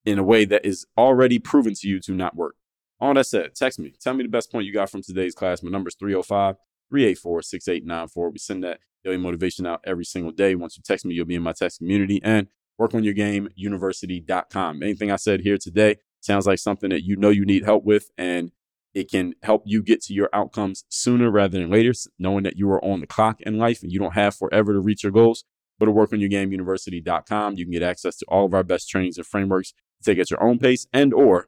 in 0.06 0.20
a 0.20 0.24
way 0.24 0.46
that 0.46 0.66
is 0.66 0.86
already 0.98 1.40
proven 1.40 1.74
to 1.76 1.88
you 1.88 2.00
to 2.02 2.14
not 2.14 2.36
work. 2.36 2.56
All 3.00 3.14
that 3.14 3.26
said, 3.26 3.56
text 3.56 3.80
me. 3.80 3.94
Tell 4.02 4.14
me 4.14 4.24
the 4.24 4.30
best 4.30 4.52
point 4.52 4.66
you 4.66 4.74
got 4.74 4.90
from 4.90 5.02
today's 5.02 5.36
class. 5.36 5.62
My 5.62 5.70
number 5.70 5.90
is 5.90 5.96
305 5.96 6.56
384 6.90 7.42
6894. 7.42 8.30
We 8.30 8.40
send 8.40 8.64
that 8.64 8.80
daily 9.04 9.18
motivation 9.18 9.66
out 9.66 9.82
every 9.84 10.06
single 10.06 10.32
day. 10.32 10.56
Once 10.56 10.78
you 10.78 10.84
text 10.86 11.06
me, 11.06 11.14
you'll 11.14 11.26
be 11.26 11.36
in 11.36 11.44
my 11.44 11.54
text 11.54 11.80
community 11.80 12.20
and 12.24 12.48
work 12.78 12.94
on 12.94 13.04
your 13.04 13.14
game 13.14 13.50
university.com. 13.56 14.84
Anything 14.84 15.12
I 15.12 15.16
said 15.16 15.42
here 15.42 15.58
today 15.58 15.98
sounds 16.22 16.46
like 16.46 16.60
something 16.60 16.90
that 16.90 17.04
you 17.04 17.16
know 17.16 17.30
you 17.30 17.46
need 17.46 17.66
help 17.66 17.84
with 17.84 18.10
and 18.18 18.52
it 18.94 19.12
can 19.12 19.36
help 19.44 19.64
you 19.66 19.84
get 19.84 20.02
to 20.04 20.14
your 20.14 20.30
outcomes 20.34 20.84
sooner 20.90 21.30
rather 21.30 21.60
than 21.60 21.70
later, 21.70 21.94
knowing 22.18 22.44
that 22.44 22.58
you 22.58 22.70
are 22.72 22.84
on 22.84 23.02
the 23.02 23.08
clock 23.08 23.42
in 23.42 23.58
life 23.58 23.84
and 23.84 23.92
you 23.92 24.00
don't 24.00 24.16
have 24.16 24.36
forever 24.36 24.74
to 24.74 24.80
reach 24.80 25.04
your 25.04 25.12
goals. 25.12 25.44
Go 25.80 25.86
to 25.86 25.92
workonyourgameuniversity.com. 25.92 27.56
You 27.58 27.66
can 27.66 27.72
get 27.72 27.84
access 27.84 28.18
to 28.18 28.26
all 28.28 28.46
of 28.46 28.54
our 28.54 28.64
best 28.64 28.90
trainings 28.90 29.18
and 29.18 29.28
frameworks 29.28 29.74
take 30.04 30.18
at 30.18 30.32
your 30.32 30.44
own 30.44 30.58
pace 30.58 30.88
and 30.94 31.14
or 31.14 31.48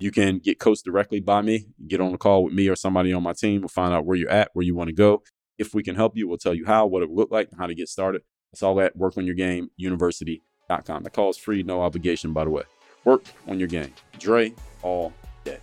you 0.00 0.10
can 0.10 0.38
get 0.38 0.60
coached 0.60 0.84
directly 0.84 1.20
by 1.20 1.42
me, 1.42 1.66
get 1.86 2.00
on 2.00 2.14
a 2.14 2.18
call 2.18 2.44
with 2.44 2.54
me 2.54 2.68
or 2.68 2.76
somebody 2.76 3.12
on 3.12 3.22
my 3.22 3.32
team. 3.32 3.62
We'll 3.62 3.68
find 3.68 3.92
out 3.92 4.06
where 4.06 4.16
you're 4.16 4.30
at, 4.30 4.50
where 4.52 4.64
you 4.64 4.74
want 4.74 4.88
to 4.88 4.94
go. 4.94 5.22
If 5.58 5.74
we 5.74 5.82
can 5.82 5.96
help 5.96 6.16
you, 6.16 6.28
we'll 6.28 6.38
tell 6.38 6.54
you 6.54 6.66
how, 6.66 6.86
what 6.86 7.02
it 7.02 7.08
will 7.08 7.16
look 7.16 7.32
like, 7.32 7.48
and 7.50 7.60
how 7.60 7.66
to 7.66 7.74
get 7.74 7.88
started. 7.88 8.22
That's 8.52 8.62
all 8.62 8.80
at 8.80 8.96
workonyourgameuniversity.com. 8.96 10.47
The 10.68 11.10
call 11.10 11.30
is 11.30 11.38
free, 11.38 11.62
no 11.62 11.80
obligation, 11.80 12.34
by 12.34 12.44
the 12.44 12.50
way. 12.50 12.64
Work 13.04 13.24
on 13.46 13.58
your 13.58 13.68
game. 13.68 13.94
Dre 14.18 14.52
all 14.82 15.14
day. 15.42 15.60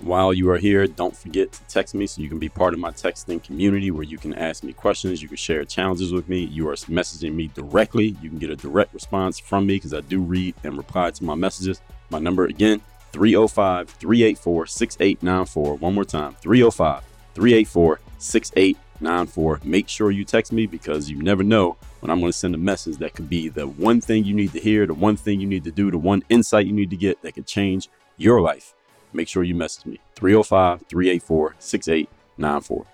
While 0.00 0.34
you 0.34 0.50
are 0.50 0.58
here, 0.58 0.88
don't 0.88 1.16
forget 1.16 1.52
to 1.52 1.62
text 1.68 1.94
me 1.94 2.08
so 2.08 2.20
you 2.20 2.28
can 2.28 2.40
be 2.40 2.48
part 2.48 2.74
of 2.74 2.80
my 2.80 2.90
texting 2.90 3.40
community 3.40 3.92
where 3.92 4.02
you 4.02 4.18
can 4.18 4.34
ask 4.34 4.64
me 4.64 4.72
questions, 4.72 5.22
you 5.22 5.28
can 5.28 5.36
share 5.36 5.64
challenges 5.64 6.12
with 6.12 6.28
me. 6.28 6.40
You 6.40 6.68
are 6.68 6.74
messaging 6.74 7.34
me 7.34 7.46
directly. 7.54 8.16
You 8.20 8.28
can 8.28 8.38
get 8.38 8.50
a 8.50 8.56
direct 8.56 8.92
response 8.92 9.38
from 9.38 9.66
me 9.66 9.76
because 9.76 9.94
I 9.94 10.00
do 10.00 10.20
read 10.20 10.56
and 10.64 10.76
reply 10.76 11.12
to 11.12 11.24
my 11.24 11.36
messages. 11.36 11.80
My 12.10 12.18
number 12.18 12.46
again, 12.46 12.80
305 13.12 13.88
384 13.88 14.66
6894. 14.66 15.74
One 15.76 15.94
more 15.94 16.04
time 16.04 16.34
305 16.40 17.04
384 17.34 18.00
6894. 18.18 19.60
Make 19.62 19.88
sure 19.88 20.10
you 20.10 20.24
text 20.24 20.50
me 20.52 20.66
because 20.66 21.08
you 21.08 21.22
never 21.22 21.44
know 21.44 21.76
when 22.02 22.10
I'm 22.10 22.18
going 22.18 22.32
to 22.32 22.36
send 22.36 22.52
a 22.56 22.58
message 22.58 22.96
that 22.96 23.14
could 23.14 23.28
be 23.28 23.48
the 23.48 23.64
one 23.64 24.00
thing 24.00 24.24
you 24.24 24.34
need 24.34 24.52
to 24.54 24.60
hear, 24.60 24.88
the 24.88 24.92
one 24.92 25.16
thing 25.16 25.40
you 25.40 25.46
need 25.46 25.62
to 25.62 25.70
do, 25.70 25.88
the 25.88 25.98
one 25.98 26.24
insight 26.28 26.66
you 26.66 26.72
need 26.72 26.90
to 26.90 26.96
get 26.96 27.22
that 27.22 27.34
could 27.34 27.46
change 27.46 27.88
your 28.16 28.40
life. 28.40 28.74
Make 29.12 29.28
sure 29.28 29.44
you 29.44 29.54
message 29.54 29.86
me 29.86 30.00
305 30.16 30.86
384 30.88 31.54
6894. 31.60 32.86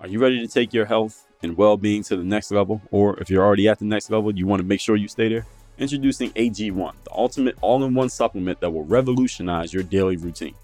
Are 0.00 0.08
you 0.08 0.18
ready 0.18 0.40
to 0.40 0.48
take 0.48 0.72
your 0.72 0.86
health 0.86 1.26
and 1.42 1.54
well 1.54 1.76
being 1.76 2.02
to 2.04 2.16
the 2.16 2.24
next 2.24 2.50
level? 2.50 2.80
Or 2.90 3.20
if 3.20 3.28
you're 3.28 3.44
already 3.44 3.68
at 3.68 3.78
the 3.78 3.84
next 3.84 4.10
level, 4.10 4.34
you 4.34 4.46
want 4.46 4.62
to 4.62 4.66
make 4.66 4.80
sure 4.80 4.96
you 4.96 5.08
stay 5.08 5.28
there? 5.28 5.46
Introducing 5.76 6.30
AG1, 6.30 6.92
the 7.04 7.12
ultimate 7.12 7.58
all 7.60 7.84
in 7.84 7.92
one 7.94 8.08
supplement 8.08 8.58
that 8.60 8.70
will 8.70 8.86
revolutionize 8.86 9.74
your 9.74 9.82
daily 9.82 10.16
routine. 10.16 10.54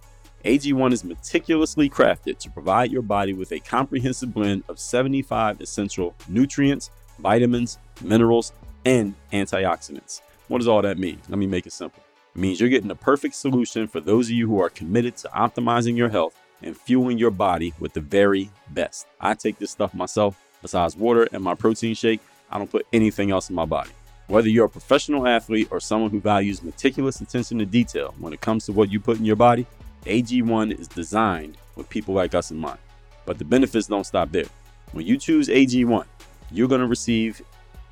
AG1 0.46 0.92
is 0.92 1.04
meticulously 1.04 1.90
crafted 1.90 2.38
to 2.38 2.50
provide 2.50 2.90
your 2.90 3.02
body 3.02 3.34
with 3.34 3.52
a 3.52 3.60
comprehensive 3.60 4.32
blend 4.32 4.64
of 4.68 4.78
75 4.78 5.60
essential 5.60 6.14
nutrients, 6.26 6.90
vitamins, 7.18 7.78
minerals, 8.02 8.52
and 8.84 9.14
antioxidants. 9.32 10.20
What 10.48 10.58
does 10.58 10.68
all 10.68 10.82
that 10.82 10.98
mean? 10.98 11.20
Let 11.28 11.38
me 11.38 11.46
make 11.46 11.66
it 11.66 11.72
simple. 11.72 12.02
It 12.34 12.40
means 12.40 12.60
you're 12.60 12.68
getting 12.68 12.88
the 12.88 12.94
perfect 12.94 13.34
solution 13.34 13.86
for 13.86 14.00
those 14.00 14.28
of 14.28 14.32
you 14.32 14.46
who 14.46 14.60
are 14.60 14.70
committed 14.70 15.16
to 15.18 15.28
optimizing 15.28 15.96
your 15.96 16.08
health 16.08 16.34
and 16.62 16.76
fueling 16.76 17.18
your 17.18 17.30
body 17.30 17.74
with 17.78 17.92
the 17.92 18.00
very 18.00 18.50
best. 18.70 19.06
I 19.20 19.34
take 19.34 19.58
this 19.58 19.70
stuff 19.70 19.94
myself. 19.94 20.40
Besides 20.62 20.96
water 20.96 21.28
and 21.32 21.42
my 21.42 21.54
protein 21.54 21.94
shake, 21.94 22.20
I 22.50 22.58
don't 22.58 22.70
put 22.70 22.86
anything 22.92 23.30
else 23.30 23.48
in 23.48 23.54
my 23.54 23.64
body. 23.64 23.90
Whether 24.26 24.48
you're 24.48 24.66
a 24.66 24.70
professional 24.70 25.26
athlete 25.26 25.68
or 25.70 25.80
someone 25.80 26.10
who 26.10 26.20
values 26.20 26.62
meticulous 26.62 27.20
attention 27.20 27.58
to 27.58 27.66
detail 27.66 28.14
when 28.18 28.32
it 28.32 28.40
comes 28.40 28.66
to 28.66 28.72
what 28.72 28.90
you 28.90 29.00
put 29.00 29.18
in 29.18 29.24
your 29.24 29.36
body, 29.36 29.66
AG1 30.04 30.78
is 30.78 30.88
designed 30.88 31.56
with 31.76 31.88
people 31.88 32.14
like 32.14 32.34
us 32.34 32.50
in 32.50 32.58
mind. 32.58 32.78
But 33.24 33.38
the 33.38 33.44
benefits 33.44 33.86
don't 33.86 34.04
stop 34.04 34.30
there. 34.32 34.46
When 34.92 35.06
you 35.06 35.16
choose 35.16 35.48
AG1, 35.48 36.04
you're 36.50 36.68
going 36.68 36.80
to 36.80 36.86
receive 36.86 37.42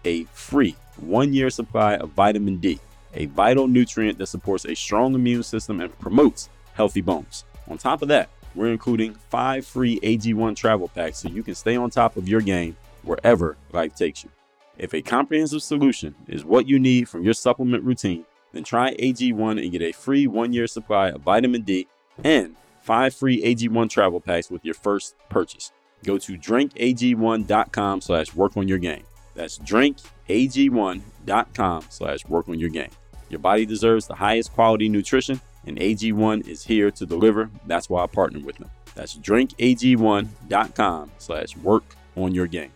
a 0.04 0.24
free 0.24 0.74
one 0.98 1.32
year 1.32 1.50
supply 1.50 1.96
of 1.96 2.10
vitamin 2.10 2.56
D, 2.56 2.78
a 3.14 3.26
vital 3.26 3.68
nutrient 3.68 4.18
that 4.18 4.26
supports 4.26 4.64
a 4.64 4.74
strong 4.74 5.14
immune 5.14 5.42
system 5.42 5.80
and 5.80 5.96
promotes 5.98 6.48
healthy 6.74 7.00
bones. 7.00 7.44
On 7.68 7.78
top 7.78 8.02
of 8.02 8.08
that, 8.08 8.30
we're 8.54 8.72
including 8.72 9.14
five 9.14 9.66
free 9.66 10.00
AG1 10.00 10.56
travel 10.56 10.88
packs 10.88 11.18
so 11.18 11.28
you 11.28 11.42
can 11.42 11.54
stay 11.54 11.76
on 11.76 11.90
top 11.90 12.16
of 12.16 12.28
your 12.28 12.40
game 12.40 12.76
wherever 13.02 13.56
life 13.72 13.94
takes 13.94 14.24
you. 14.24 14.30
If 14.78 14.94
a 14.94 15.02
comprehensive 15.02 15.62
solution 15.62 16.14
is 16.26 16.44
what 16.44 16.68
you 16.68 16.78
need 16.78 17.08
from 17.08 17.22
your 17.22 17.34
supplement 17.34 17.84
routine, 17.84 18.24
then 18.52 18.64
try 18.64 18.94
AG1 18.94 19.62
and 19.62 19.72
get 19.72 19.82
a 19.82 19.92
free 19.92 20.26
one 20.26 20.52
year 20.52 20.66
supply 20.66 21.08
of 21.08 21.22
vitamin 21.22 21.62
D 21.62 21.86
and 22.24 22.56
five 22.82 23.14
free 23.14 23.42
AG1 23.42 23.90
travel 23.90 24.20
packs 24.20 24.50
with 24.50 24.64
your 24.64 24.74
first 24.74 25.14
purchase. 25.28 25.72
Go 26.06 26.16
to 26.18 26.38
drinkag1.com 26.38 28.00
slash 28.00 28.34
work 28.34 28.56
on 28.56 28.66
your 28.68 28.78
game. 28.78 29.02
That's 29.34 29.58
drinkag1.com 29.58 31.84
slash 31.90 32.24
work 32.26 32.48
on 32.48 32.60
your 32.60 32.70
game. 32.70 32.90
Your 33.28 33.40
body 33.40 33.66
deserves 33.66 34.06
the 34.06 34.14
highest 34.14 34.52
quality 34.52 34.88
nutrition, 34.88 35.40
and 35.66 35.76
AG1 35.78 36.46
is 36.46 36.62
here 36.62 36.92
to 36.92 37.04
deliver. 37.04 37.50
That's 37.66 37.90
why 37.90 38.04
I 38.04 38.06
partner 38.06 38.38
with 38.38 38.56
them. 38.56 38.70
That's 38.94 39.18
drinkag1.com 39.18 41.10
slash 41.18 41.56
work 41.56 41.82
on 42.16 42.32
your 42.34 42.46
game. 42.46 42.70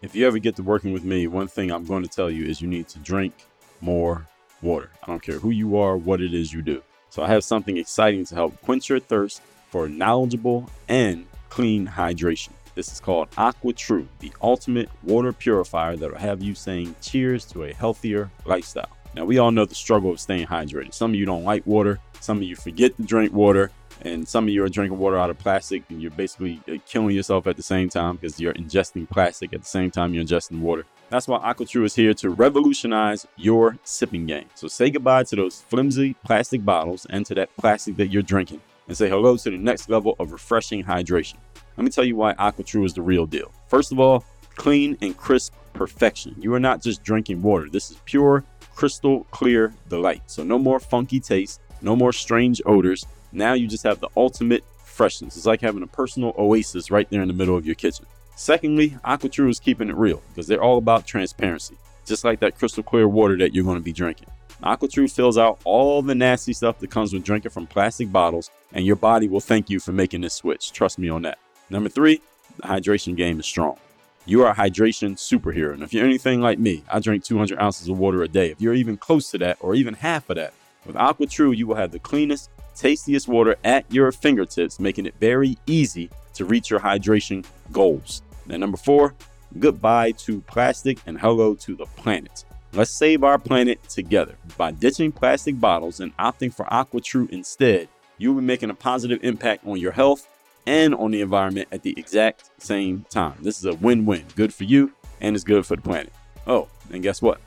If 0.00 0.14
you 0.14 0.28
ever 0.28 0.38
get 0.38 0.54
to 0.56 0.62
working 0.62 0.92
with 0.92 1.02
me, 1.02 1.26
one 1.26 1.48
thing 1.48 1.72
I'm 1.72 1.84
going 1.84 2.04
to 2.04 2.08
tell 2.08 2.30
you 2.30 2.46
is 2.46 2.62
you 2.62 2.68
need 2.68 2.86
to 2.88 3.00
drink 3.00 3.34
more 3.80 4.28
water. 4.62 4.90
I 5.02 5.06
don't 5.08 5.22
care 5.22 5.40
who 5.40 5.50
you 5.50 5.76
are, 5.76 5.96
what 5.96 6.20
it 6.20 6.32
is 6.32 6.52
you 6.52 6.62
do. 6.62 6.84
So 7.10 7.24
I 7.24 7.26
have 7.26 7.42
something 7.42 7.76
exciting 7.76 8.24
to 8.26 8.36
help 8.36 8.62
quench 8.62 8.88
your 8.88 9.00
thirst 9.00 9.42
for 9.70 9.88
knowledgeable 9.88 10.68
and 10.88 11.26
clean 11.48 11.86
hydration. 11.86 12.50
This 12.74 12.92
is 12.92 13.00
called 13.00 13.28
Aqua 13.36 13.72
True, 13.72 14.08
the 14.20 14.32
ultimate 14.42 14.88
water 15.02 15.32
purifier 15.32 15.96
that 15.96 16.10
will 16.10 16.18
have 16.18 16.42
you 16.42 16.54
saying 16.54 16.94
cheers 17.00 17.44
to 17.46 17.64
a 17.64 17.72
healthier 17.72 18.30
lifestyle. 18.44 18.96
Now, 19.14 19.24
we 19.24 19.38
all 19.38 19.50
know 19.50 19.64
the 19.64 19.74
struggle 19.74 20.12
of 20.12 20.20
staying 20.20 20.46
hydrated. 20.46 20.94
Some 20.94 21.10
of 21.10 21.16
you 21.16 21.26
don't 21.26 21.44
like 21.44 21.66
water, 21.66 21.98
some 22.20 22.36
of 22.38 22.44
you 22.44 22.54
forget 22.54 22.96
to 22.96 23.02
drink 23.02 23.32
water, 23.32 23.72
and 24.02 24.26
some 24.26 24.44
of 24.44 24.50
you 24.50 24.64
are 24.64 24.68
drinking 24.68 24.98
water 24.98 25.18
out 25.18 25.30
of 25.30 25.38
plastic 25.38 25.82
and 25.90 26.00
you're 26.00 26.10
basically 26.12 26.60
uh, 26.68 26.76
killing 26.86 27.14
yourself 27.14 27.46
at 27.46 27.56
the 27.56 27.62
same 27.62 27.88
time 27.88 28.16
because 28.16 28.40
you're 28.40 28.54
ingesting 28.54 29.08
plastic 29.08 29.52
at 29.52 29.60
the 29.60 29.66
same 29.66 29.90
time 29.90 30.14
you're 30.14 30.24
ingesting 30.24 30.60
water. 30.60 30.86
That's 31.10 31.28
why 31.28 31.38
AquaTrue 31.52 31.84
is 31.84 31.94
here 31.94 32.14
to 32.14 32.30
revolutionize 32.30 33.26
your 33.36 33.76
sipping 33.84 34.26
game. 34.26 34.46
So 34.54 34.68
say 34.68 34.90
goodbye 34.90 35.24
to 35.24 35.36
those 35.36 35.60
flimsy 35.62 36.14
plastic 36.24 36.64
bottles 36.64 37.06
and 37.10 37.26
to 37.26 37.34
that 37.34 37.54
plastic 37.56 37.96
that 37.96 38.08
you're 38.08 38.22
drinking 38.22 38.60
and 38.90 38.96
say 38.96 39.08
hello 39.08 39.36
to 39.36 39.50
the 39.50 39.56
next 39.56 39.88
level 39.88 40.16
of 40.18 40.32
refreshing 40.32 40.82
hydration. 40.82 41.36
Let 41.76 41.84
me 41.84 41.90
tell 41.90 42.02
you 42.02 42.16
why 42.16 42.34
AquaTrue 42.34 42.84
is 42.84 42.92
the 42.92 43.02
real 43.02 43.24
deal. 43.24 43.52
First 43.68 43.92
of 43.92 44.00
all, 44.00 44.24
clean 44.56 44.98
and 45.00 45.16
crisp 45.16 45.54
perfection. 45.74 46.34
You 46.40 46.52
are 46.54 46.58
not 46.58 46.82
just 46.82 47.04
drinking 47.04 47.40
water. 47.40 47.70
This 47.70 47.92
is 47.92 47.98
pure, 48.04 48.42
crystal 48.74 49.28
clear 49.30 49.72
delight. 49.88 50.22
So 50.26 50.42
no 50.42 50.58
more 50.58 50.80
funky 50.80 51.20
taste, 51.20 51.60
no 51.80 51.94
more 51.94 52.12
strange 52.12 52.60
odors. 52.66 53.06
Now 53.30 53.52
you 53.52 53.68
just 53.68 53.84
have 53.84 54.00
the 54.00 54.08
ultimate 54.16 54.64
freshness. 54.82 55.36
It's 55.36 55.46
like 55.46 55.60
having 55.60 55.84
a 55.84 55.86
personal 55.86 56.34
oasis 56.36 56.90
right 56.90 57.08
there 57.10 57.22
in 57.22 57.28
the 57.28 57.34
middle 57.34 57.56
of 57.56 57.64
your 57.64 57.76
kitchen. 57.76 58.06
Secondly, 58.34 58.96
AquaTrue 59.04 59.50
is 59.50 59.60
keeping 59.60 59.88
it 59.88 59.94
real 59.94 60.20
because 60.30 60.48
they're 60.48 60.64
all 60.64 60.78
about 60.78 61.06
transparency, 61.06 61.76
just 62.06 62.24
like 62.24 62.40
that 62.40 62.58
crystal 62.58 62.82
clear 62.82 63.06
water 63.06 63.38
that 63.38 63.54
you're 63.54 63.62
going 63.62 63.78
to 63.78 63.84
be 63.84 63.92
drinking. 63.92 64.26
AquaTrue 64.62 65.10
fills 65.10 65.38
out 65.38 65.58
all 65.64 66.02
the 66.02 66.14
nasty 66.14 66.52
stuff 66.52 66.78
that 66.78 66.90
comes 66.90 67.12
with 67.12 67.24
drinking 67.24 67.50
from 67.50 67.66
plastic 67.66 68.12
bottles, 68.12 68.50
and 68.72 68.84
your 68.84 68.96
body 68.96 69.28
will 69.28 69.40
thank 69.40 69.70
you 69.70 69.80
for 69.80 69.92
making 69.92 70.20
this 70.20 70.34
switch. 70.34 70.72
Trust 70.72 70.98
me 70.98 71.08
on 71.08 71.22
that. 71.22 71.38
Number 71.70 71.88
three, 71.88 72.20
the 72.56 72.62
hydration 72.64 73.16
game 73.16 73.40
is 73.40 73.46
strong. 73.46 73.78
You 74.26 74.44
are 74.44 74.50
a 74.50 74.54
hydration 74.54 75.16
superhero. 75.16 75.72
And 75.72 75.82
if 75.82 75.94
you're 75.94 76.04
anything 76.04 76.40
like 76.40 76.58
me, 76.58 76.84
I 76.90 77.00
drink 77.00 77.24
200 77.24 77.58
ounces 77.58 77.88
of 77.88 77.98
water 77.98 78.22
a 78.22 78.28
day. 78.28 78.50
If 78.50 78.60
you're 78.60 78.74
even 78.74 78.96
close 78.96 79.30
to 79.30 79.38
that 79.38 79.56
or 79.60 79.74
even 79.74 79.94
half 79.94 80.28
of 80.28 80.36
that, 80.36 80.52
with 80.84 80.96
AquaTrue, 80.96 81.56
you 81.56 81.66
will 81.66 81.76
have 81.76 81.90
the 81.90 81.98
cleanest, 81.98 82.50
tastiest 82.74 83.28
water 83.28 83.56
at 83.64 83.90
your 83.90 84.12
fingertips, 84.12 84.78
making 84.78 85.06
it 85.06 85.14
very 85.20 85.56
easy 85.66 86.10
to 86.34 86.44
reach 86.44 86.70
your 86.70 86.80
hydration 86.80 87.44
goals. 87.72 88.22
And 88.48 88.60
number 88.60 88.76
four, 88.76 89.14
goodbye 89.58 90.12
to 90.12 90.40
plastic 90.42 90.98
and 91.06 91.18
hello 91.18 91.54
to 91.56 91.74
the 91.74 91.86
planet. 91.86 92.44
Let's 92.72 92.92
save 92.92 93.24
our 93.24 93.36
planet 93.36 93.82
together. 93.88 94.36
By 94.56 94.70
ditching 94.70 95.10
plastic 95.10 95.58
bottles 95.58 95.98
and 95.98 96.16
opting 96.18 96.54
for 96.54 96.66
AquaTrue 96.66 97.28
instead, 97.30 97.88
you'll 98.16 98.36
be 98.36 98.42
making 98.42 98.70
a 98.70 98.74
positive 98.74 99.24
impact 99.24 99.66
on 99.66 99.78
your 99.78 99.90
health 99.90 100.28
and 100.66 100.94
on 100.94 101.10
the 101.10 101.20
environment 101.20 101.66
at 101.72 101.82
the 101.82 101.92
exact 101.96 102.50
same 102.58 103.04
time. 103.10 103.34
This 103.40 103.58
is 103.58 103.64
a 103.64 103.74
win 103.74 104.06
win. 104.06 104.24
Good 104.36 104.54
for 104.54 104.62
you, 104.62 104.92
and 105.20 105.34
it's 105.34 105.44
good 105.44 105.66
for 105.66 105.74
the 105.74 105.82
planet. 105.82 106.12
Oh, 106.46 106.68
and 106.92 107.02
guess 107.02 107.20
what? 107.20 107.40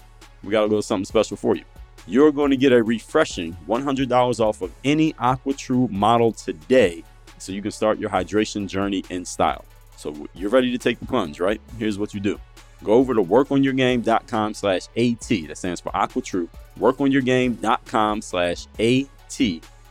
We 0.44 0.52
got 0.52 0.64
a 0.64 0.68
little 0.68 0.82
something 0.82 1.06
special 1.06 1.38
for 1.38 1.56
you. 1.56 1.64
You're 2.06 2.34
going 2.34 2.52
to 2.52 2.58
get 2.58 2.74
a 2.74 2.84
refreshing 2.84 3.56
$100 3.66 4.40
off 4.42 4.62
of 4.62 4.74
any 4.84 5.14
AquaTrue 5.14 5.90
model 5.90 6.34
today 6.34 7.02
so 7.38 7.54
you 7.54 7.62
can 7.62 7.72
start 7.72 7.98
your 7.98 8.10
hydration 8.10 8.68
journey 8.68 9.06
in 9.10 9.24
style. 9.24 9.64
So 9.96 10.28
you're 10.34 10.50
ready 10.50 10.70
to 10.72 10.78
take 10.78 11.00
the 11.00 11.06
plunge, 11.06 11.40
right? 11.40 11.62
Here's 11.80 11.98
what 11.98 12.14
you 12.14 12.20
do. 12.20 12.42
Go 12.84 12.94
over 12.94 13.14
to 13.14 13.24
workonyourgame.com 13.24 14.54
slash 14.54 14.88
AT. 14.98 15.48
That 15.48 15.58
stands 15.58 15.82
for 15.82 15.92
AquaTrue. 15.92 16.50
Workonyourgame.com 16.80 18.22
slash 18.22 18.68
AT 18.80 19.42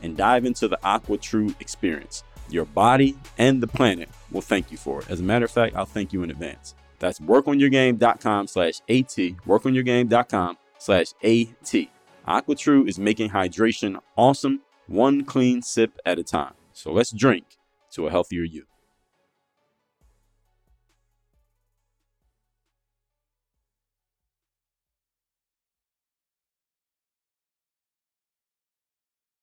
and 0.02 0.16
dive 0.16 0.44
into 0.44 0.68
the 0.68 0.78
AquaTrue 0.84 1.60
experience. 1.60 2.24
Your 2.50 2.64
body 2.66 3.16
and 3.38 3.62
the 3.62 3.66
planet 3.66 4.08
will 4.30 4.42
thank 4.42 4.70
you 4.70 4.76
for 4.76 5.00
it. 5.00 5.10
As 5.10 5.20
a 5.20 5.22
matter 5.22 5.46
of 5.46 5.50
fact, 5.50 5.74
I'll 5.74 5.86
thank 5.86 6.12
you 6.12 6.22
in 6.22 6.30
advance. 6.30 6.74
That's 6.98 7.18
workonyourgame.com 7.18 8.46
slash 8.46 8.80
AT. 8.88 9.16
Workonyourgame.com 9.46 10.58
slash 10.78 11.06
AT. 11.22 11.88
AquaTrue 12.28 12.88
is 12.88 12.98
making 12.98 13.30
hydration 13.30 13.98
awesome, 14.16 14.60
one 14.86 15.24
clean 15.24 15.62
sip 15.62 15.98
at 16.04 16.18
a 16.18 16.24
time. 16.24 16.54
So 16.72 16.92
let's 16.92 17.10
drink 17.10 17.44
to 17.92 18.06
a 18.06 18.10
healthier 18.10 18.42
you. 18.42 18.66